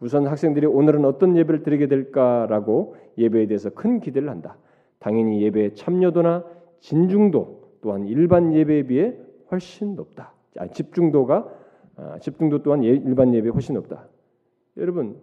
우선 0.00 0.26
학생들이 0.26 0.66
오늘은 0.66 1.04
어떤 1.04 1.36
예배를 1.36 1.62
드리게 1.62 1.86
될까라고 1.86 2.96
예배에 3.16 3.46
대해서 3.46 3.70
큰 3.70 4.00
기대를 4.00 4.28
한다. 4.28 4.58
당연히 4.98 5.40
예배의 5.42 5.76
참여도나 5.76 6.44
진중도 6.80 7.63
또한 7.84 8.06
일반 8.06 8.54
예배에 8.54 8.84
비해 8.86 9.14
훨씬 9.52 9.94
높다. 9.94 10.32
아, 10.56 10.66
집중도가 10.68 11.46
아, 11.96 12.18
집중도 12.18 12.62
또한 12.62 12.82
예, 12.82 12.88
일반 12.88 13.34
예배에 13.34 13.50
훨씬 13.50 13.74
높다. 13.74 14.08
여러분 14.78 15.20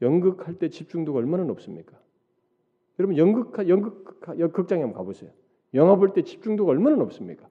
연극할 0.00 0.54
때 0.54 0.68
집중도가 0.68 1.18
얼마나 1.18 1.42
높습니까? 1.42 1.98
여러분 3.00 3.16
연극 3.18 3.68
연극 3.68 4.20
연- 4.38 4.52
극장에 4.52 4.82
한번 4.82 4.96
가보세요. 4.98 5.32
영화 5.74 5.96
볼 5.96 6.12
때 6.12 6.22
집중도가 6.22 6.70
얼마나 6.70 6.94
높습니까? 6.94 7.48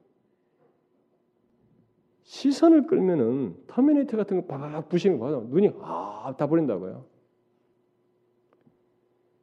시선을 2.23 2.87
끌면은 2.87 3.57
터미네이터 3.67 4.15
같은 4.15 4.47
거팍 4.47 4.87
부시는 4.87 5.19
거 5.19 5.25
봐도 5.25 5.41
눈이 5.49 5.73
아다 5.81 6.47
버린다고요. 6.47 7.03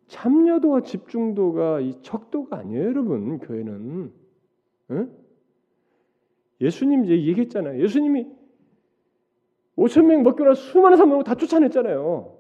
참여도와 0.06 0.80
집중도가 0.82 1.80
이 1.80 2.00
척도가 2.00 2.58
아니에요, 2.58 2.84
여러분. 2.86 3.38
교회는 3.40 4.12
응? 4.90 5.10
예수님 6.60 7.04
이제 7.04 7.14
얘기했잖아요. 7.14 7.82
예수님이 7.82 8.26
5천 9.76 10.06
명 10.06 10.22
먹고 10.22 10.44
나서 10.44 10.60
수많은 10.60 10.96
사람을 10.96 11.24
다 11.24 11.34
쫓아냈잖아요. 11.34 12.36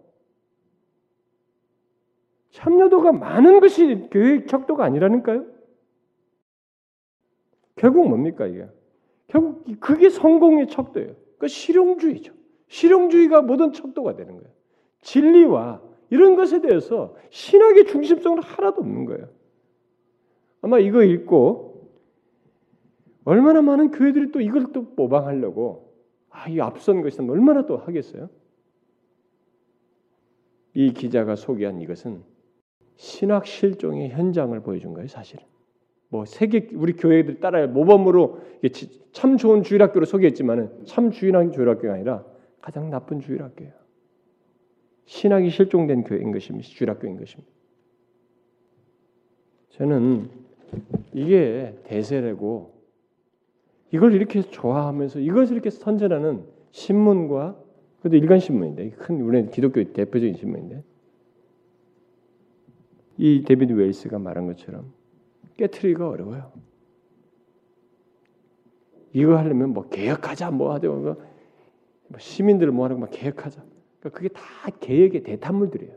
참여도가 2.50 3.12
많은 3.12 3.60
것이 3.60 4.08
교회 4.10 4.46
척도가 4.46 4.84
아니라니까요. 4.84 5.44
결국 7.74 8.08
뭡니까 8.08 8.46
이게? 8.46 8.66
결국 9.28 9.64
그게 9.80 10.08
성공의 10.08 10.68
척도예요. 10.68 11.14
그 11.38 11.48
실용주의죠. 11.48 12.32
실용주의가 12.68 13.42
모든 13.42 13.72
척도가 13.72 14.16
되는 14.16 14.36
거예요. 14.36 14.50
진리와 15.02 15.82
이런 16.08 16.36
것에 16.36 16.62
대해서 16.62 17.14
신학의 17.30 17.86
중심성은 17.86 18.42
하나도 18.42 18.80
없는 18.80 19.04
거예요. 19.04 19.28
아마 20.62 20.78
이거 20.78 21.02
읽고 21.02 21.75
얼마나 23.26 23.60
많은 23.60 23.90
교회들이 23.90 24.30
또 24.30 24.40
이걸 24.40 24.72
또 24.72 24.82
모방하려고 24.96 25.92
아, 26.30 26.48
이 26.48 26.60
앞선 26.60 27.02
것이 27.02 27.20
얼마나 27.20 27.66
또 27.66 27.76
하겠어요? 27.76 28.30
이 30.74 30.92
기자가 30.92 31.34
소개한 31.34 31.80
이것은 31.80 32.22
신학 32.94 33.46
실종의 33.46 34.10
현장을 34.10 34.58
보여준 34.60 34.94
거예요, 34.94 35.08
사실은. 35.08 35.44
뭐 36.08 36.24
세계 36.24 36.68
우리 36.74 36.92
교회들 36.92 37.40
따라야 37.40 37.66
모범으로 37.66 38.38
참 39.12 39.36
좋은 39.36 39.64
주일학교로 39.64 40.06
소개했지만은 40.06 40.84
참 40.84 41.10
주일학 41.10 41.52
주일학교가 41.52 41.94
아니라 41.94 42.24
가장 42.60 42.90
나쁜 42.90 43.18
주일학교예요. 43.18 43.72
신학이 45.06 45.50
실종된 45.50 46.04
교회인 46.04 46.30
것입니다. 46.30 46.68
주일학교인 46.68 47.16
것입니다. 47.16 47.52
저는 49.70 50.30
이게 51.12 51.76
대세라고 51.84 52.75
이걸 53.92 54.14
이렇게 54.14 54.42
좋아하면서 54.42 55.20
이것을 55.20 55.54
이렇게 55.54 55.70
선전하는 55.70 56.44
신문과 56.72 57.56
그래도 58.00 58.16
일간 58.16 58.40
신문인데 58.40 58.90
큰 58.90 59.20
우리 59.20 59.48
기독교 59.50 59.82
대표적인 59.92 60.34
신문인데 60.34 60.84
이 63.18 63.44
데비드 63.44 63.72
웨일스가 63.72 64.18
말한 64.18 64.46
것처럼 64.46 64.92
깨트리기가 65.56 66.08
어려워요. 66.08 66.52
이거 69.12 69.36
하려면 69.38 69.70
뭐 69.70 69.88
개혁하자 69.88 70.50
뭐 70.50 70.74
하자 70.74 70.88
뭐 70.88 71.16
시민들을 72.18 72.72
모아놓고 72.72 73.00
막 73.00 73.10
개혁하자. 73.10 73.64
그러니까 74.00 74.10
그게 74.10 74.28
다 74.28 74.42
개혁의 74.80 75.22
대탄물들이에요. 75.22 75.96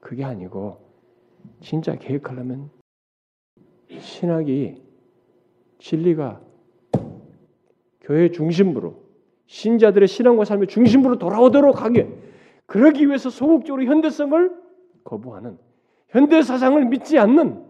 그게 0.00 0.24
아니고 0.24 0.78
진짜 1.60 1.94
개혁하려면 1.94 2.70
신학이 3.88 4.82
진리가 5.78 6.51
교회 8.02 8.30
중심부로 8.30 9.02
신자들의 9.46 10.08
신앙과 10.08 10.44
삶의 10.44 10.68
중심부로 10.68 11.18
돌아오도록 11.18 11.82
하게 11.82 12.08
그러기 12.66 13.06
위해서 13.06 13.30
소극적으로 13.30 13.84
현대성을 13.84 14.50
거부하는 15.04 15.58
현대 16.08 16.42
사상을 16.42 16.84
믿지 16.86 17.18
않는 17.18 17.64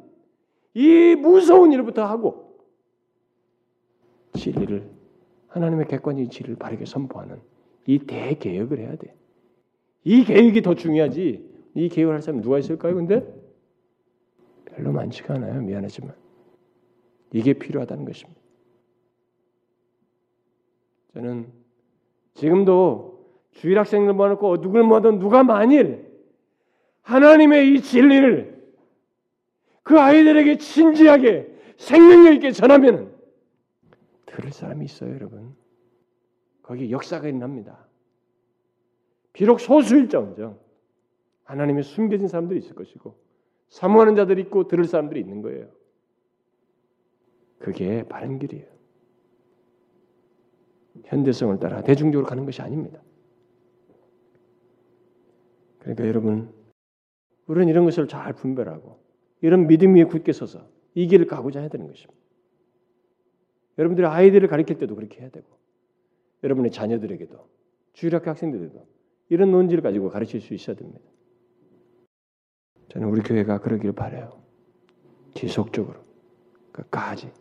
이 0.75 1.17
무서운 1.17 1.73
일부터 1.73 2.05
하고 2.05 2.59
진리를 4.35 4.91
하나님의 5.49 5.87
객관적인 5.87 6.31
진리를 6.31 6.57
바르게 6.57 6.87
선포하는 6.87 7.39
이 7.87 7.99
대개혁을 7.99 8.79
해야 8.79 8.97
돼. 8.97 9.15
이 10.05 10.25
개혁이 10.25 10.63
더 10.63 10.75
중요하지. 10.75 11.53
이 11.75 11.89
개혁을 11.89 12.15
할 12.15 12.23
사람 12.23 12.41
누가 12.41 12.59
있을까요? 12.59 12.95
근데 12.95 13.25
별로 14.65 14.93
많지가 14.93 15.35
않아요. 15.35 15.61
미안하지만 15.61 16.15
이게 17.33 17.53
필요하다는 17.53 18.05
것입니다. 18.05 18.42
저는 21.15 21.53
지금도 22.35 23.13
주일 23.53 23.79
학생들 23.79 24.15
모아놓고 24.15 24.61
누굴 24.61 24.83
모아도 24.83 25.19
누가 25.19 25.43
만일 25.43 26.11
하나님의 27.03 27.75
이 27.75 27.83
진리를 27.83 28.63
그 29.83 29.99
아이들에게 29.99 30.59
진지하게 30.59 31.53
생명력 31.77 32.35
있게 32.35 32.53
전하면 32.53 33.13
들을 34.27 34.53
사람이 34.53 34.85
있어요, 34.85 35.15
여러분. 35.15 35.55
거기 36.63 36.91
역사가 36.91 37.29
일어납니다. 37.29 37.87
비록 39.33 39.61
소수일정정 39.61 40.59
하나님의 41.45 41.83
숨겨진 41.83 42.29
사람들이 42.29 42.61
있을 42.61 42.75
것이고 42.75 43.17
사모하는 43.69 44.15
자들이 44.15 44.43
있고 44.43 44.69
들을 44.69 44.85
사람들이 44.85 45.21
있는 45.21 45.43
거예요. 45.43 45.69
그게 47.59 48.05
바른 48.05 48.39
길이에요. 48.39 48.72
현대성을 51.05 51.59
따라 51.59 51.83
대중적으로 51.83 52.27
가는 52.27 52.45
것이 52.45 52.63
아닙니다. 52.63 53.03
그러니까 55.81 56.07
여러분, 56.07 56.53
우리는 57.47 57.69
이런 57.69 57.85
것을 57.85 58.09
잘 58.09 58.33
분별하고 58.33 59.03
이런 59.41 59.67
믿음 59.67 59.95
위에 59.95 60.05
굳게 60.05 60.33
서서 60.33 60.69
이 60.95 61.07
길을 61.07 61.27
가고자 61.27 61.61
해야 61.61 61.69
되는 61.69 61.87
것입니다. 61.87 62.21
여러분들의 63.79 64.09
아이들을 64.09 64.49
가르칠 64.49 64.79
때도 64.79 64.95
그렇게 64.95 65.21
해야 65.21 65.31
되고 65.31 65.47
여러분의 66.45 66.71
자녀들에게도 66.71 67.49
주일학교 67.95 68.31
학생들에게도 68.31 68.87
이런 69.31 69.51
논지를 69.51 69.83
가지고 69.83 70.11
가르칠 70.11 70.41
수 70.41 70.55
있어야 70.55 70.77
됩니다. 70.77 71.01
저는 72.91 73.09
우리 73.09 73.23
교회가 73.23 73.61
그러기를 73.61 73.93
바래요. 73.93 74.43
지속적으로 75.35 76.01
끝까지 76.73 77.33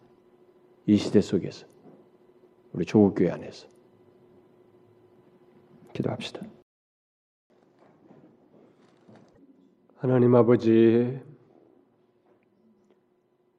이 0.86 0.96
시대 0.98 1.20
속에서 1.20 1.68
우리 2.74 2.86
조국 2.86 3.16
교회 3.16 3.30
안에서 3.30 3.68
기도합시다. 5.94 6.42
하나님 9.98 10.34
아버지, 10.34 11.20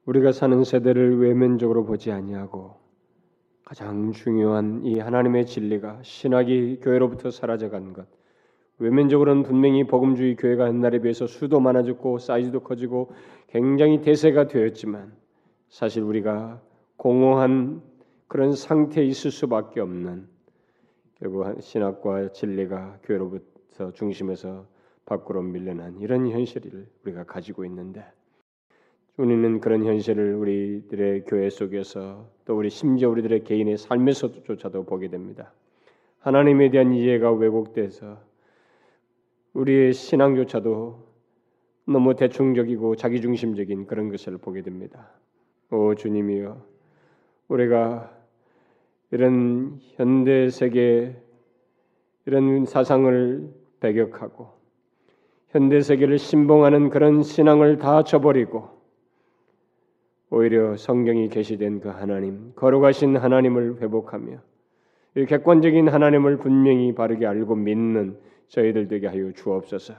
우리가 0.05 0.31
사는 0.31 0.63
세대를 0.63 1.19
외면적으로 1.19 1.85
보지 1.85 2.11
아니하고 2.11 2.75
가장 3.63 4.11
중요한 4.11 4.83
이 4.83 4.99
하나님의 4.99 5.45
진리가 5.45 6.01
신학이 6.03 6.79
교회로부터 6.81 7.31
사라져간 7.31 7.93
것. 7.93 8.07
외면적으로는 8.79 9.43
분명히 9.43 9.85
복음주의 9.85 10.35
교회가 10.35 10.67
옛날에 10.67 10.99
비해서 10.99 11.27
수도 11.27 11.59
많아졌고 11.59 12.17
사이즈도 12.17 12.61
커지고 12.61 13.11
굉장히 13.47 14.01
대세가 14.01 14.47
되었지만 14.47 15.13
사실 15.69 16.03
우리가 16.03 16.61
공허한 16.97 17.81
그런 18.33 18.53
상태에 18.53 19.05
있을 19.05 19.29
수밖에 19.29 19.79
없는 19.79 20.27
결국 21.19 21.61
신학과 21.61 22.31
진리가 22.31 23.01
교회로부터 23.03 23.91
중심에서 23.91 24.65
밖으로 25.05 25.43
밀려난 25.43 25.99
이런 25.99 26.27
현실을 26.27 26.87
우리가 27.03 27.25
가지고 27.25 27.63
있는데 27.65 28.03
우리는 29.17 29.59
그런 29.59 29.85
현실을 29.85 30.33
우리들의 30.33 31.25
교회 31.25 31.47
속에서 31.51 32.27
또 32.45 32.57
우리 32.57 32.71
심지어 32.71 33.11
우리들의 33.11 33.43
개인의 33.43 33.77
삶에서조차도 33.77 34.85
보게 34.85 35.09
됩니다. 35.09 35.53
하나님에 36.17 36.71
대한 36.71 36.91
이해가 36.91 37.31
왜곡돼서 37.33 38.17
우리의 39.53 39.93
신앙조차도 39.93 41.07
너무 41.85 42.15
대충적이고 42.15 42.95
자기중심적인 42.95 43.85
그런 43.85 44.09
것을 44.09 44.39
보게 44.39 44.63
됩니다. 44.63 45.11
오 45.69 45.93
주님이여, 45.93 46.65
우리가 47.49 48.22
이런 49.13 49.79
현대 49.95 50.49
세계 50.49 51.15
이런 52.25 52.65
사상을 52.65 53.47
배격하고 53.79 54.47
현대 55.49 55.81
세계를 55.81 56.17
신봉하는 56.17 56.89
그런 56.89 57.21
신앙을 57.21 57.77
다 57.77 58.03
저버리고 58.03 58.69
오히려 60.31 60.75
성경이 60.77 61.29
계시된 61.29 61.81
그 61.81 61.89
하나님, 61.89 62.53
거룩하신 62.55 63.15
하나님을 63.15 63.81
회복하며 63.81 64.39
이 65.17 65.25
객관적인 65.27 65.89
하나님을 65.89 66.37
분명히 66.37 66.95
바르게 66.95 67.27
알고 67.27 67.53
믿는 67.53 68.17
저희들 68.47 68.87
되게 68.87 69.05
하여 69.05 69.31
주옵소서. 69.31 69.93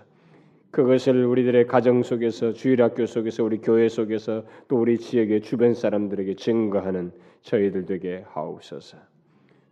그것을 0.75 1.25
우리들의 1.25 1.69
가정 1.69 2.03
속에서 2.03 2.53
주일학교 2.53 3.07
속에서 3.07 3.45
우리 3.45 3.59
교회 3.59 3.89
속에서 3.89 4.43
또 4.67 4.77
우리 4.77 4.99
지역의 4.99 5.43
주변 5.43 5.73
사람들에게 5.73 6.35
증거하는 6.35 7.13
저희들 7.43 7.87
되게 7.87 8.25
하옵소서. 8.27 8.99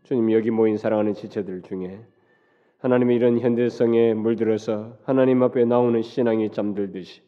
주님 0.05 0.31
여기 0.31 0.53
모인 0.53 0.77
사랑하는 0.77 1.15
지체들 1.15 1.63
중에 1.63 1.99
하나님의 2.79 3.17
이런 3.17 3.41
현대성에 3.41 4.15
물들어서 4.15 4.97
하나님 5.03 5.43
앞에 5.43 5.65
나오는 5.65 6.01
신앙이 6.03 6.53
잠들듯이 6.53 7.23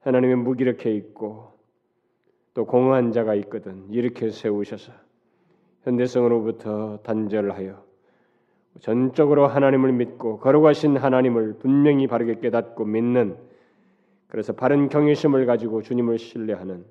하나님의 0.00 0.36
무기력해 0.38 0.92
있고 0.96 1.52
또 2.54 2.66
공허한 2.66 3.12
자가 3.12 3.36
있거든 3.36 3.86
이렇게 3.88 4.30
세우셔서 4.30 4.92
현대성으로부터 5.82 6.98
단절하여 7.04 7.85
전적으로 8.80 9.46
하나님을 9.46 9.92
믿고 9.92 10.38
거룩하신 10.38 10.96
하나님을 10.96 11.54
분명히 11.58 12.06
바르게 12.06 12.40
깨닫고 12.40 12.84
믿는 12.84 13.36
그래서 14.28 14.52
바른 14.52 14.88
경외심을 14.88 15.46
가지고 15.46 15.82
주님을 15.82 16.18
신뢰하는 16.18 16.84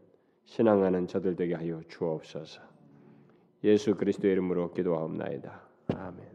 신앙하는 0.45 1.07
저들 1.07 1.35
되게 1.35 1.55
하여 1.55 1.81
주옵소서. 1.87 2.61
예수 3.63 3.95
그리스도의 3.95 4.33
이름으로 4.33 4.71
기도하옵나이다. 4.73 5.61
아멘. 5.95 6.34